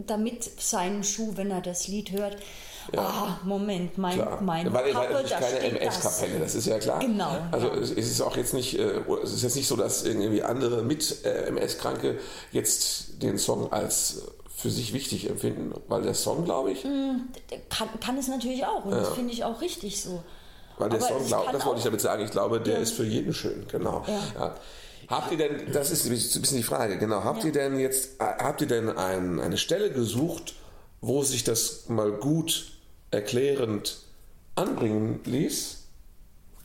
damit 0.06 0.44
seinen 0.62 1.06
Schuh, 1.06 1.32
wenn 1.36 1.50
er 1.50 1.62
das 1.62 1.88
Lied 1.88 2.12
hört, 2.12 2.36
ah, 2.98 3.38
Moment, 3.46 3.98
mein, 3.98 4.16
Klar. 4.16 4.42
mein 4.42 4.74
Weil 4.74 4.88
ihr 4.88 4.94
seid 4.94 5.12
natürlich 5.14 5.32
keine 5.40 5.80
MS-Kapelle, 5.80 6.40
das 6.40 6.56
ist 6.56 6.68
ja 6.68 6.78
klar. 6.80 7.00
Genau, 7.00 7.38
Also 7.52 7.68
ja. 7.68 7.74
es 7.76 7.92
ist 7.92 8.20
auch 8.20 8.36
jetzt 8.36 8.54
nicht, 8.54 8.78
äh, 8.78 9.00
es 9.24 9.32
ist 9.32 9.44
jetzt 9.44 9.56
nicht 9.56 9.70
so, 9.70 9.78
dass 9.78 10.04
irgendwie 10.04 10.44
andere 10.44 10.84
mit 10.84 11.24
äh, 11.24 11.46
MS-Kranke 11.48 12.20
jetzt 12.52 13.22
den 13.24 13.38
Song 13.38 13.72
als 13.72 14.24
für 14.64 14.70
sich 14.72 14.94
wichtig 14.94 15.30
empfinden, 15.30 15.74
weil 15.90 16.02
der 16.04 16.14
Song, 16.14 16.46
glaube 16.46 16.72
ich, 16.72 16.84
Hm. 16.84 17.28
Kann, 17.70 17.90
kann 18.00 18.18
es 18.18 18.28
natürlich 18.30 18.66
auch 18.66 18.86
und 18.86 18.92
das 18.92 19.10
finde 19.10 19.34
ich 19.34 19.44
auch 19.44 19.60
richtig 19.62 20.02
so. 20.02 20.24
weil 20.78 20.90
der 20.90 21.00
Aber 21.00 21.08
Song, 21.10 21.22
es 21.22 21.28
glaub, 21.28 21.52
das 21.52 21.66
wollte 21.66 21.80
ich 21.80 21.84
damit 21.84 22.02
sagen, 22.02 22.24
ich 22.24 22.32
glaube, 22.32 22.60
der 22.62 22.80
ist 22.80 22.94
für 22.94 23.04
jeden 23.06 23.34
schön, 23.34 23.66
genau. 23.70 24.04
Ja. 24.08 24.20
Ja. 24.40 24.56
Habt 25.10 25.32
ihr 25.34 25.38
denn, 25.38 25.72
das 25.74 25.92
ist 25.92 26.06
ein 26.06 26.12
bisschen 26.12 26.58
die 26.58 26.64
Frage, 26.64 26.98
genau, 26.98 27.24
habt 27.26 27.42
Ja. 27.42 27.48
ihr 27.48 27.52
denn 27.52 27.78
jetzt, 27.78 28.22
äh, 28.22 28.24
habt 28.24 28.62
ihr 28.62 28.68
denn 28.68 28.90
ein, 28.90 29.40
eine 29.42 29.58
Stelle 29.58 29.92
gesucht, 29.92 30.56
wo 31.02 31.22
sich 31.24 31.44
das 31.44 31.90
mal 31.90 32.12
gut 32.14 32.72
erklärend 33.12 33.98
anbringen 34.56 35.20
ließ? 35.26 35.80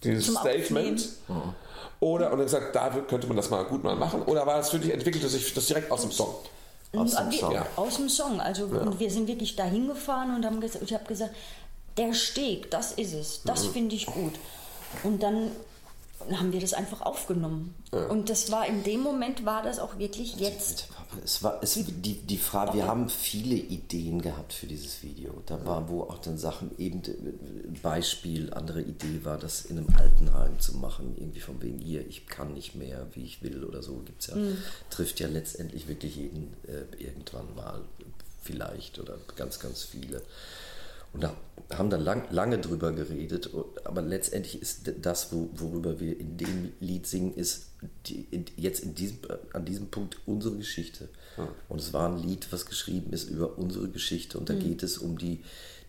Dieses 0.05 0.27
Zum 0.27 0.37
Statement? 0.37 1.09
Oder, 2.01 2.27
und 2.31 2.39
dann 2.39 2.47
gesagt, 2.47 2.77
da 2.77 2.91
könnte 2.91 3.27
man 3.27 3.37
das 3.37 3.51
mal 3.51 3.65
gut 3.65 3.83
mal 3.83 3.97
machen? 3.97 4.23
Oder 4.23 4.47
war 4.47 4.59
das 4.59 4.71
für 4.71 4.79
dich, 4.79 4.93
entwickelte 4.95 5.29
sich 5.29 5.53
das 5.53 5.67
direkt 5.67 5.91
aus 5.91 6.03
dem 6.03 6.13
Song? 6.13 6.33
Aus 6.97 7.15
dem 7.17 7.33
Song. 7.33 7.53
Ja. 7.53 7.67
Aus 7.77 7.97
dem 7.97 8.09
Song. 8.09 8.41
Also 8.41 8.65
und 8.65 8.99
wir 8.99 9.11
sind 9.11 9.29
wirklich 9.29 9.57
dahin 9.57 9.89
gefahren 9.89 10.35
und 10.35 10.45
haben 10.45 10.61
gesagt, 10.61 10.85
ich 10.85 10.95
habe 10.95 11.05
gesagt, 11.05 11.35
der 11.97 12.15
Steg, 12.15 12.71
das 12.71 12.93
ist 12.93 13.13
es, 13.13 13.43
das 13.45 13.65
Mhm. 13.67 13.73
finde 13.73 13.95
ich 13.97 14.07
gut. 14.07 14.33
Und 15.03 15.23
dann 15.23 15.51
haben 16.37 16.53
wir 16.53 16.61
das 16.61 16.75
einfach 16.75 17.03
aufgenommen. 17.03 17.75
Und 18.09 18.29
das 18.29 18.51
war 18.51 18.67
in 18.67 18.83
dem 18.85 19.01
Moment 19.01 19.45
war 19.45 19.63
das 19.63 19.79
auch 19.79 19.99
wirklich 19.99 20.37
jetzt. 20.37 20.89
Es 21.25 21.43
war, 21.43 21.63
es, 21.63 21.75
die, 21.75 22.15
die 22.15 22.37
Frage, 22.37 22.75
wir 22.75 22.87
haben 22.87 23.09
viele 23.09 23.55
Ideen 23.55 24.21
gehabt 24.21 24.53
für 24.53 24.67
dieses 24.67 25.03
Video. 25.03 25.43
Da 25.47 25.65
war, 25.65 25.89
wo 25.89 26.03
auch 26.03 26.19
dann 26.19 26.37
Sachen 26.37 26.71
eben, 26.79 27.03
Beispiel, 27.83 28.53
andere 28.53 28.83
Idee 28.83 29.21
war, 29.25 29.39
das 29.39 29.65
in 29.65 29.79
einem 29.79 29.89
Altenheim 29.97 30.61
zu 30.61 30.77
machen. 30.77 31.15
Irgendwie 31.17 31.41
von 31.41 31.63
wegen 31.63 31.79
hier, 31.79 32.07
ich 32.07 32.27
kann 32.27 32.53
nicht 32.55 32.75
mehr, 32.75 33.07
wie 33.15 33.25
ich 33.25 33.43
will 33.43 33.65
oder 33.65 33.83
so. 33.83 34.03
Gibt's 34.05 34.27
ja, 34.27 34.37
trifft 34.91 35.21
ja 35.21 35.29
letztendlich 35.29 35.89
wirklich 35.89 36.17
jeden 36.17 36.55
äh, 36.67 37.03
irgendwann 37.03 37.55
mal, 37.55 37.81
vielleicht 38.43 38.99
oder 38.99 39.19
ganz, 39.37 39.59
ganz 39.61 39.83
viele. 39.83 40.23
Und 41.13 41.23
da 41.23 41.35
haben 41.77 41.91
dann 41.91 42.03
lang, 42.03 42.25
lange 42.31 42.59
drüber 42.59 42.93
geredet, 42.93 43.51
aber 43.85 44.01
letztendlich 44.03 44.61
ist 44.61 44.93
das, 45.03 45.33
wo, 45.33 45.51
worüber 45.55 46.01
wir 46.01 46.19
in 46.19 46.37
dem 46.37 46.73
Lied 46.81 47.07
singen, 47.07 47.35
ist 47.35 47.67
die, 48.07 48.27
in, 48.31 48.47
jetzt 48.57 48.81
in 48.83 48.95
diesem, 48.95 49.19
an 49.53 49.65
diesem 49.65 49.89
Punkt 49.89 50.19
unsere 50.27 50.57
Geschichte. 50.57 51.09
Und 51.69 51.81
es 51.81 51.93
war 51.93 52.11
ein 52.11 52.19
Lied, 52.19 52.51
was 52.51 52.67
geschrieben 52.67 53.13
ist 53.13 53.29
über 53.29 53.59
unsere 53.59 53.89
Geschichte. 53.89 54.39
Und 54.39 54.49
da 54.49 54.55
geht 54.55 54.83
es 54.83 54.99
um 54.99 55.19
die, 55.19 55.41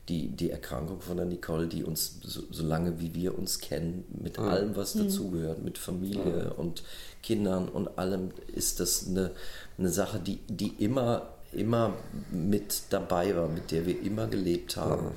die, 0.09 0.27
die 0.27 0.49
Erkrankung 0.49 1.01
von 1.01 1.17
der 1.17 1.25
Nicole, 1.25 1.67
die 1.67 1.83
uns, 1.83 2.19
so, 2.21 2.43
so 2.51 2.63
lange 2.63 2.99
wie 2.99 3.13
wir 3.15 3.37
uns 3.37 3.59
kennen, 3.59 4.03
mit 4.21 4.37
allem, 4.37 4.75
was 4.75 4.93
dazugehört, 4.93 5.63
mit 5.63 5.77
Familie 5.77 6.53
und 6.55 6.83
Kindern 7.23 7.69
und 7.69 7.97
allem, 7.97 8.31
ist 8.53 8.79
das 8.79 9.07
eine, 9.07 9.31
eine 9.77 9.89
Sache, 9.89 10.19
die, 10.19 10.39
die 10.47 10.73
immer 10.83 11.33
immer 11.51 11.93
mit 12.31 12.83
dabei 12.89 13.35
war, 13.35 13.47
mit 13.47 13.71
der 13.71 13.85
wir 13.85 14.01
immer 14.01 14.27
gelebt 14.27 14.77
haben. 14.77 15.11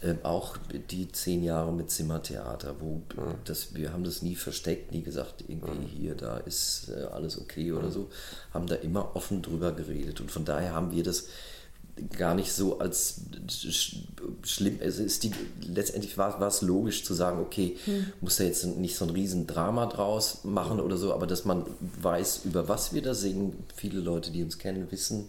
Ähm, 0.00 0.18
auch 0.22 0.56
die 0.90 1.10
zehn 1.10 1.42
Jahre 1.42 1.72
mit 1.72 1.90
Zimmertheater, 1.90 2.76
wo 2.78 3.02
das, 3.44 3.74
wir 3.74 3.92
haben 3.92 4.04
das 4.04 4.22
nie 4.22 4.36
versteckt, 4.36 4.92
nie 4.92 5.02
gesagt, 5.02 5.42
irgendwie 5.48 5.86
hier, 5.86 6.14
da 6.14 6.36
ist 6.36 6.88
äh, 6.88 7.02
alles 7.06 7.40
okay 7.40 7.72
oder 7.72 7.90
so, 7.90 8.08
haben 8.54 8.68
da 8.68 8.76
immer 8.76 9.16
offen 9.16 9.42
drüber 9.42 9.72
geredet. 9.72 10.20
Und 10.20 10.30
von 10.30 10.44
daher 10.44 10.72
haben 10.72 10.92
wir 10.92 11.02
das 11.02 11.26
gar 12.16 12.34
nicht 12.34 12.52
so 12.52 12.78
als 12.78 13.22
sch 13.50 13.96
schlimm. 14.42 14.78
Es 14.80 15.00
ist 15.00 15.24
die, 15.24 15.32
letztendlich 15.66 16.16
war, 16.16 16.38
war 16.40 16.48
es 16.48 16.62
logisch 16.62 17.04
zu 17.04 17.14
sagen, 17.14 17.40
okay, 17.40 17.76
muss 18.20 18.36
da 18.36 18.44
jetzt 18.44 18.64
nicht 18.64 18.96
so 18.96 19.04
ein 19.04 19.10
riesen 19.10 19.46
Drama 19.46 19.86
draus 19.86 20.44
machen 20.44 20.78
oder 20.80 20.96
so, 20.96 21.12
aber 21.12 21.26
dass 21.26 21.44
man 21.44 21.64
weiß, 22.00 22.42
über 22.44 22.68
was 22.68 22.92
wir 22.92 23.02
da 23.02 23.14
singen. 23.14 23.64
Viele 23.74 24.00
Leute, 24.00 24.30
die 24.30 24.42
uns 24.42 24.58
kennen, 24.58 24.90
wissen, 24.90 25.28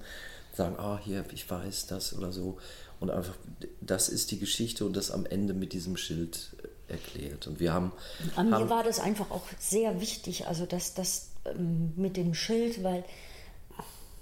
sagen, 0.54 0.76
ah, 0.78 1.00
hier, 1.04 1.26
ich 1.34 1.50
weiß 1.50 1.88
das 1.88 2.18
oder 2.18 2.32
so. 2.32 2.58
Und 3.00 3.12
einfach, 3.12 3.36
das 3.82 4.10
ist 4.10 4.32
die 4.32 4.40
Geschichte 4.40 4.86
und 4.86 4.96
das 4.96 5.12
am 5.12 5.26
Ende 5.26 5.54
mit 5.54 5.74
diesem 5.74 5.96
Schild 5.96 6.52
äh, 6.88 6.94
erklärt. 6.94 7.48
Und 7.48 7.60
wir 7.60 7.74
haben. 7.74 7.92
An 8.36 8.50
mir 8.50 8.58
haben 8.58 8.70
war 8.70 8.84
das 8.84 9.00
einfach 9.00 9.32
auch 9.32 9.46
sehr 9.58 10.02
wichtig, 10.02 10.48
also 10.48 10.66
das, 10.66 10.94
das 10.96 11.30
ähm, 11.46 11.94
mit 11.96 12.18
dem 12.18 12.34
Schild, 12.34 12.84
weil 12.84 13.06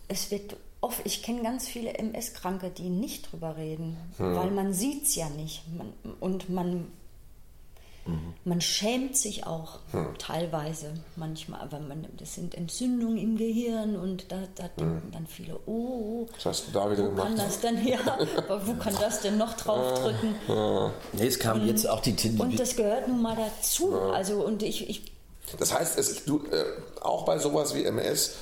es 0.08 0.32
wird 0.32 0.56
oft, 0.82 1.02
ich 1.06 1.24
kenne 1.24 1.42
ganz 1.42 1.68
viele 1.68 1.94
MS-Kranke, 1.96 2.70
die 2.70 2.90
nicht 2.90 3.32
drüber 3.32 3.58
reden, 3.58 3.98
weil 4.18 4.52
man 4.52 4.74
sieht 4.74 5.04
es 5.04 5.16
ja 5.16 5.30
nicht. 5.30 5.63
Man, 5.76 5.94
und 6.20 6.50
man, 6.50 6.88
Man 8.46 8.62
schämt 8.62 9.17
sich 9.17 9.46
auch 9.46 9.80
teilweise 10.17 10.93
manchmal, 11.15 11.60
aber 11.62 11.80
man, 11.80 12.06
das 12.17 12.36
sind 12.36 12.56
Entzündungen 12.56 13.17
im 13.17 13.38
Gehirn 13.38 13.96
und 13.98 14.32
da, 14.32 14.38
da 14.56 14.67
denken 14.78 15.10
dann 15.12 15.28
viele, 15.28 15.60
oh, 15.65 16.28
Was 16.36 16.46
hast 16.46 16.67
du 16.67 16.72
da 16.72 16.89
wieder 16.91 17.04
wo 17.12 17.15
kann 17.15 17.34
gemacht? 17.36 17.48
das 17.48 17.60
denn, 17.60 17.86
ja, 17.86 18.00
aber 18.38 18.65
wo 18.67 18.74
kann 18.76 18.96
das 19.00 19.22
denn 19.22 19.38
noch 19.38 19.54
draufdrücken? 19.54 20.36
Nee, 21.13 21.28
es 21.28 21.38
kam 21.39 21.65
jetzt 21.67 21.89
auch 21.89 22.00
die 22.00 22.15
Tin- 22.15 22.39
Und 22.39 22.60
das 22.60 22.76
gehört 22.76 23.08
nun 23.08 23.22
mal 23.22 23.36
dazu. 23.36 23.93
Also 24.00 24.46
und 24.46 24.63
ich, 24.63 24.89
ich 24.89 25.12
Das 25.60 25.74
heißt, 25.78 25.98
es, 26.00 26.24
du, 26.26 26.46
äh, 26.52 26.63
auch 27.02 27.26
bei 27.26 27.38
sowas 27.39 27.76
wie 27.76 27.84
MS 27.84 28.36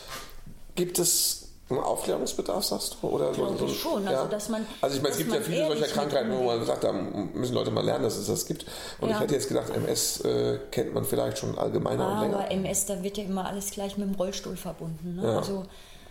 gibt 0.75 0.99
es 0.99 1.44
Aufklärungsbedarf, 1.69 2.63
sagst 2.63 2.97
du? 3.01 3.07
Oder 3.07 3.31
Glaube 3.31 3.57
so, 3.57 3.65
ich 3.65 3.79
schon, 3.79 4.07
also 4.07 4.25
dass 4.29 4.49
man- 4.49 4.65
also 4.81 4.95
ich 4.95 5.01
meine, 5.01 5.13
es 5.13 5.17
gibt 5.17 5.33
ja 5.33 5.41
viele 5.41 5.65
solcher 5.67 5.87
Krankheiten, 5.87 6.31
wo 6.37 6.43
man 6.43 6.63
sagt, 6.65 6.83
da 6.83 6.91
müssen 6.91 7.53
Leute 7.55 7.71
mal 7.71 7.83
lernen, 7.83 8.03
dass 8.03 8.17
es 8.17 8.27
das 8.27 8.45
gibt. 8.45 8.65
Und 9.01 9.09
ich 9.09 9.15
Ja. 9.15 9.21
hätte 9.21 9.33
jetzt 9.33 9.47
gedacht, 9.47 9.69
MS 9.71 10.21
äh, 10.21 10.59
kennt 10.71 10.93
man 10.93 11.05
vielleicht 11.05 11.39
schon 11.39 11.57
allgemeiner 11.57 12.07
und 12.11 12.21
länger. 12.21 12.35
Aber 12.39 12.51
MS, 12.51 12.85
da 12.85 13.01
wird 13.01 13.17
ja 13.17 13.23
immer 13.23 13.45
alles 13.47 13.71
gleich 13.71 13.97
mit 13.97 14.07
dem 14.07 14.15
Rollstuhl 14.15 14.55
verbunden. 14.57 15.15
Ne? 15.15 15.23
Ja. 15.23 15.37
Also, 15.37 15.63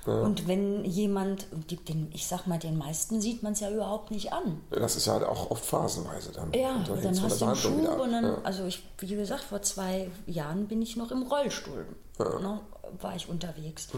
Und 0.06 0.46
wenn 0.46 0.84
jemand, 0.84 1.46
den, 1.88 2.10
ich 2.12 2.26
sag 2.26 2.46
mal, 2.46 2.58
den 2.58 2.76
meisten 2.76 3.22
sieht 3.22 3.42
man 3.42 3.54
es 3.54 3.60
ja 3.60 3.70
überhaupt 3.70 4.10
nicht 4.10 4.34
an. 4.34 4.60
Das 4.70 4.96
ist 4.96 5.06
ja 5.06 5.14
halt 5.14 5.24
auch 5.24 5.50
oft 5.50 5.64
phasenweise 5.64 6.30
dann. 6.30 6.52
Ja, 6.52 6.72
Und 6.74 6.88
dann 7.02 7.14
von 7.14 7.22
hast 7.24 7.40
du 7.40 7.44
einen 7.46 7.56
Schub 7.56 7.78
wieder 7.80 7.98
und 7.98 8.12
dann, 8.12 8.24
Ja. 8.24 8.38
also 8.44 8.66
ich, 8.66 8.82
wie 8.98 9.14
gesagt, 9.16 9.44
vor 9.44 9.62
zwei 9.62 10.10
Jahren 10.26 10.66
bin 10.66 10.82
ich 10.82 10.96
noch 10.96 11.10
im 11.10 11.22
Rollstuhl, 11.22 11.86
ne, 12.18 12.60
war 13.00 13.16
ich 13.16 13.30
unterwegs. 13.30 13.88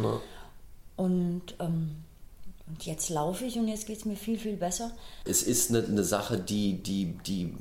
Und, 0.97 1.43
ähm, 1.61 1.91
und 2.69 2.85
jetzt 2.85 3.11
laufe 3.11 3.45
ich 3.45 3.57
und 3.59 3.69
jetzt 3.69 3.87
geht 3.87 3.99
es 3.99 4.05
mir 4.07 4.17
viel, 4.17 4.39
viel 4.39 4.57
besser. 4.57 4.91
Es 5.25 5.43
ist 5.45 5.71
eine, 5.71 5.85
eine 5.87 6.03
Sache, 6.03 6.37
die, 6.37 6.83
die, 6.83 7.15
die, 7.25 7.55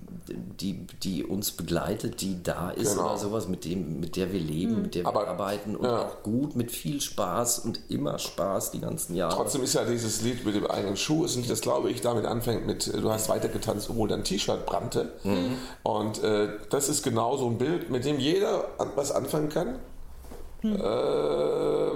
die, 0.60 0.88
die 1.04 1.24
uns 1.24 1.52
begleitet, 1.52 2.22
die 2.22 2.42
da 2.42 2.72
ist 2.72 2.94
Genau. 2.94 3.10
oder 3.10 3.18
sowas, 3.20 3.48
mit, 3.48 3.66
dem, 3.66 4.00
mit 4.00 4.16
der 4.16 4.34
wir 4.34 4.40
leben, 4.40 4.82
mit 4.82 4.96
der 4.96 5.04
wir 5.04 5.10
Aber- 5.10 5.28
arbeiten 5.28 5.76
und 5.76 5.86
ja. 5.86 6.08
auch 6.08 6.24
gut, 6.24 6.56
mit 6.56 6.72
viel 6.72 7.02
Spaß 7.02 7.60
und 7.60 7.82
immer 7.90 8.18
Spaß 8.18 8.72
die 8.72 8.80
ganzen 8.80 9.16
Jahre. 9.16 9.36
Trotzdem 9.36 9.62
ist 9.62 9.74
ja 9.76 9.84
dieses 9.86 10.22
Lied 10.24 10.44
mit 10.44 10.56
dem 10.56 10.66
eigenen 10.66 10.98
Schuh, 10.98 11.24
ist 11.26 11.36
nicht 11.36 11.52
das, 11.52 11.62
glaube 11.62 11.92
ich, 11.92 12.02
damit 12.02 12.26
anfängt 12.26 12.66
mit, 12.66 12.88
du 12.92 13.12
hast 13.12 13.30
weitergetanzt, 13.30 13.90
obwohl 13.92 14.08
dein 14.08 14.24
T-Shirt 14.24 14.66
brannte. 14.66 15.12
Mhm. 15.24 15.58
Und 15.84 16.24
äh, 16.24 16.48
das 16.72 16.90
ist 16.90 17.04
genau 17.04 17.38
so 17.38 17.48
ein 17.48 17.60
Bild, 17.60 17.92
mit 17.92 18.06
dem 18.06 18.18
jeder 18.20 18.70
was 18.96 19.12
anfangen 19.12 19.50
kann. 19.50 19.76
Hm. 20.62 20.78
Äh, 20.82 21.90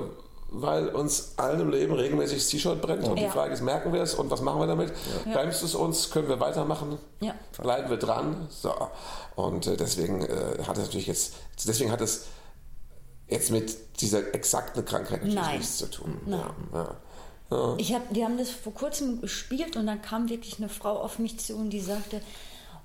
weil 0.51 0.89
uns 0.89 1.33
allen 1.37 1.61
im 1.61 1.69
Leben 1.69 1.93
regelmäßig 1.93 2.39
das 2.39 2.47
T-Shirt 2.47 2.81
brennt. 2.81 3.07
Und 3.07 3.17
die 3.17 3.23
Ja. 3.23 3.29
Frage 3.29 3.53
ist, 3.53 3.61
merken 3.61 3.93
wir 3.93 4.01
es 4.01 4.13
und 4.15 4.29
was 4.31 4.41
machen 4.41 4.59
wir 4.59 4.67
damit? 4.67 4.91
Bremst 5.31 5.63
es 5.63 5.75
uns? 5.75 6.09
Können 6.11 6.27
wir 6.27 6.39
weitermachen? 6.39 6.97
Ja. 7.19 7.33
Bleiben 7.61 7.89
wir 7.89 7.97
dran? 7.97 8.47
So. 8.49 8.73
Und 9.35 9.67
äh, 9.67 9.77
deswegen 9.77 10.21
äh, 10.21 10.63
hat 10.65 10.77
es 10.77 10.83
natürlich 10.85 11.07
jetzt, 11.07 11.33
deswegen 11.67 11.91
hat 11.91 12.01
es 12.01 12.25
jetzt 13.27 13.51
mit 13.51 14.01
dieser 14.01 14.33
exakten 14.33 14.83
Krankheit 14.85 15.19
natürlich 15.23 15.35
Nein. 15.35 15.57
nichts 15.59 15.77
zu 15.77 15.89
tun. 15.89 16.19
Nein. 16.25 16.41
Ja, 16.73 16.95
ja. 17.51 17.75
Ich 17.77 17.93
hab, 17.93 18.13
wir 18.13 18.25
haben 18.25 18.37
das 18.37 18.49
vor 18.49 18.73
kurzem 18.73 19.21
gespielt 19.21 19.75
und 19.77 19.85
dann 19.87 20.01
kam 20.01 20.29
wirklich 20.29 20.57
eine 20.57 20.69
Frau 20.69 20.99
auf 20.99 21.19
mich 21.19 21.39
zu 21.39 21.55
und 21.55 21.69
die 21.69 21.79
sagte, 21.81 22.21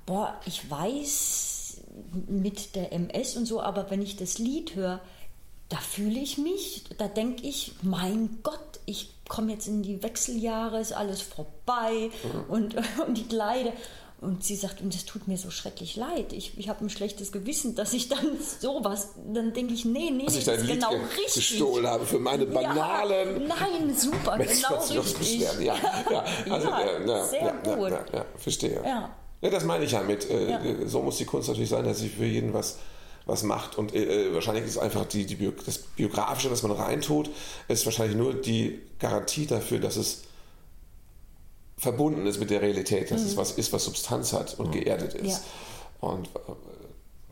boah, 0.07 0.35
ich 0.47 0.71
weiß 0.71 1.79
mit 2.29 2.75
der 2.75 2.93
MS 2.93 3.37
und 3.37 3.47
so, 3.47 3.61
aber 3.61 3.91
wenn 3.91 4.03
ich 4.03 4.17
das 4.17 4.39
Lied 4.39 4.75
höre, 4.75 5.01
da 5.69 5.79
fühle 5.79 6.21
ich 6.21 6.39
mich, 6.39 6.85
da 6.99 7.09
denke 7.09 7.47
ich, 7.47 7.73
mein 7.83 8.39
Gott, 8.43 8.59
ich 8.87 9.11
komme 9.29 9.53
jetzt 9.53 9.67
in 9.67 9.83
die 9.83 10.03
Wechseljahre, 10.03 10.81
ist 10.81 10.93
alles 10.93 11.23
vorbei 11.23 12.11
und, 12.49 12.75
und 13.07 13.19
ich 13.19 13.31
leide. 13.33 13.73
Und 14.21 14.43
sie 14.43 14.57
sagt, 14.57 14.81
und 14.81 14.95
das 14.95 15.05
tut 15.05 15.29
mir 15.29 15.37
so 15.37 15.51
schrecklich 15.51 15.97
leid. 15.97 16.33
Ich, 16.33 16.57
ich 16.57 16.71
habe 16.71 16.83
ein 16.83 16.89
schlechtes 16.89 17.31
Gewissen, 17.31 17.75
dass 17.75 17.93
ich 17.93 18.09
dann 18.09 18.39
sowas, 18.61 19.11
dann 19.35 19.53
denke 19.53 19.75
ich, 19.75 19.85
nee, 19.85 20.11
nee, 20.11 20.25
Dass 20.25 20.43
das 20.45 20.63
ist 20.63 20.67
genau 20.69 20.91
ge- 20.91 21.01
richtig. 21.19 21.35
gestohlen 21.35 21.87
habe 21.87 22.07
für 22.07 22.19
meine 22.19 22.47
banalen. 22.47 23.43
Ja, 23.43 23.55
nein, 23.61 23.95
super, 23.95 24.37
Mensch, 24.39 24.63
genau 24.63 24.81
richtig. 25.03 25.41
Ja, 25.61 25.75
ja, 26.11 26.25
also, 26.51 26.69
Ja, 27.07 27.25
sehr 27.27 27.53
gut. 27.77 27.91
Ja, 27.91 28.25
verstehe. 28.37 28.83
Ja. 28.85 29.11
Das 29.43 29.65
meine 29.65 29.85
ich 29.85 29.91
ja 29.93 30.03
mit. 30.03 30.31
Äh, 30.31 30.53
äh, 30.53 30.87
So 30.89 31.03
muss 31.03 31.19
die 31.19 31.27
Kunst 31.27 31.49
natürlich 31.49 31.69
sein, 31.69 31.85
dass 31.85 31.99
sie 31.99 32.09
für 32.09 32.25
jeden 32.25 32.55
was, 32.55 32.79
was 33.27 33.43
macht. 33.43 33.79
Und 33.79 33.95
äh, 33.95 34.33
wahrscheinlich 34.35 34.65
ist 34.65 34.79
einfach 34.79 35.07
die, 35.07 35.25
die 35.27 35.37
Bio, 35.37 35.53
das 35.65 35.79
Biografische, 35.79 36.51
was 36.51 36.63
man 36.63 36.73
reintut, 36.73 37.31
ist 37.69 37.85
wahrscheinlich 37.87 38.17
nur 38.17 38.35
die 38.35 38.81
Garantie 38.99 39.47
dafür, 39.47 39.79
dass 39.79 39.97
es 39.97 40.23
verbunden 41.77 42.27
ist 42.27 42.39
mit 42.39 42.51
der 42.51 42.63
Realität, 42.63 43.11
dass 43.11 43.23
es 43.23 43.37
was 43.37 43.53
ist, 43.53 43.73
was 43.73 43.85
Substanz 43.85 44.33
hat 44.33 44.59
und 44.59 44.71
geerdet 44.73 45.15
ist. 45.15 45.23
Mhm. 45.23 45.29
Ja. 45.29 46.09
Und 46.09 46.27
äh, 46.29 46.39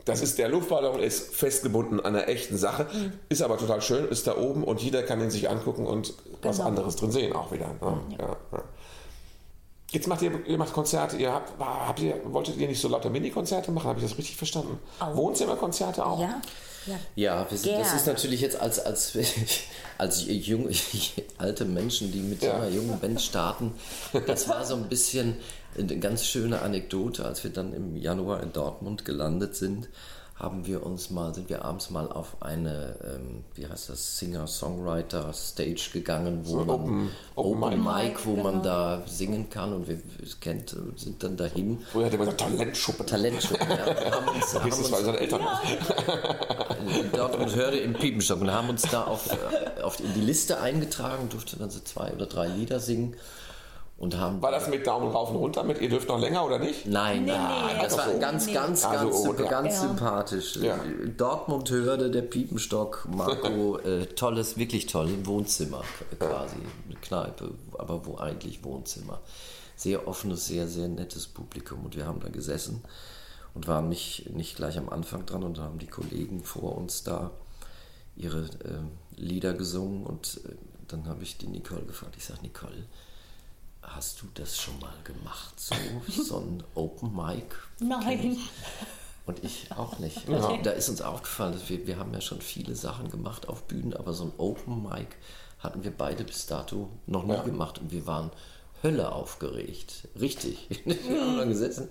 das 0.05 0.21
ist 0.21 0.37
der 0.37 0.49
Luftballon 0.49 0.99
ist 0.99 1.33
festgebunden 1.33 1.99
an 2.01 2.15
einer 2.15 2.27
echten 2.27 2.57
Sache, 2.57 2.87
Mhm. 2.93 3.13
ist 3.29 3.41
aber 3.41 3.57
total 3.57 3.81
schön, 3.81 4.05
ist 4.09 4.27
da 4.27 4.35
oben 4.37 4.63
und 4.63 4.81
jeder 4.81 5.01
kann 5.03 5.21
ihn 5.21 5.29
sich 5.31 5.49
angucken 5.49 5.85
und 5.87 6.13
was 6.41 6.57
Genau. 6.57 6.67
anderes 6.67 6.97
drin 6.97 7.11
sehen 7.11 7.33
auch 7.33 7.51
wieder. 7.53 7.67
Ne? 7.67 7.99
Ja. 8.19 8.35
Ja, 8.51 8.63
Jetzt 9.93 10.07
macht 10.07 10.23
ihr, 10.23 10.31
ihr 10.47 10.57
macht 10.57 10.73
Konzerte, 10.73 11.17
ihr 11.17 11.31
habt, 11.31 11.53
habt 11.59 11.99
ihr, 11.99 12.19
wolltet 12.25 12.57
ihr 12.57 12.67
nicht 12.67 12.81
so 12.81 12.87
lauter 12.89 13.11
Mini-Konzerte 13.11 13.71
machen? 13.71 13.87
Habe 13.89 13.99
ich 13.99 14.05
das 14.07 14.17
richtig 14.17 14.35
verstanden? 14.35 14.79
Auch. 14.99 15.15
Wohnzimmerkonzerte 15.15 16.03
auch? 16.03 16.19
Ja, 16.19 16.41
ja. 16.87 16.95
Ja, 17.15 17.47
wir 17.51 17.57
sind, 17.57 17.79
das 17.79 17.93
ist 17.93 18.07
natürlich 18.07 18.41
jetzt 18.41 18.59
als, 18.59 18.79
als, 18.79 19.13
als 19.99 20.25
junge, 20.27 20.71
alte 21.37 21.65
Menschen, 21.65 22.11
die 22.11 22.19
mit 22.21 22.41
so 22.41 22.47
Ja. 22.47 22.55
einer 22.55 22.69
jungen 22.69 22.99
Band 22.99 23.21
starten, 23.21 23.71
das 24.25 24.49
war 24.49 24.65
so 24.65 24.75
ein 24.75 24.89
bisschen 24.89 25.37
eine 25.77 25.97
ganz 25.99 26.25
schöne 26.25 26.61
Anekdote, 26.63 27.23
als 27.23 27.43
wir 27.43 27.51
dann 27.51 27.73
im 27.73 27.95
Januar 27.95 28.41
in 28.41 28.51
Dortmund 28.51 29.05
gelandet 29.05 29.55
sind, 29.55 29.89
haben 30.35 30.65
wir 30.65 30.83
uns 30.85 31.09
mal, 31.11 31.33
sind 31.33 31.47
wir 31.49 31.63
abends 31.63 31.89
mal 31.91 32.11
auf 32.11 32.37
eine, 32.41 32.95
ähm, 33.03 33.43
wie 33.55 33.67
heißt 33.67 33.89
das, 33.89 34.17
Singer-Songwriter-Stage 34.17 35.91
gegangen, 35.93 36.41
wo 36.43 36.49
So 36.51 36.57
man 36.65 36.69
Open- 36.69 37.09
Open 37.35 37.63
Open 37.63 37.83
Mic. 37.83 38.25
Wo 38.25 38.35
man 38.35 38.53
Genau. 38.53 38.63
da 38.63 39.03
singen 39.05 39.49
kann 39.49 39.73
und 39.73 39.87
wir 39.87 39.99
es 40.21 40.39
kennt, 40.39 40.75
sind 40.95 41.21
dann 41.23 41.37
dahin. 41.37 41.79
Früher 41.91 42.07
hat 42.07 42.13
immer 42.15 42.25
gesagt, 42.25 42.41
Talentschuppen. 42.41 43.05
Talentshow, 43.05 43.55
ja, 43.55 43.67
wir 43.85 44.11
haben 44.11 44.27
uns, 44.35 44.53
haben 44.55 44.71
uns 44.71 44.89
bei 44.91 44.97
unseren 44.97 45.15
Eltern. 45.15 45.41
dort 47.13 47.35
und 47.35 47.55
hörte 47.55 47.77
im 47.77 47.93
Piepenstock 47.93 48.41
und 48.41 48.51
haben 48.51 48.69
uns 48.69 48.81
da 48.83 49.03
auf, 49.03 49.29
äh, 49.31 49.81
auf 49.81 49.99
in 49.99 50.13
die 50.13 50.21
Liste 50.21 50.59
eingetragen, 50.59 51.29
durfte 51.29 51.57
dann 51.57 51.69
so 51.69 51.79
zwei 51.79 52.11
oder 52.11 52.25
drei 52.25 52.47
Lieder 52.47 52.79
singen 52.79 53.15
und 54.03 54.17
haben. 54.17 54.41
War 54.41 54.51
das 54.51 54.67
mit 54.69 54.85
Daumen 54.85 55.09
rauf 55.11 55.29
und 55.31 55.37
runter 55.37 55.63
mit, 55.63 55.79
ihr 55.81 55.89
dürft 55.89 56.07
noch 56.09 56.19
länger 56.19 56.45
oder 56.45 56.59
nicht? 56.59 56.85
Nein, 56.85 57.23
Nee, 57.25 57.31
nein, 57.31 57.75
nee, 57.77 57.81
das 57.83 57.97
war 57.97 58.05
also- 58.05 58.19
ganz, 58.19 58.45
nee. 58.45 58.53
ganz, 58.53 58.85
Also, 58.85 59.05
ganz, 59.09 59.39
oh, 59.39 59.41
ja. 59.43 59.49
ganz 59.49 59.73
Ja. 59.75 59.79
sympathisch. 59.81 60.55
Ja. 60.57 60.79
Dortmund 61.17 61.71
hörte 61.71 62.11
der 62.11 62.21
Piepenstock, 62.21 63.07
Marco, 63.09 63.77
äh, 63.79 64.05
tolles, 64.07 64.57
wirklich 64.57 64.85
toll, 64.87 65.07
ein 65.07 65.25
Wohnzimmer 65.25 65.81
quasi, 66.19 66.57
eine 66.89 66.99
Kneipe, 66.99 67.51
aber 67.79 68.05
wo 68.05 68.17
eigentlich 68.17 68.63
Wohnzimmer. 68.63 69.21
Sehr 69.75 70.07
offenes, 70.07 70.45
sehr, 70.45 70.67
sehr 70.67 70.87
nettes 70.87 71.25
Publikum 71.27 71.83
und 71.85 71.95
wir 71.95 72.05
haben 72.05 72.19
da 72.19 72.29
gesessen 72.29 72.83
und 73.55 73.67
waren 73.67 73.89
nicht, 73.89 74.29
nicht 74.35 74.55
gleich 74.55 74.77
am 74.77 74.89
Anfang 74.89 75.25
dran 75.25 75.43
und 75.43 75.57
da 75.57 75.63
haben 75.63 75.79
die 75.79 75.87
Kollegen 75.87 76.43
vor 76.43 76.77
uns 76.77 77.03
da 77.03 77.31
ihre 78.15 78.41
äh, 78.41 78.81
Lieder 79.15 79.53
gesungen 79.53 80.05
und 80.05 80.41
äh, 80.45 80.49
dann 80.87 81.07
habe 81.07 81.23
ich 81.23 81.37
die 81.37 81.47
Nicole 81.47 81.81
gefragt. 81.83 82.15
Ich 82.17 82.25
sage, 82.25 82.41
Nicole, 82.43 82.85
hast 83.83 84.21
du 84.21 84.27
das 84.33 84.57
schon 84.57 84.79
mal 84.79 84.93
gemacht? 85.03 85.59
So, 85.59 85.75
so 86.23 86.37
ein 86.39 86.63
Open 86.75 87.15
Mic? 87.15 87.55
Nein. 87.79 88.37
Und 89.25 89.43
ich 89.43 89.71
auch 89.71 89.99
nicht. 89.99 90.27
Also, 90.29 90.57
da 90.63 90.71
ist 90.71 90.89
uns 90.89 91.01
aufgefallen, 91.01 91.53
dass 91.53 91.69
wir, 91.69 91.85
wir 91.87 91.97
haben 91.97 92.13
ja 92.13 92.21
schon 92.21 92.41
viele 92.41 92.75
Sachen 92.75 93.09
gemacht 93.09 93.47
auf 93.47 93.63
Bühnen, 93.63 93.93
aber 93.93 94.13
so 94.13 94.25
ein 94.25 94.33
Open 94.37 94.83
Mic 94.83 95.15
hatten 95.59 95.83
wir 95.83 95.91
beide 95.91 96.23
bis 96.25 96.45
dato 96.45 96.89
noch 97.07 97.23
nie 97.23 97.33
Ja. 97.33 97.43
gemacht 97.43 97.79
und 97.79 97.91
wir 97.91 98.05
waren 98.05 98.31
Hölle 98.81 99.11
aufgeregt. 99.13 100.09
Richtig. 100.19 100.67
wir 100.85 101.21
haben 101.21 101.37
da 101.37 101.45
gesessen. 101.45 101.87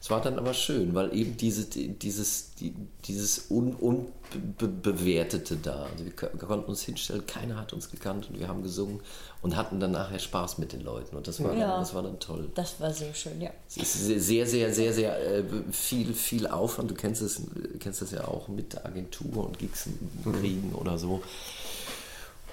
Es 0.00 0.10
war 0.10 0.20
dann 0.20 0.38
aber 0.38 0.54
schön, 0.54 0.94
weil 0.94 1.12
eben 1.14 1.36
diese, 1.36 1.64
dieses, 1.64 2.54
die, 2.54 2.72
dieses 3.06 3.50
Un, 3.50 3.74
Unbewertete 3.74 5.56
da. 5.56 5.86
Also 5.90 6.04
wir 6.04 6.14
ko- 6.14 6.28
konnten 6.46 6.68
uns 6.70 6.82
hinstellen, 6.82 7.26
keiner 7.26 7.56
hat 7.56 7.72
uns 7.72 7.90
gekannt 7.90 8.28
und 8.30 8.38
wir 8.38 8.46
haben 8.48 8.62
gesungen 8.62 9.00
und 9.42 9.56
hatten 9.56 9.80
dann 9.80 9.90
nachher 9.92 10.18
Spaß 10.18 10.58
mit 10.58 10.72
den 10.72 10.82
Leuten. 10.82 11.16
Und 11.16 11.26
das 11.26 11.42
war, 11.42 11.52
Ja. 11.54 11.68
dann, 11.68 11.80
das 11.80 11.94
war 11.94 12.02
dann 12.02 12.18
toll. 12.20 12.48
Das 12.54 12.80
war 12.80 12.92
sehr 12.92 13.12
schön, 13.14 13.40
ja. 13.40 13.50
Es 13.68 13.76
ist 13.76 14.24
sehr, 14.26 14.46
sehr, 14.46 14.72
sehr, 14.72 14.92
sehr, 14.92 15.38
äh, 15.38 15.44
viel, 15.72 16.14
viel 16.14 16.46
Aufwand. 16.46 16.90
Du 16.90 16.94
kennst 16.94 17.20
es, 17.22 17.42
kennst 17.80 18.00
das 18.02 18.12
ja 18.12 18.26
auch 18.28 18.48
mit 18.48 18.84
Agentur 18.84 19.46
und 19.46 19.58
Gigs 19.58 19.88
kriegen 20.40 20.72
oder 20.74 20.96
so. 20.98 21.22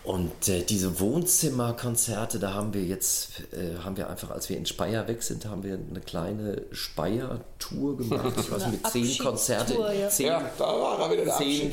Und 0.05 0.47
äh, 0.49 0.61
diese 0.61 0.99
Wohnzimmerkonzerte, 0.99 2.37
da 2.37 2.53
haben 2.53 2.75
wir 2.75 2.83
jetzt, 2.83 3.29
äh, 3.53 3.83
haben 3.83 3.97
wir 3.97 4.07
einfach, 4.07 4.29
als 4.29 4.49
wir 4.49 4.57
in 4.57 4.67
Speyer 4.67 5.07
weg 5.07 5.23
sind, 5.23 5.45
haben 5.45 5.63
wir 5.63 5.73
eine 5.73 5.99
kleine 5.99 6.61
Speyer-Tour 6.71 7.97
gemacht. 7.97 8.33
Ich 8.39 8.51
weiß 8.51 8.67
nicht, 8.67 8.83
mit 8.83 8.91
zehn 8.91 9.17
Konzerte, 9.17 9.73
ja. 9.99 10.07
zehn, 10.09 10.27
Ja, 10.27 10.51
da 10.59 10.65
war 10.65 10.99
er 10.99 11.11
wieder 11.11 11.25
der 11.25 11.37
zehn, 11.37 11.71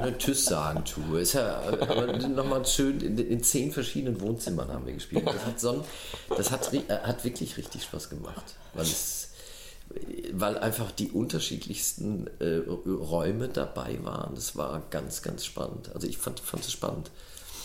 eine 0.00 0.16
Tüss-Sagen-Tour. 0.16 1.20
Ist 1.20 1.34
ja 1.34 1.60
nochmal 2.34 2.64
schön, 2.64 3.00
in, 3.00 3.18
in 3.18 3.42
zehn 3.42 3.70
verschiedenen 3.70 4.20
Wohnzimmern 4.22 4.72
haben 4.72 4.86
wir 4.86 4.94
gespielt. 4.94 5.26
Das 5.26 5.44
hat, 5.44 5.60
so 5.60 5.70
ein, 5.72 5.80
das 6.36 6.50
hat, 6.50 6.72
ri- 6.72 6.88
äh, 6.88 7.00
hat 7.00 7.22
wirklich 7.22 7.56
richtig 7.58 7.82
Spaß 7.82 8.08
gemacht. 8.08 8.54
Weil 8.72 8.84
es, 8.84 9.19
weil 10.32 10.58
einfach 10.58 10.90
die 10.92 11.10
unterschiedlichsten 11.10 12.28
äh, 12.38 12.62
Räume 12.88 13.48
dabei 13.48 13.98
waren. 14.02 14.34
Das 14.34 14.56
war 14.56 14.82
ganz, 14.90 15.22
ganz 15.22 15.44
spannend. 15.44 15.94
Also 15.94 16.06
ich 16.06 16.18
fand, 16.18 16.40
fand 16.40 16.64
es 16.64 16.72
spannend. 16.72 17.10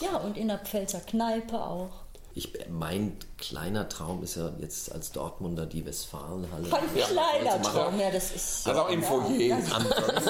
Ja, 0.00 0.16
und 0.18 0.36
in 0.36 0.48
der 0.48 0.58
Pfälzer 0.58 1.00
Kneipe 1.00 1.58
auch. 1.58 2.05
Ich, 2.38 2.52
mein 2.68 3.16
kleiner 3.38 3.88
Traum 3.88 4.22
ist 4.22 4.36
ja 4.36 4.50
jetzt 4.58 4.92
als 4.92 5.10
Dortmunder 5.10 5.64
die 5.64 5.86
Westfalenhalle. 5.86 6.64
Ein 6.70 6.94
kleiner 6.94 7.62
Traum, 7.62 7.98
ja, 7.98 8.10
das 8.10 8.30
ist. 8.32 8.68
Also 8.68 8.82
auch 8.82 8.90
im 8.90 9.02
Foyer. 9.02 9.56
das- 9.56 10.26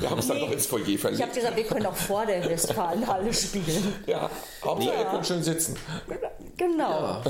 Wir 0.00 0.10
haben 0.10 0.18
es 0.18 0.26
dann 0.26 0.40
noch 0.40 0.50
ins 0.50 0.66
Foyer 0.66 0.88
Ich 0.88 1.00
verlegt. 1.00 1.22
habe 1.22 1.32
gesagt, 1.32 1.56
wir 1.56 1.62
können 1.64 1.86
auch 1.86 1.94
vor 1.94 2.26
der 2.26 2.44
Westfalenhalle 2.50 3.32
spielen. 3.32 3.94
Ja, 4.08 4.28
Hauptsache 4.64 4.92
Ja. 4.92 5.00
ihr 5.02 5.06
könnt 5.06 5.26
schön 5.26 5.42
sitzen. 5.44 5.76
Genau. 6.56 6.88
Mal, 6.90 7.22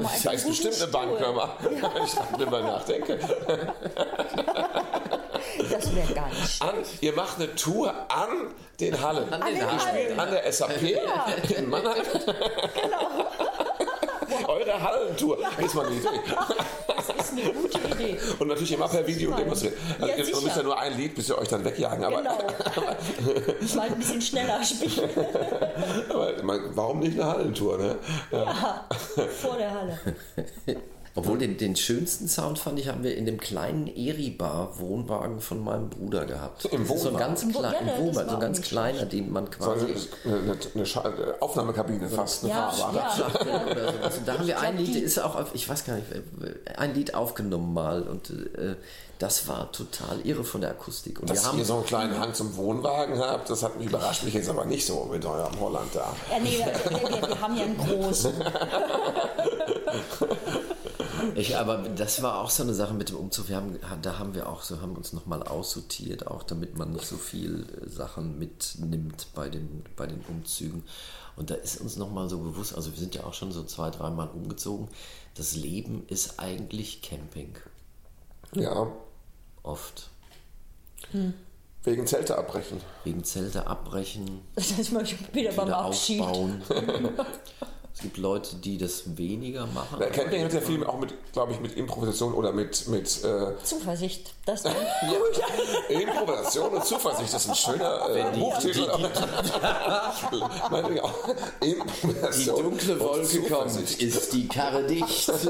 Das 0.00 0.26
heißt 0.26 0.46
bestimmt 0.46 0.80
eine 0.80 0.86
Bank, 0.92 1.10
hör 1.18 1.32
mal. 1.32 1.48
Wenn 1.62 2.04
ich 2.04 2.14
darüber 2.14 2.60
nachdenke. 2.62 3.18
Das 5.70 5.94
wäre 5.94 6.12
gar 6.14 6.28
nicht 6.28 6.62
An, 6.62 6.74
ihr 7.00 7.12
macht 7.12 7.36
eine 7.38 7.54
Tour 7.54 7.90
an 8.08 8.28
den 8.78 9.00
Hallen. 9.00 9.32
An 9.32 9.40
den 9.42 9.54
den 9.54 9.66
Hallen. 9.70 9.80
Hallen. 9.80 10.20
An 10.20 10.30
der 10.30 10.52
SAP 10.52 10.82
in 11.56 11.68
Mannheim. 11.68 12.02
Eure 14.46 14.82
Hallentour. 14.82 15.38
Ist 15.58 15.74
mal 15.74 15.86
eine 15.86 15.96
Idee. 15.96 16.08
Das 16.86 17.08
ist 17.08 17.32
eine 17.32 17.52
gute 17.52 17.78
Idee. 17.78 18.18
Und 18.38 18.48
natürlich 18.48 18.72
immer 18.72 18.88
per 18.88 19.06
Video 19.06 19.32
demonstrieren. 19.32 19.74
Also 20.00 20.06
Ja, 20.06 20.16
ihr 20.16 20.24
müsst 20.42 20.56
ja 20.56 20.62
nur 20.62 20.78
ein 20.78 20.96
Lied, 20.96 21.14
bis 21.14 21.28
ihr 21.28 21.38
euch 21.38 21.48
dann 21.48 21.64
wegjagen. 21.64 22.04
Aber, 22.04 22.16
Genau. 22.18 22.38
Ich 23.60 23.74
mal 23.74 23.86
ein 23.88 23.96
bisschen 23.96 24.20
schneller 24.20 24.62
spielen. 24.64 25.10
aber 26.10 26.32
warum 26.74 27.00
nicht 27.00 27.20
eine 27.20 27.30
Hallentour? 27.30 27.78
Ne? 27.78 27.98
Ja. 28.30 28.86
Vor 29.40 29.56
der 29.56 29.70
Halle. 29.72 29.98
Obwohl 31.16 31.38
den, 31.38 31.58
den 31.58 31.74
schönsten 31.74 32.28
Sound 32.28 32.58
fand 32.60 32.78
ich, 32.78 32.88
haben 32.88 33.02
wir 33.02 33.16
in 33.16 33.26
dem 33.26 33.38
kleinen 33.40 33.88
Eri-Bar-Wohnwagen 33.88 35.40
von 35.40 35.62
meinem 35.62 35.90
Bruder 35.90 36.24
gehabt. 36.24 36.64
Im 36.66 36.82
ist 36.82 36.88
so 36.88 36.94
ein 36.94 36.98
Wohnwagen? 37.14 37.18
ganz 37.18 37.42
Im 37.42 37.52
kleiner, 37.52 37.92
ja, 37.92 37.98
Wohnwagen, 37.98 38.28
so 38.30 38.34
ein 38.36 38.40
ganz 38.40 38.60
kleiner, 38.62 39.04
den 39.06 39.32
man 39.32 39.50
quasi 39.50 39.86
eine, 40.24 40.34
eine, 40.34 40.56
eine 40.74 40.82
äh, 40.84 41.34
Aufnahmekabine 41.40 42.08
fast. 42.08 42.44
Eine 42.44 42.52
Ja, 42.52 42.70
fahrbare. 42.70 43.20
ja. 43.44 43.66
oder 43.70 43.92
sowas. 43.92 44.18
Und 44.18 44.28
da 44.28 44.38
haben 44.38 44.46
wir 44.46 44.60
ein 44.60 44.76
Lied, 44.78 44.96
ist 44.96 45.18
auch, 45.18 45.34
auf- 45.34 45.54
ich 45.54 45.68
weiß 45.68 45.84
gar 45.84 45.94
nicht, 45.96 46.06
ein 46.76 46.94
Lied 46.94 47.14
aufgenommen 47.14 47.74
mal 47.74 48.02
und 48.02 48.30
äh, 48.30 48.76
das 49.18 49.48
war 49.48 49.70
total 49.72 50.20
irre 50.24 50.44
von 50.44 50.60
der 50.62 50.70
Akustik. 50.70 51.20
Und 51.20 51.28
Dass 51.28 51.42
wir 51.42 51.48
haben 51.48 51.58
ihr 51.58 51.64
so 51.66 51.74
einen 51.74 51.84
kleinen 51.86 52.18
Hang 52.18 52.32
zum 52.34 52.56
Wohnwagen 52.56 53.18
habt, 53.18 53.50
das 53.50 53.62
hat 53.62 53.76
mich 53.78 53.88
überrascht 53.88 54.22
mich 54.22 54.32
jetzt 54.32 54.48
aber 54.48 54.64
nicht 54.64 54.86
so 54.86 55.06
mit 55.10 55.24
eurem 55.26 55.58
Holland 55.60 55.90
da. 55.94 56.14
Ja, 56.30 56.38
nee, 56.38 56.56
wir, 56.58 56.66
wir, 57.20 57.28
wir 57.28 57.40
haben 57.40 57.56
ja 57.56 57.64
einen 57.64 57.76
großen. 57.76 58.32
Ich, 61.34 61.56
aber 61.56 61.78
das 61.88 62.22
war 62.22 62.40
auch 62.40 62.50
so 62.50 62.62
eine 62.62 62.74
Sache 62.74 62.94
mit 62.94 63.08
dem 63.10 63.16
Umzug. 63.16 63.48
Wir 63.48 63.56
haben, 63.56 63.78
da 64.02 64.18
haben 64.18 64.34
wir 64.34 64.48
auch 64.48 64.62
so, 64.62 64.80
haben 64.80 64.96
uns 64.96 65.12
nochmal 65.12 65.42
aussortiert, 65.42 66.26
auch 66.26 66.42
damit 66.42 66.76
man 66.76 66.92
nicht 66.92 67.06
so 67.06 67.16
viel 67.16 67.66
äh, 67.84 67.88
Sachen 67.88 68.38
mitnimmt 68.38 69.28
bei 69.34 69.48
den, 69.48 69.84
bei 69.96 70.06
den 70.06 70.20
Umzügen. 70.28 70.84
Und 71.36 71.50
da 71.50 71.54
ist 71.54 71.80
uns 71.80 71.96
nochmal 71.96 72.28
so 72.28 72.38
bewusst, 72.38 72.74
also 72.74 72.92
wir 72.92 72.98
sind 72.98 73.14
ja 73.14 73.24
auch 73.24 73.34
schon 73.34 73.52
so 73.52 73.62
zwei, 73.64 73.90
dreimal 73.90 74.28
umgezogen. 74.28 74.88
Das 75.34 75.54
Leben 75.54 76.04
ist 76.08 76.38
eigentlich 76.38 77.02
Camping. 77.02 77.54
Ja, 78.54 78.88
Oft. 79.62 80.08
wegen 81.84 82.06
Zelte 82.06 82.36
abbrechen. 82.36 82.80
Wegen 83.04 83.24
Zelte 83.24 83.66
abbrechen, 83.66 84.40
Das 84.54 84.70
ist 84.72 84.92
mal 84.92 85.04
wieder 85.32 85.52
beim 85.52 85.66
wieder 85.68 85.78
Abschied. 85.78 86.20
aufbauen. 86.20 86.62
es 88.00 88.04
gibt 88.04 88.16
Leute, 88.16 88.56
die 88.56 88.78
das 88.78 89.18
weniger 89.18 89.66
machen. 89.66 89.98
Der 89.98 90.08
Camping 90.08 90.42
hat 90.42 90.54
ja 90.54 90.62
viel 90.62 90.82
auch 90.84 90.98
mit, 90.98 91.12
glaube 91.34 91.52
ich, 91.52 91.60
mit 91.60 91.76
Improvisation 91.76 92.32
oder 92.32 92.50
mit, 92.50 92.88
mit 92.88 93.22
äh, 93.22 93.62
Zuversicht. 93.62 94.32
Das 94.46 94.62
dann. 94.62 94.74
Improvisation 95.90 96.72
und 96.72 96.82
Zuversicht. 96.82 97.34
Das 97.34 97.44
ist 97.44 97.50
ein 97.50 97.56
schöner 97.56 98.08
äh, 98.08 98.38
Buchtitel. 98.38 98.80
Die 101.62 101.72
Improvisation 101.72 102.62
dunkle 102.62 103.00
Wolke 103.00 103.42
kommt, 103.42 104.00
ist 104.00 104.32
die 104.32 104.48
Karre 104.48 104.86
dicht. 104.86 105.30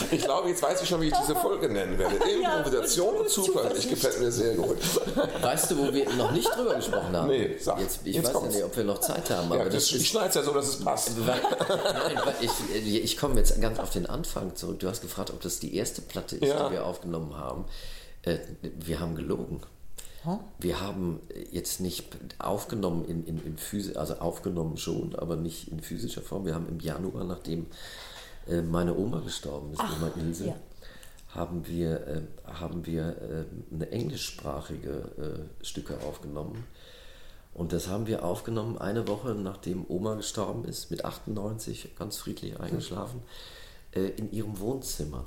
Ich 0.10 0.22
glaube, 0.22 0.48
jetzt 0.48 0.62
weiß 0.62 0.82
ich 0.82 0.88
schon, 0.88 1.00
wie 1.00 1.08
ich 1.08 1.14
diese 1.20 1.34
Folge 1.36 1.68
nennen 1.68 1.98
werde. 1.98 2.16
Improvisation 2.30 3.14
und 3.14 3.20
und 3.22 3.30
Zuversicht. 3.30 3.90
Gefällt 3.90 4.20
mir 4.20 4.32
sehr 4.32 4.54
gut. 4.54 4.76
Weißt 5.42 5.70
du, 5.70 5.78
wo 5.78 5.92
wir 5.92 6.08
noch 6.14 6.30
nicht 6.32 6.48
drüber 6.54 6.74
gesprochen 6.74 7.14
haben? 7.16 7.28
Nee, 7.28 7.56
sag. 7.58 7.80
Jetzt, 7.80 8.00
ich 8.04 8.14
Jetzt 8.16 8.26
weiß 8.26 8.32
ja 8.34 8.38
kommt's. 8.40 8.54
nicht, 8.56 8.64
ob 8.64 8.76
wir 8.76 8.84
noch 8.84 9.00
Zeit 9.00 9.30
haben, 9.30 9.48
Ja, 9.50 9.54
aber 9.60 9.64
das, 9.66 9.74
das 9.74 9.88
ich 9.90 9.96
ist. 9.96 10.06
schneide 10.08 10.28
es 10.30 10.34
ja 10.34 10.42
so, 10.42 10.52
dass 10.52 10.68
es 10.68 10.76
passt. 10.84 11.10
Weil, 11.26 11.40
nein, 11.40 12.20
weil 12.24 12.34
ich, 12.40 13.04
ich 13.04 13.16
komme 13.16 13.36
jetzt 13.36 13.60
ganz 13.60 13.78
auf 13.78 13.90
den 13.90 14.06
Anfang 14.06 14.54
zurück. 14.56 14.78
Du 14.80 14.88
hast 14.88 15.00
gefragt, 15.02 15.30
ob 15.30 15.40
das 15.40 15.58
die 15.60 15.74
erste 15.76 16.02
Platte 16.02 16.36
ist, 16.36 16.48
Ja. 16.48 16.66
die 16.68 16.74
wir 16.74 16.86
aufgenommen 16.86 17.36
haben. 17.36 17.64
Äh, 18.22 18.38
wir 18.62 19.00
haben 19.00 19.14
gelogen. 19.14 19.60
Wir 20.60 20.80
haben 20.80 21.18
jetzt 21.50 21.80
nicht 21.80 22.04
aufgenommen 22.38 23.04
in, 23.06 23.24
in, 23.26 23.44
in 23.44 23.58
Physi 23.58 23.96
also 23.96 24.14
aufgenommen 24.14 24.76
schon, 24.76 25.16
aber 25.16 25.34
nicht 25.34 25.66
in 25.66 25.80
physischer 25.80 26.22
Form. 26.22 26.44
Wir 26.46 26.54
haben 26.54 26.68
im 26.68 26.78
Januar, 26.78 27.24
nachdem 27.24 27.66
äh, 28.48 28.62
meine 28.62 28.96
Oma 28.96 29.20
gestorben 29.20 29.72
ist, 29.72 29.80
Oma 29.80 30.10
Ilse, 30.16 30.48
ja. 30.48 30.56
haben 31.28 31.66
wir, 31.66 32.06
äh, 32.06 32.22
haben 32.46 32.86
wir 32.86 33.08
äh, 33.08 33.74
eine 33.74 33.90
englischsprachige 33.90 35.48
äh, 35.60 35.64
Stücke 35.64 35.98
aufgenommen. 36.06 36.64
Und 37.54 37.72
das 37.72 37.88
haben 37.88 38.06
wir 38.06 38.24
aufgenommen 38.24 38.78
eine 38.78 39.06
Woche 39.08 39.34
nachdem 39.34 39.84
Oma 39.88 40.14
gestorben 40.14 40.64
ist, 40.64 40.90
mit 40.90 41.04
98, 41.04 41.96
ganz 41.98 42.16
friedlich 42.16 42.58
eingeschlafen, 42.58 43.22
äh, 43.92 44.00
in 44.00 44.32
ihrem 44.32 44.58
Wohnzimmer. 44.58 45.26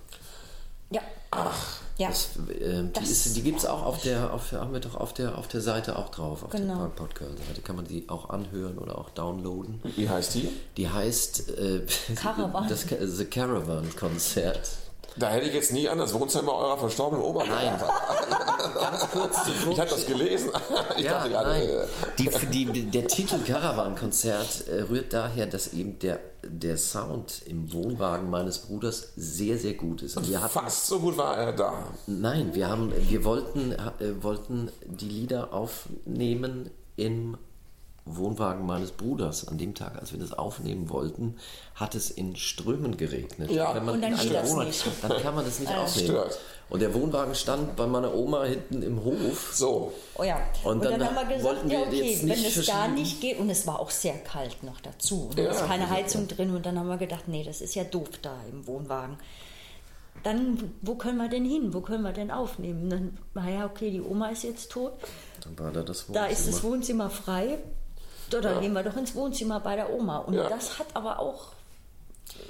Ja. 0.91 1.01
Ach. 1.31 1.79
Ja. 1.97 2.09
Das, 2.09 2.29
äh, 2.49 2.83
die 2.83 2.91
Das- 2.93 3.09
ist, 3.09 3.35
die 3.37 3.41
gibt 3.41 3.59
es 3.59 3.65
auch 3.65 3.83
auf 3.83 4.01
der, 4.01 4.33
auf, 4.33 4.51
haben 4.51 4.73
wir 4.73 4.79
doch 4.81 4.95
auf 4.95 5.13
der, 5.13 5.37
auf 5.37 5.47
der 5.47 5.61
Seite 5.61 5.97
auch 5.97 6.09
drauf, 6.09 6.43
auf 6.43 6.49
Genau. 6.51 6.77
der 6.83 6.89
Podcast-Seite 6.89 7.61
kann 7.63 7.77
man 7.77 7.85
die 7.85 8.07
auch 8.09 8.29
anhören 8.29 8.77
oder 8.77 8.97
auch 8.97 9.09
downloaden. 9.11 9.81
Wie 9.95 10.09
heißt 10.09 10.35
die? 10.35 10.49
Die 10.77 10.89
heißt 10.89 11.49
äh, 11.57 11.85
Caravan. 12.15 12.67
das 12.69 12.85
The 13.01 13.25
Caravan 13.25 13.95
Konzert. 13.95 14.69
Da 15.17 15.29
hätte 15.29 15.47
ich 15.47 15.53
jetzt 15.53 15.71
nie 15.71 15.87
an 15.87 15.97
das 15.97 16.13
Wohnzimmer 16.13 16.53
eurer 16.53 16.77
verstorbenen 16.77 17.23
Oma 17.23 17.45
Nein, 17.45 17.73
ganz 18.79 19.09
kurz 19.11 19.45
zuvor. 19.45 19.71
Ich 19.73 19.79
habe 19.79 19.89
das 19.89 20.05
gelesen. 20.05 20.49
Ich 20.97 21.03
Ja, 21.05 21.13
dachte 21.13 21.29
gerade, 21.29 21.49
nein. 21.49 21.69
äh, 21.69 22.47
Die, 22.51 22.65
die, 22.65 22.83
der 22.91 23.07
Titel 23.07 23.39
Caravan-Konzert 23.39 24.67
äh, 24.67 24.81
rührt 24.83 25.13
daher, 25.13 25.45
dass 25.47 25.73
eben 25.73 25.99
der, 25.99 26.19
der 26.43 26.77
Sound 26.77 27.41
im 27.45 27.71
Wohnwagen 27.73 28.29
meines 28.29 28.59
Bruders 28.59 29.13
sehr, 29.15 29.57
sehr 29.57 29.73
gut 29.73 30.01
ist. 30.01 30.17
Und 30.17 30.29
wir 30.29 30.41
hatten, 30.41 30.53
fast 30.53 30.87
so 30.87 30.99
gut 30.99 31.17
war 31.17 31.37
er 31.37 31.53
da. 31.53 31.73
nein, 32.07 32.53
wir, 32.53 32.67
haben, 32.69 32.91
wir 33.09 33.23
wollten, 33.23 33.71
äh, 33.71 34.21
wollten 34.21 34.69
die 34.85 35.09
Lieder 35.09 35.53
aufnehmen 35.53 36.69
im 36.97 37.37
Wohnwagen 38.05 38.65
meines 38.65 38.91
Bruders. 38.91 39.47
An 39.47 39.57
dem 39.57 39.73
Tag, 39.73 39.97
als 39.99 40.11
wir 40.11 40.19
das 40.19 40.31
aufnehmen 40.33 40.89
wollten, 40.89 41.35
hat 41.73 41.95
es 41.95 42.11
in 42.11 42.35
Strömen 42.35 42.97
geregnet. 42.97 43.49
Ja, 43.51 43.73
Wenn 43.75 43.85
man 43.85 43.95
und 43.95 44.01
dann 44.01 44.11
das 44.11 44.25
Wohnwagen- 44.51 44.65
nicht. 44.67 44.85
Dann 45.01 45.21
kann 45.21 45.35
man 45.35 45.45
das 45.45 45.59
nicht 45.59 45.71
aufnehmen. 45.75 46.07
stört. 46.07 46.39
Und 46.69 46.81
der 46.81 46.93
Wohnwagen 46.95 47.35
stand 47.35 47.75
bei 47.75 47.85
meiner 47.85 48.13
Oma 48.15 48.43
hinten 48.45 48.81
im 48.81 49.03
Hof. 49.03 49.51
So. 49.53 49.93
Oh 50.17 50.23
ja. 50.23 50.39
Und 50.63 50.77
Und, 50.77 50.85
dann, 50.85 50.99
dann 50.99 51.15
haben 51.15 51.27
wir 51.29 51.35
gesagt, 51.35 51.43
wollten 51.43 51.69
wir 51.69 51.79
ja 51.79 51.85
okay, 51.87 52.11
jetzt 52.11 52.23
wenn 52.23 52.31
es 52.45 52.65
da 52.65 52.87
nicht 52.87 53.21
geht, 53.21 53.39
und 53.39 53.49
es 53.51 53.67
war 53.67 53.79
auch 53.79 53.91
sehr 53.91 54.17
kalt 54.19 54.63
noch 54.63 54.81
dazu, 54.81 55.27
und 55.29 55.37
da 55.37 55.43
Ja. 55.43 55.51
ist 55.51 55.65
keine 55.65 55.89
Heizung 55.89 56.27
drin, 56.27 56.55
und 56.55 56.65
dann 56.65 56.79
haben 56.79 56.87
wir 56.87 56.97
gedacht, 56.97 57.27
nee, 57.27 57.43
das 57.43 57.61
ist 57.61 57.75
ja 57.75 57.83
doof 57.83 58.09
da 58.23 58.35
im 58.51 58.65
Wohnwagen. 58.65 59.17
Dann, 60.23 60.71
wo 60.81 60.95
können 60.95 61.17
wir 61.17 61.29
denn 61.29 61.45
hin? 61.45 61.71
Wo 61.73 61.81
können 61.81 62.01
wir 62.03 62.13
denn 62.13 62.31
aufnehmen? 62.31 62.89
Dann, 62.89 63.17
naja, 63.35 63.65
okay, 63.65 63.91
die 63.91 64.01
Oma 64.01 64.29
ist 64.29 64.43
jetzt 64.43 64.71
tot, 64.71 64.93
Dann 65.43 65.59
war 65.59 65.71
da 65.71 65.83
das 65.83 66.05
da 66.11 66.25
ist 66.25 66.47
das 66.47 66.63
Wohnzimmer. 66.63 67.05
Wohnzimmer 67.05 67.09
frei. 67.11 67.59
So, 68.31 68.41
dann 68.41 68.61
gehen 68.61 68.73
wir 68.73 68.83
doch 68.83 68.95
ins 68.97 69.13
Wohnzimmer 69.15 69.59
bei 69.59 69.75
der 69.75 69.91
Oma. 69.93 70.17
Und 70.19 70.33
Ja. 70.33 70.49
das 70.49 70.79
hat 70.79 70.87
aber 70.93 71.19
auch. 71.19 71.47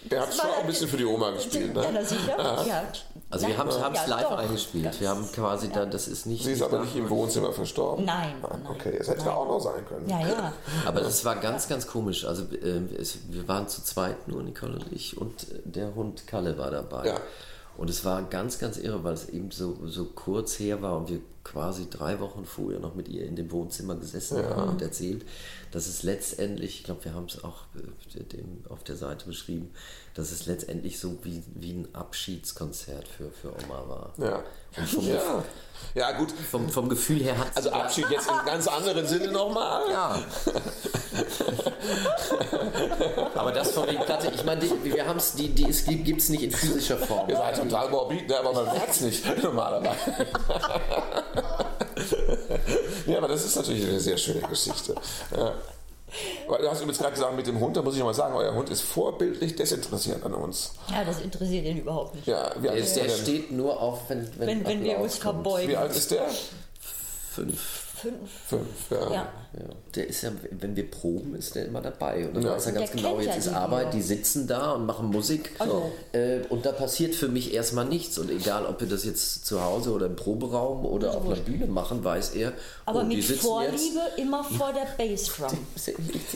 Der 0.10 0.22
hat 0.22 0.34
schon 0.34 0.46
auch 0.50 0.60
ein 0.62 0.68
bisschen 0.68 0.88
für 0.88 0.96
die 0.98 1.06
Oma 1.06 1.32
gespielt, 1.32 1.76
Ja, 1.76 1.82
ne? 1.82 1.88
na 1.94 2.04
sicher. 2.04 2.38
Ja. 2.66 2.84
Also 3.30 3.48
wir 3.48 3.58
haben 3.58 3.68
es 3.70 3.76
Ja, 3.78 4.06
live 4.08 4.22
doch. 4.24 4.38
eingespielt. 4.38 5.02
Wir 5.02 5.10
haben 5.10 5.30
quasi 5.34 5.70
da, 5.70 5.86
das 5.86 6.08
ist 6.08 6.26
nicht. 6.28 6.44
Sie 6.46 6.54
ist 6.54 6.62
aber 6.62 6.80
nicht 6.80 6.96
im 6.96 7.10
Wohnzimmer 7.10 7.52
verstorben. 7.52 8.06
Nein, 8.06 8.36
Ah, 8.44 8.56
nein. 8.64 8.68
Okay, 8.72 8.96
es 8.98 9.10
hätte 9.10 9.32
auch 9.34 9.46
noch 9.48 9.60
sein 9.60 9.86
können. 9.86 10.08
Ja, 10.10 10.20
ja. 10.26 10.54
Aber 10.86 11.02
das 11.02 11.26
war 11.26 11.36
ganz, 11.36 11.68
ganz 11.68 11.88
komisch. 11.88 12.24
Also 12.26 12.44
äh, 12.54 12.82
es, 12.98 13.18
wir 13.30 13.48
waren 13.48 13.68
zu 13.68 13.84
zweit, 13.84 14.28
nur 14.30 14.42
Nicole 14.44 14.76
und 14.76 14.92
ich, 14.94 15.18
und 15.18 15.44
äh, 15.52 15.60
der 15.66 15.94
Hund 15.94 16.26
Kalle 16.26 16.58
war 16.58 16.72
dabei. 16.72 17.08
Ja. 17.08 17.16
Und 17.78 17.90
es 17.90 18.06
war 18.06 18.22
ganz, 18.24 18.58
ganz 18.60 18.78
irre, 18.78 19.04
weil 19.04 19.14
es 19.14 19.28
eben 19.28 19.52
so, 19.52 19.76
so 19.86 20.06
kurz 20.06 20.58
her 20.58 20.82
war 20.82 20.96
und 20.98 21.10
wir 21.10 21.20
quasi 21.46 21.88
drei 21.90 22.20
Wochen 22.20 22.44
vorher 22.44 22.80
noch 22.80 22.96
mit 22.96 23.08
ihr 23.08 23.24
in 23.24 23.36
dem 23.36 23.52
Wohnzimmer 23.52 23.96
gesessen 23.96 24.44
haben 24.44 24.70
und 24.72 24.82
erzählt, 24.82 25.24
dass 25.72 25.88
es 25.88 26.04
letztendlich, 26.04 26.80
ich 26.80 26.84
glaube, 26.84 27.06
wir 27.06 27.14
haben 27.14 27.26
es 27.26 27.44
auch 27.44 27.62
äh, 27.76 28.70
auf 28.70 28.84
der 28.84 28.96
Seite 28.96 29.26
beschrieben, 29.28 29.72
dass 30.16 30.32
es 30.32 30.48
letztendlich 30.48 31.00
so 31.00 31.20
wie, 31.24 31.44
wie 31.54 31.74
ein 31.74 31.88
Abschiedskonzert 31.94 33.08
für, 33.08 33.30
für 33.30 33.54
Oma 33.64 33.88
war. 33.88 34.14
Ja. 34.18 34.44
Ja. 35.02 35.44
ja, 35.94 36.12
gut. 36.18 36.32
vom, 36.32 36.68
vom 36.70 36.90
Gefühl 36.90 37.24
her 37.24 37.38
hat 37.38 37.56
Also 37.56 37.70
Abschied 37.72 38.10
jetzt 38.10 38.30
im 38.30 38.46
ganz 38.46 38.68
anderen 38.68 39.06
Sinne 39.08 39.32
nochmal. 39.32 39.90
Ja. 39.90 40.20
Aber 43.36 43.52
das 43.52 43.72
von 43.72 43.88
wegen 43.88 44.04
Platte, 44.04 44.32
ich 44.34 44.44
meine, 44.44 44.62
wir 44.84 45.06
haben 45.06 45.18
es, 45.18 45.34
die, 45.34 45.50
die, 45.50 45.70
es 45.70 45.86
gibt 45.86 46.22
es 46.22 46.30
nicht 46.30 46.44
in 46.44 46.52
physischer 46.52 46.98
Form. 46.98 47.30
Ihr 47.30 47.38
seid 47.38 47.56
total 47.58 47.90
morbid, 47.90 48.28
ne? 48.28 48.40
aber 48.40 48.54
man 48.54 48.66
merkt 48.66 48.92
es 48.92 49.02
nicht 49.02 49.44
normalerweise. 49.44 50.28
ja, 53.08 53.18
aber 53.18 53.28
das 53.28 53.46
ist 53.46 53.56
natürlich 53.56 53.88
eine 53.88 54.00
sehr 54.00 54.18
schöne 54.18 54.42
Geschichte. 54.42 54.96
Ja. 55.36 55.54
Weil 56.48 56.62
du 56.62 56.70
hast 56.70 56.80
übrigens 56.80 57.00
gerade 57.00 57.14
gesagt, 57.14 57.36
mit 57.36 57.46
dem 57.48 57.60
Hund, 57.60 57.76
da 57.76 57.82
muss 57.82 57.96
ich 57.98 58.04
mal 58.04 58.14
sagen, 58.14 58.36
euer 58.36 58.54
Hund 58.54 58.70
ist 58.70 58.82
vorbildlich 58.82 59.56
desinteressiert 59.56 60.24
an 60.24 60.34
uns. 60.34 60.74
Ja, 60.90 61.04
das 61.04 61.20
interessiert 61.20 61.66
ihn 61.66 61.78
überhaupt 61.78 62.16
nicht. 62.16 62.28
Ja, 62.28 62.52
wie 62.62 62.70
alt 62.70 62.78
Der, 62.78 62.86
ist 62.86 62.96
der 62.96 63.04
der 63.06 63.16
steht 63.16 63.52
nur 63.52 63.82
auf, 63.82 64.10
wenn, 64.10 64.30
wenn, 64.38 64.48
Wenn, 64.48 64.66
wenn 64.68 64.84
wir 64.84 65.00
uns 65.00 65.20
kommt. 65.20 65.44
verbeugen. 65.44 65.70
Wie 65.70 65.76
alt 65.76 65.94
ist 65.96 66.12
der? 66.12 66.26
Fünf. 67.34 67.85
Fünf. 68.06 68.30
Fünf, 68.48 68.92
ja. 68.92 69.12
Ja. 69.14 69.30
Der 69.96 70.08
ist 70.08 70.22
ja, 70.22 70.32
wenn 70.52 70.76
wir 70.76 70.90
proben, 70.92 71.36
ist 71.36 71.56
der 71.56 71.66
immer 71.66 71.82
dabei. 71.82 72.28
Und 72.28 72.36
dann 72.36 72.44
Ja. 72.44 72.52
weiß 72.56 72.66
er 72.68 72.72
ganz 72.74 72.92
Der 72.92 72.96
genau, 72.98 73.18
jetzt 73.20 73.28
ja 73.28 73.36
ist 73.36 73.50
die 73.50 73.54
Arbeit, 73.54 73.94
die 73.94 74.02
sitzen 74.02 74.48
da 74.48 74.74
und 74.74 74.86
machen 74.86 75.10
Musik. 75.10 75.52
Also. 75.60 75.92
Äh, 76.12 76.40
und 76.50 76.66
da 76.66 76.72
passiert 76.74 77.16
für 77.16 77.30
mich 77.30 77.54
erstmal 77.54 77.86
nichts. 77.86 78.18
Und 78.18 78.30
egal, 78.30 78.66
ob 78.66 78.82
wir 78.82 78.88
das 78.88 79.06
jetzt 79.06 79.46
zu 79.46 79.64
Hause 79.64 79.92
oder 79.92 80.08
im 80.08 80.16
Proberaum 80.16 80.86
oder 80.86 81.16
auf 81.16 81.26
einer 81.26 81.36
Bühne 81.38 81.68
machen, 81.68 82.04
weiß 82.04 82.32
er. 82.36 82.54
Aber 82.86 83.02
oh, 83.02 83.04
die 83.04 83.16
mit 83.18 83.26
sitzen 83.26 83.42
Vorliebe 83.42 84.02
immer 84.18 84.44
vor 84.44 84.74
der 84.74 84.88
Bassdrum. 84.98 85.48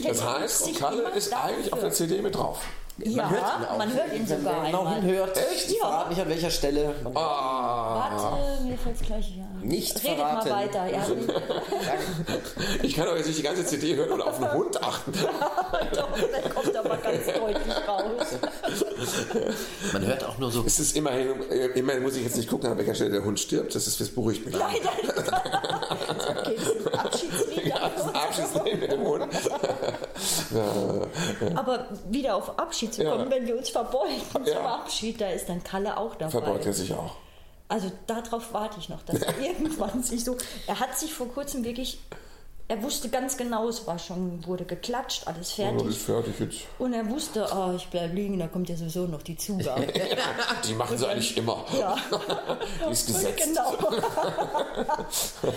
Das 0.02 0.24
heißt, 0.24 0.78
Kalle 0.78 1.10
ist 1.16 1.32
eigentlich 1.34 1.72
auf 1.72 1.80
der. 1.80 1.90
CD 1.90 2.22
mit 2.22 2.34
drauf. 2.34 2.60
Ja, 3.04 3.30
man 3.78 3.92
hört 3.92 4.12
ihn 4.14 4.26
sogar 4.26 4.44
Wenn 4.44 4.54
man 4.54 4.64
genau 4.66 4.78
einmal. 4.80 5.00
hinhört, 5.00 5.36
Echt? 5.36 5.70
ich 5.70 5.78
Ja. 5.78 5.86
verrate 5.86 6.08
nicht 6.10 6.20
an 6.22 6.28
welcher 6.28 6.50
Stelle. 6.50 6.94
Man 7.02 7.14
Warte, 7.14 8.62
mir 8.64 8.76
fällt 8.78 9.00
gleich 9.06 9.26
hier 9.26 9.44
ein. 9.44 9.66
Nicht 9.68 9.96
Redet 10.04 10.16
verraten. 10.18 10.48
mal 10.48 10.56
weiter. 10.56 10.86
Ja, 10.90 11.02
Ich 12.82 12.94
kann 12.94 13.06
doch 13.06 13.16
jetzt 13.16 13.26
nicht 13.26 13.38
die 13.38 13.42
ganze 13.42 13.64
CD 13.64 13.96
hören 13.96 14.10
oder 14.12 14.26
auf 14.26 14.38
den 14.38 14.52
Hund 14.52 14.82
achten. 14.82 15.12
doch, 15.94 16.08
der 16.18 16.50
kommt 16.50 16.76
aber 16.76 16.96
ganz 16.96 17.26
deutlich 17.26 17.88
raus. 17.88 18.26
Man 19.92 20.06
hört 20.06 20.24
auch 20.24 20.38
nur 20.38 20.50
so. 20.50 20.64
Es 20.66 20.78
ist 20.78 20.96
immerhin, 20.96 21.28
immerhin 21.74 22.02
muss 22.02 22.16
ich 22.16 22.24
jetzt 22.24 22.36
nicht 22.36 22.48
gucken, 22.48 22.70
an 22.70 22.78
welcher 22.78 22.94
Stelle 22.94 23.10
der 23.12 23.24
Hund 23.24 23.38
stirbt. 23.40 23.74
Das, 23.74 23.86
ist, 23.86 24.00
das 24.00 24.08
beruhigt 24.10 24.44
mich. 24.46 24.54
Leider. 24.54 24.90
Okay, 26.30 26.56
das 26.56 26.74
ist 26.74 26.86
ein 26.86 26.98
Abschiedslied. 26.98 27.66
Ja, 27.66 27.88
das 27.94 28.04
ist 28.04 28.08
ein 28.08 28.14
Abschiedslied 28.16 28.80
mit 28.80 28.92
dem 28.92 29.00
Hund. 29.02 29.26
Aber 31.56 31.86
wieder 32.10 32.34
auf 32.36 32.58
Abschied 32.58 32.94
zu 32.94 33.04
kommen, 33.04 33.24
Ja. 33.24 33.30
wenn 33.30 33.46
wir 33.46 33.56
uns 33.56 33.70
verbeugen 33.70 34.20
zum 34.32 34.44
Ja. 34.46 34.74
Abschied, 34.76 35.20
da 35.20 35.28
ist 35.30 35.48
dann 35.48 35.62
Kalle 35.62 35.96
auch 35.96 36.14
dabei. 36.14 36.30
Verbeugt 36.30 36.66
er 36.66 36.72
sich 36.72 36.92
auch. 36.92 37.16
Also 37.68 37.90
darauf 38.06 38.52
warte 38.52 38.78
ich 38.80 38.88
noch, 38.88 39.02
dass 39.02 39.22
er 39.22 39.38
irgendwann 39.40 40.02
sich 40.02 40.24
so. 40.24 40.36
Er 40.66 40.80
hat 40.80 40.98
sich 40.98 41.12
vor 41.14 41.28
kurzem 41.28 41.64
wirklich. 41.64 41.98
Er 42.70 42.80
wusste 42.84 43.08
ganz 43.08 43.36
genau, 43.36 43.68
es 43.68 43.84
war 43.84 43.98
schon, 43.98 44.46
wurde 44.46 44.64
geklatscht, 44.64 45.26
alles 45.26 45.50
fertig. 45.50 45.88
ist 45.88 46.02
fertig 46.02 46.34
jetzt. 46.38 46.58
Und 46.78 46.92
er 46.92 47.08
wusste, 47.10 47.44
oh, 47.52 47.72
ich 47.74 47.88
bleib 47.88 48.14
liegen, 48.14 48.38
da 48.38 48.46
kommt 48.46 48.68
ja 48.68 48.76
sowieso 48.76 49.08
noch 49.08 49.22
die 49.22 49.36
Zugabe. 49.36 49.88
Die 50.68 50.74
machen 50.74 50.96
sie 50.96 51.08
eigentlich 51.08 51.36
immer. 51.36 51.64
ja, 51.76 51.96
Die 52.86 52.92
ist 52.92 53.08
gesetzt. 53.08 53.42
genau. 53.44 53.70
Und 53.70 53.80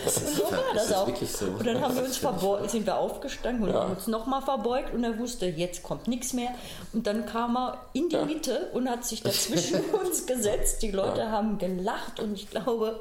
so 0.05 0.43
war 0.43 0.59
das 0.73 0.85
ist 0.87 0.93
auch. 0.95 1.05
wirklich 1.05 1.31
so. 1.31 1.45
Und 1.45 1.67
dann 1.67 1.81
haben 1.81 1.95
wir 1.95 2.03
uns 2.03 2.17
verbeugt, 2.17 2.71
sind 2.71 2.85
wir 2.87 2.97
aufgestanden 2.97 3.63
und 3.67 3.73
Ja. 3.75 3.81
haben 3.83 3.93
uns 3.93 4.07
nochmal 4.07 4.41
verbeugt 4.41 4.91
und 4.93 5.03
er 5.03 5.17
wusste, 5.19 5.45
jetzt 5.45 5.83
kommt 5.83 6.07
nichts 6.07 6.33
mehr. 6.33 6.49
Und 6.93 7.05
dann 7.05 7.27
kam 7.27 7.55
er 7.55 7.77
in 7.93 8.09
die 8.09 8.15
Ja. 8.15 8.25
Mitte 8.25 8.69
und 8.73 8.89
hat 8.89 9.05
sich 9.05 9.21
dazwischen 9.21 9.81
uns 9.91 10.25
gesetzt. 10.25 10.81
Die 10.81 10.89
Leute 10.89 11.29
haben 11.29 11.59
gelacht 11.59 12.19
und 12.19 12.33
ich 12.33 12.49
glaube, 12.49 12.99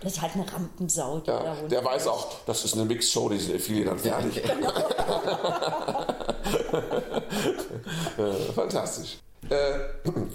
das 0.00 0.12
ist 0.14 0.22
halt 0.22 0.34
eine 0.34 0.50
Rampensau, 0.52 1.18
die 1.20 1.30
Ja, 1.30 1.54
der 1.70 1.84
weiß 1.84 2.06
auch, 2.06 2.28
das 2.46 2.64
ist 2.64 2.74
eine 2.74 2.84
Mixshow, 2.84 3.28
die 3.28 3.38
sind 3.38 3.60
viele 3.60 3.84
dann 3.86 3.98
fertig. 3.98 4.42
Äh, 8.16 8.52
Fantastisch. 8.52 9.18
Äh, 9.50 9.78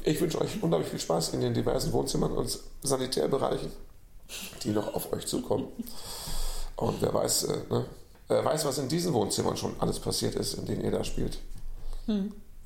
ich 0.03 0.19
wünsche 0.21 0.39
euch 0.41 0.61
unglaublich 0.61 0.89
viel 0.89 0.99
Spaß 0.99 1.29
in 1.29 1.41
den 1.41 1.53
diversen 1.53 1.91
Wohnzimmern 1.93 2.31
und 2.31 2.59
Sanitärbereichen, 2.83 3.71
die 4.63 4.69
noch 4.69 4.93
auf 4.93 5.11
euch 5.13 5.25
zukommen. 5.25 5.67
Und 6.75 7.01
wer 7.01 7.13
weiß, 7.13 7.43
äh, 7.45 7.57
ne, 7.69 7.85
wer 8.27 8.45
weiß, 8.45 8.65
was 8.65 8.77
in 8.77 8.89
diesen 8.89 9.13
Wohnzimmern 9.13 9.57
schon 9.57 9.75
alles 9.79 9.99
passiert 9.99 10.35
ist, 10.35 10.55
in 10.55 10.65
denen 10.65 10.83
ihr 10.83 10.91
da 10.91 11.03
spielt. 11.03 11.39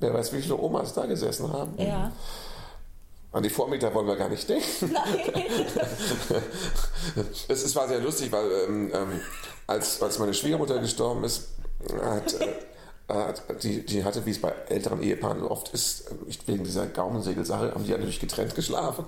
Wer 0.00 0.14
weiß, 0.14 0.32
wie 0.32 0.40
viele 0.40 0.56
Omas 0.56 0.94
da 0.94 1.06
gesessen 1.06 1.52
haben. 1.52 1.74
Ja. 1.78 2.10
An 3.34 3.42
die 3.42 3.50
Vormieter 3.50 3.92
wollen 3.92 4.06
wir 4.06 4.14
gar 4.14 4.28
nicht 4.28 4.48
denken. 4.48 4.94
es, 7.48 7.64
es 7.64 7.74
war 7.74 7.88
sehr 7.88 7.98
lustig, 7.98 8.30
weil 8.30 8.48
ähm, 8.68 8.92
ähm, 8.94 9.20
als, 9.66 10.00
als 10.00 10.20
meine 10.20 10.32
Schwiegermutter 10.32 10.78
gestorben 10.78 11.24
ist, 11.24 11.48
hat, 12.00 12.40
äh, 13.08 13.34
die, 13.60 13.84
die 13.84 14.04
hatte, 14.04 14.24
wie 14.24 14.30
es 14.30 14.40
bei 14.40 14.52
älteren 14.68 15.02
Ehepaaren 15.02 15.42
oft 15.42 15.74
ist, 15.74 16.12
nicht 16.26 16.46
wegen 16.46 16.62
dieser 16.62 16.86
Gaumensegelsache, 16.86 17.74
haben 17.74 17.82
die 17.82 17.90
ja 17.90 17.96
natürlich 17.96 18.20
getrennt 18.20 18.54
geschlafen. 18.54 19.04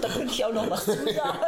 Da 0.00 0.08
könnte 0.08 0.32
ich 0.32 0.42
auch 0.42 0.54
noch 0.54 0.70
was 0.70 0.86
zu 0.86 0.92
sagen. 0.92 1.38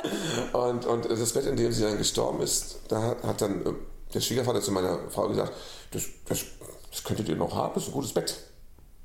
Und, 0.53 0.85
und 0.85 1.11
das 1.11 1.33
Bett, 1.33 1.47
in 1.47 1.57
dem 1.57 1.73
sie 1.73 1.85
dann 1.85 1.97
gestorben 1.97 2.43
ist, 2.43 2.81
da 2.89 3.01
hat, 3.01 3.23
hat 3.23 3.41
dann 3.41 3.65
äh, 3.65 3.73
der 4.13 4.21
Schwiegervater 4.21 4.61
zu 4.61 4.71
meiner 4.71 4.99
Frau 5.09 5.29
gesagt, 5.29 5.55
das, 5.93 6.03
das, 6.27 6.45
das 6.91 7.05
könntet 7.05 7.31
ihr 7.31 7.37
noch 7.37 7.55
haben, 7.55 7.73
das 7.73 7.85
ist 7.85 7.89
ein 7.89 7.95
gutes 7.95 8.13
Bett. 8.13 8.37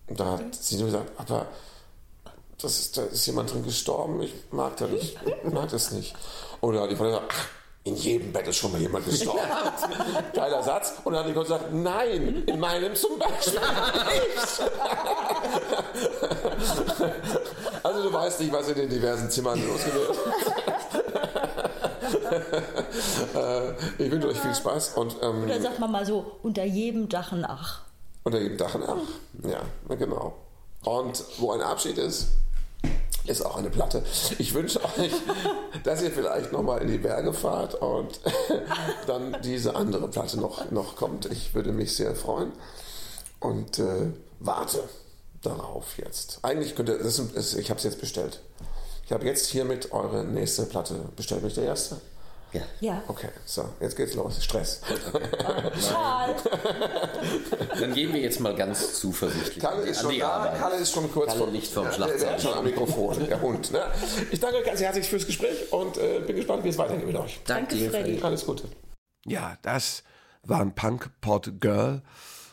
Und 0.08 0.20
da 0.20 0.26
hat 0.26 0.56
sie 0.56 0.78
nur 0.78 0.88
gesagt, 0.88 1.12
aber 1.18 1.48
das 2.62 2.80
ist, 2.80 2.98
da 2.98 3.04
ist 3.04 3.26
jemand 3.26 3.52
drin 3.54 3.64
gestorben, 3.64 4.22
ich 4.22 4.34
mag 4.52 4.78
das 4.78 4.90
nicht, 4.90 5.18
ich 5.46 5.54
mag 5.54 5.70
das 5.70 5.92
nicht. 5.92 6.14
Hat 6.14 6.90
die 6.92 6.96
Frau 6.96 7.06
gesagt, 7.06 7.26
ach, 7.30 7.48
in 7.86 7.96
jedem 7.96 8.32
Bett 8.32 8.48
ist 8.48 8.56
schon 8.56 8.72
mal 8.72 8.80
jemand 8.80 9.06
gestorben. 9.06 9.42
Geiler 10.34 10.64
Satz. 10.64 10.94
Und 11.04 11.14
dann 11.14 11.24
hat 11.24 11.30
die 11.30 11.34
Frau 11.34 11.42
gesagt, 11.42 11.74
nein, 11.74 12.44
in 12.46 12.60
meinem 12.60 12.96
zum 12.96 13.20
Beispiel 13.20 13.60
nicht. 13.60 14.62
Also 17.84 18.02
du 18.02 18.14
weißt 18.14 18.40
nicht, 18.40 18.54
was 18.54 18.70
in 18.70 18.76
den 18.76 18.90
diversen 18.90 19.30
Zimmern 19.30 19.62
los 19.68 19.82
ist. 19.82 19.92
Äh, 23.36 23.74
ich 23.98 24.12
wünsche 24.12 24.28
euch 24.28 24.40
viel 24.40 24.54
Spaß 24.54 24.90
und 24.96 25.16
ähm, 25.22 25.44
Oder 25.44 25.60
sagt 25.62 25.80
man 25.80 25.92
mal 25.92 26.06
so, 26.06 26.38
unter 26.44 26.64
jedem 26.64 27.10
Dach 27.10 27.32
ein 27.32 27.46
Ach. 27.46 27.82
Unter 28.24 28.40
jedem 28.40 28.58
Dach 28.58 28.76
ein 28.76 28.84
Ach. 28.86 28.98
Ja, 29.50 29.62
na 29.88 29.96
genau. 29.96 30.36
Und 30.84 31.24
wo 31.38 31.52
ein 31.52 31.62
Abschied 31.62 31.98
ist, 31.98 32.28
ist 33.26 33.46
auch 33.46 33.56
eine 33.56 33.70
Platte. 33.70 34.04
Ich 34.38 34.54
wünsche 34.54 34.84
euch, 34.84 35.12
dass 35.84 36.02
ihr 36.02 36.12
vielleicht 36.12 36.52
nochmal 36.52 36.82
in 36.82 36.90
die 36.90 36.98
Berge 36.98 37.34
fahrt 37.34 37.76
und 37.76 38.20
dann 39.08 39.38
diese 39.44 39.76
andere 39.76 40.08
Platte 40.10 40.40
noch, 40.40 40.70
noch 40.72 40.96
kommt. 40.96 41.26
Ich 41.28 41.54
würde 41.54 41.72
mich 41.72 41.96
sehr 41.96 42.16
freuen 42.16 42.52
und 43.40 43.80
äh, 43.80 44.12
warte 44.40 44.84
darauf 45.42 45.98
jetzt. 45.98 46.40
Eigentlich 46.42 46.76
könnte, 46.76 46.98
das 46.98 47.20
ist, 47.20 47.56
ich 47.56 47.70
habe 47.70 47.78
es 47.78 47.84
jetzt 47.84 48.00
bestellt. 48.00 48.42
Ich 49.06 49.12
habe 49.12 49.26
jetzt 49.26 49.48
hiermit 49.48 49.92
eure 49.92 50.24
nächste 50.24 50.64
Platte 50.64 50.96
bestellt. 51.16 51.42
Bin 51.42 51.50
ich 51.50 51.56
der 51.56 51.66
Erste? 51.66 51.98
Ja. 52.54 52.62
Ja. 52.80 53.04
Okay, 53.08 53.30
so, 53.46 53.68
jetzt 53.80 53.98
geht's 53.98 54.14
los. 54.14 54.44
Stress. 54.44 54.82
Schal. 55.80 56.36
Dann 57.80 57.94
gehen 57.94 58.14
wir 58.14 58.22
jetzt 58.22 58.40
mal 58.40 58.56
ganz 58.56 59.00
zuversichtlich 59.00 59.60
Kalle 59.60 59.82
ist 59.84 59.98
an 59.98 60.04
schon 60.04 60.12
die 60.14 60.20
da, 60.20 60.30
Arbeit. 60.30 60.60
Kalle 60.60 60.76
ist 60.76 60.92
schon 60.92 61.12
kurz 61.12 61.28
Kalle 61.30 61.40
vor 61.40 61.48
nicht 61.52 61.72
vom 61.74 61.86
Ja, 61.86 61.92
Schlagzeug. 61.92 62.20
Der, 62.20 62.28
der 62.30 62.38
ist 62.38 62.44
schon 62.44 62.54
am 62.54 62.64
Mikrofon, 62.64 63.28
der 63.28 63.42
Hund. 63.42 63.72
Ne? 63.72 63.84
Ich 64.32 64.40
danke 64.40 64.58
euch 64.58 64.66
ganz 64.66 64.80
herzlich 64.82 65.08
fürs 65.10 65.26
Gespräch 65.26 65.72
und 65.74 65.98
äh, 65.98 66.20
bin 66.26 66.36
gespannt, 66.36 66.64
wie 66.64 66.70
es 66.70 66.78
weitergeht 66.78 67.08
mit 67.08 67.16
euch. 67.16 67.40
Danke, 67.46 67.76
Danke, 67.76 67.90
Freddy. 67.90 68.20
Alles 68.22 68.46
Gute. 68.46 68.68
Ja, 69.26 69.58
das 69.64 70.04
war 70.44 70.62
ein 70.62 70.76
Punk 70.76 71.10
Pot 71.22 71.60
Girl. 71.60 72.02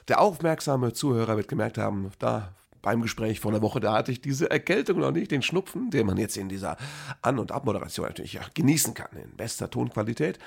Der 0.09 0.21
aufmerksame 0.21 0.93
Zuhörer 0.93 1.37
wird 1.37 1.49
gemerkt 1.49 1.79
haben, 1.79 2.11
da 2.19 2.55
beim 2.83 3.03
Gespräch 3.03 3.41
vor 3.41 3.51
einer 3.51 3.63
Woche, 3.63 3.81
da 3.81 3.95
hatte 3.95 4.13
ich 4.13 4.21
diese 4.21 4.51
Erkältung 4.51 5.01
noch 5.01 5.13
nicht, 5.13 5.31
den 5.31 5.43
Schnupfen, 5.43 5.91
den 5.91 6.07
man 6.07 6.17
jetzt 6.17 6.37
in 6.37 6.49
dieser 6.49 6.77
An- 7.23 7.39
und 7.39 7.53
Abmoderation 7.53 8.07
natürlich 8.07 8.35
ja 8.35 8.43
genießen 8.55 8.95
kann, 8.95 9.11
in 9.17 9.37
bester 9.37 9.71
Tonqualität. 9.71 10.39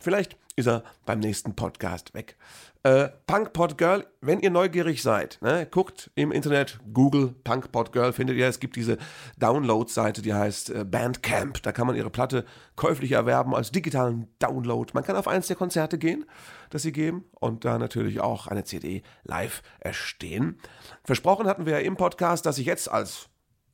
Vielleicht 0.00 0.36
ist 0.56 0.66
er 0.66 0.82
beim 1.06 1.20
nächsten 1.20 1.54
Podcast 1.54 2.14
weg. 2.14 2.36
Äh, 2.82 3.08
Punk 3.26 3.52
Girl, 3.76 4.06
wenn 4.20 4.40
ihr 4.40 4.50
neugierig 4.50 5.02
seid, 5.02 5.38
ne, 5.40 5.66
guckt 5.70 6.10
im 6.14 6.32
Internet, 6.32 6.78
Google 6.92 7.34
Punk 7.44 7.72
Pot 7.72 7.92
Girl, 7.92 8.12
findet 8.12 8.36
ihr, 8.36 8.46
es 8.46 8.60
gibt 8.60 8.76
diese 8.76 8.98
Download-Seite, 9.38 10.22
die 10.22 10.32
heißt 10.32 10.70
äh, 10.70 10.84
Bandcamp. 10.84 11.62
Da 11.62 11.72
kann 11.72 11.86
man 11.86 11.96
ihre 11.96 12.10
Platte 12.10 12.44
käuflich 12.76 13.12
erwerben 13.12 13.54
als 13.54 13.72
digitalen 13.72 14.28
Download. 14.38 14.90
Man 14.94 15.04
kann 15.04 15.16
auf 15.16 15.26
eins 15.26 15.48
der 15.48 15.56
Konzerte 15.56 15.98
gehen, 15.98 16.24
das 16.70 16.82
sie 16.82 16.92
geben 16.92 17.24
und 17.32 17.64
da 17.64 17.78
natürlich 17.78 18.20
auch 18.20 18.46
eine 18.46 18.64
CD 18.64 19.02
live 19.24 19.62
erstehen. 19.80 20.58
Versprochen 21.04 21.46
hatten 21.46 21.66
wir 21.66 21.74
ja 21.74 21.78
im 21.78 21.96
Podcast, 21.96 22.46
dass 22.46 22.58
ich 22.58 22.66
jetzt 22.66 22.90
als 22.90 23.28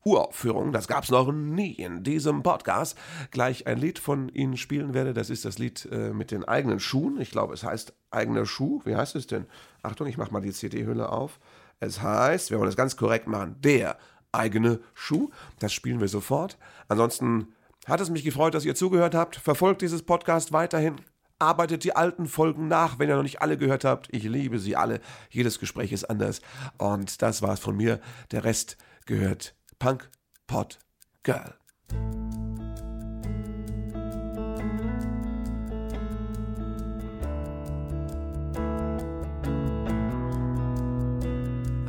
Uraufführung, 0.04 0.72
das 0.72 0.86
gab's 0.86 1.10
noch 1.10 1.32
nie 1.32 1.72
in 1.72 2.02
diesem 2.04 2.42
Podcast, 2.42 2.98
gleich 3.30 3.66
ein 3.66 3.78
Lied 3.78 3.98
von 3.98 4.28
Ihnen 4.28 4.56
spielen 4.56 4.92
werde. 4.92 5.14
Das 5.14 5.30
ist 5.30 5.46
das 5.46 5.58
Lied 5.58 5.88
äh, 5.90 6.12
mit 6.12 6.30
den 6.30 6.44
eigenen 6.44 6.78
Schuhen. 6.78 7.20
Ich 7.20 7.30
glaube, 7.30 7.54
es 7.54 7.64
heißt 7.64 7.94
eigener 8.10 8.44
Schuh. 8.44 8.82
Wie 8.84 8.96
heißt 8.96 9.16
es 9.16 9.26
denn? 9.26 9.46
Achtung, 9.82 10.06
ich 10.06 10.18
mache 10.18 10.32
mal 10.32 10.42
die 10.42 10.52
CD-Hülle 10.52 11.10
auf. 11.10 11.40
Es 11.80 12.02
heißt, 12.02 12.50
wir 12.50 12.58
wollen 12.58 12.68
das 12.68 12.76
ganz 12.76 12.96
korrekt 12.96 13.26
machen, 13.26 13.56
der 13.60 13.96
eigene 14.30 14.80
Schuh. 14.92 15.30
Das 15.58 15.72
spielen 15.72 16.00
wir 16.00 16.08
sofort. 16.08 16.58
Ansonsten 16.88 17.54
hat 17.86 18.00
es 18.00 18.10
mich 18.10 18.24
gefreut, 18.24 18.54
dass 18.54 18.64
ihr 18.64 18.74
zugehört 18.74 19.14
habt. 19.14 19.36
Verfolgt 19.36 19.80
dieses 19.82 20.02
Podcast 20.02 20.52
weiterhin. 20.52 20.96
Arbeitet 21.38 21.84
die 21.84 21.96
alten 21.96 22.26
Folgen 22.26 22.68
nach, 22.68 22.98
wenn 22.98 23.08
ihr 23.08 23.16
noch 23.16 23.22
nicht 23.22 23.42
alle 23.42 23.56
gehört 23.56 23.84
habt. 23.84 24.08
Ich 24.12 24.24
liebe 24.24 24.58
sie 24.58 24.76
alle. 24.76 25.00
Jedes 25.30 25.58
Gespräch 25.58 25.92
ist 25.92 26.04
anders. 26.04 26.40
Und 26.78 27.22
das 27.22 27.42
war's 27.42 27.60
von 27.60 27.76
mir. 27.76 28.00
Der 28.30 28.44
Rest 28.44 28.76
gehört 29.06 29.54
Punk 29.78 30.10
Pot 30.46 30.78
Girl. 31.22 31.54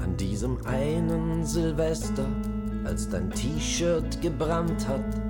An 0.02 0.18
diesem 0.18 0.66
einen 0.66 1.46
Silvester, 1.46 2.28
als 2.84 3.10
dein 3.10 3.30
T-Shirt 3.32 4.22
gebrannt 4.22 4.88
hat, 4.88 5.25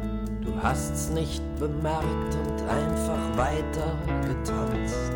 du 0.45 0.61
hast's 0.61 1.09
nicht 1.09 1.43
bemerkt 1.59 2.35
und 2.35 2.61
einfach 2.69 3.37
weiter 3.37 3.97
getanzt. 4.27 5.11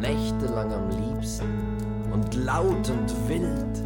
Nächtelang 0.00 0.72
am 0.72 0.90
liebsten 0.90 1.76
und 2.12 2.34
laut 2.34 2.90
und 2.90 3.28
wild. 3.28 3.82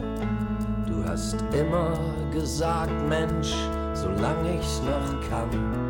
Du 0.87 1.05
hast 1.05 1.37
immer 1.53 1.99
gesagt, 2.33 2.93
Mensch, 3.09 3.55
solange 3.95 4.59
ich's 4.59 4.81
noch 4.83 5.29
kann. 5.29 5.86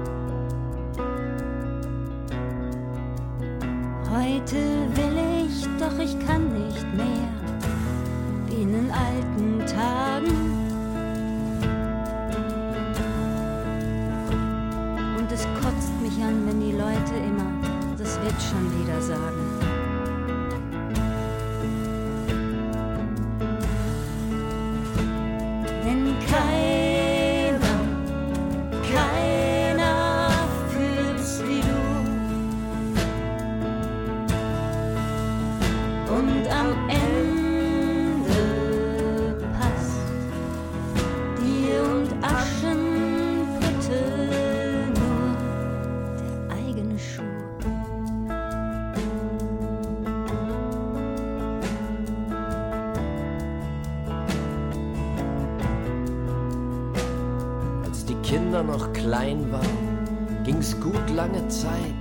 Kinder 58.26 58.64
noch 58.64 58.92
klein 58.92 59.52
waren, 59.52 60.42
ging's 60.42 60.74
gut 60.80 61.10
lange 61.14 61.46
Zeit. 61.46 61.94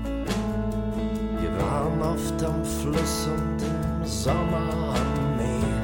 Wir 1.39 1.51
waren 1.63 2.01
oft 2.01 2.43
am 2.43 2.65
Fluss 2.65 3.27
und 3.27 3.61
im 3.61 4.05
Sommer 4.07 4.95
am 4.95 5.37
Meer. 5.37 5.83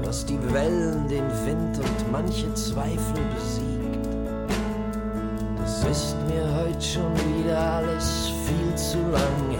Du 0.00 0.08
hast 0.08 0.28
die 0.28 0.38
Wellen, 0.54 1.08
den 1.08 1.28
Wind 1.44 1.76
und 1.76 2.12
manche 2.12 2.54
Zweifel 2.54 3.20
besiegt. 3.34 4.06
Das 5.58 5.82
ist 5.82 6.16
mir 6.28 6.46
heute 6.56 6.80
schon 6.80 7.12
wieder 7.16 7.60
alles 7.60 8.30
viel 8.46 8.74
zu 8.76 8.98
lang 9.10 9.55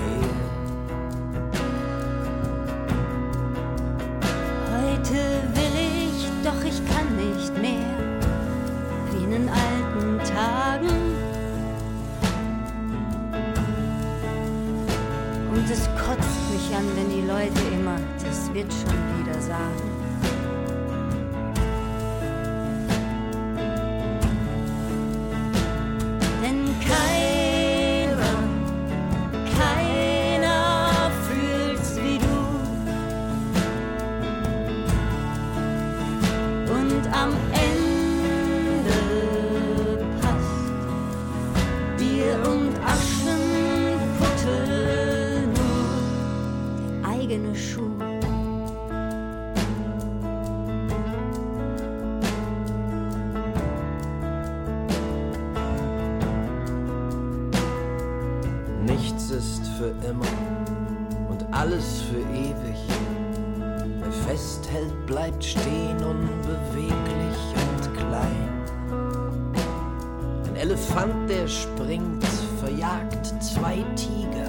Ein 70.57 70.71
Elefant, 70.71 71.29
der 71.29 71.47
springt, 71.47 72.25
verjagt 72.61 73.27
zwei 73.43 73.85
Tiger. 73.95 74.49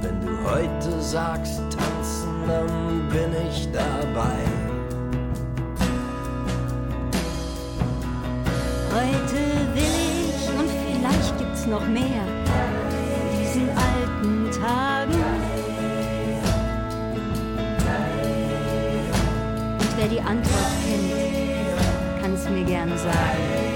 Wenn 0.00 0.18
du 0.22 0.50
heute 0.50 1.02
sagst, 1.02 1.60
tanzen, 1.68 2.48
dann 2.48 3.06
bin 3.10 3.30
ich 3.46 3.68
dabei. 3.72 4.38
Heute 8.90 9.36
will 9.74 10.30
ich 10.30 10.48
und 10.58 10.70
vielleicht 10.86 11.38
gibt's 11.38 11.66
noch 11.66 11.86
mehr 11.86 12.24
diesen 13.38 13.68
alten 13.68 14.50
Tagen. 14.50 15.22
Und 19.78 19.98
wer 19.98 20.08
die 20.08 20.20
Antwort 20.20 20.72
kennt, 20.86 22.22
kann's 22.22 22.48
mir 22.48 22.64
gern 22.64 22.96
sagen. 22.96 23.69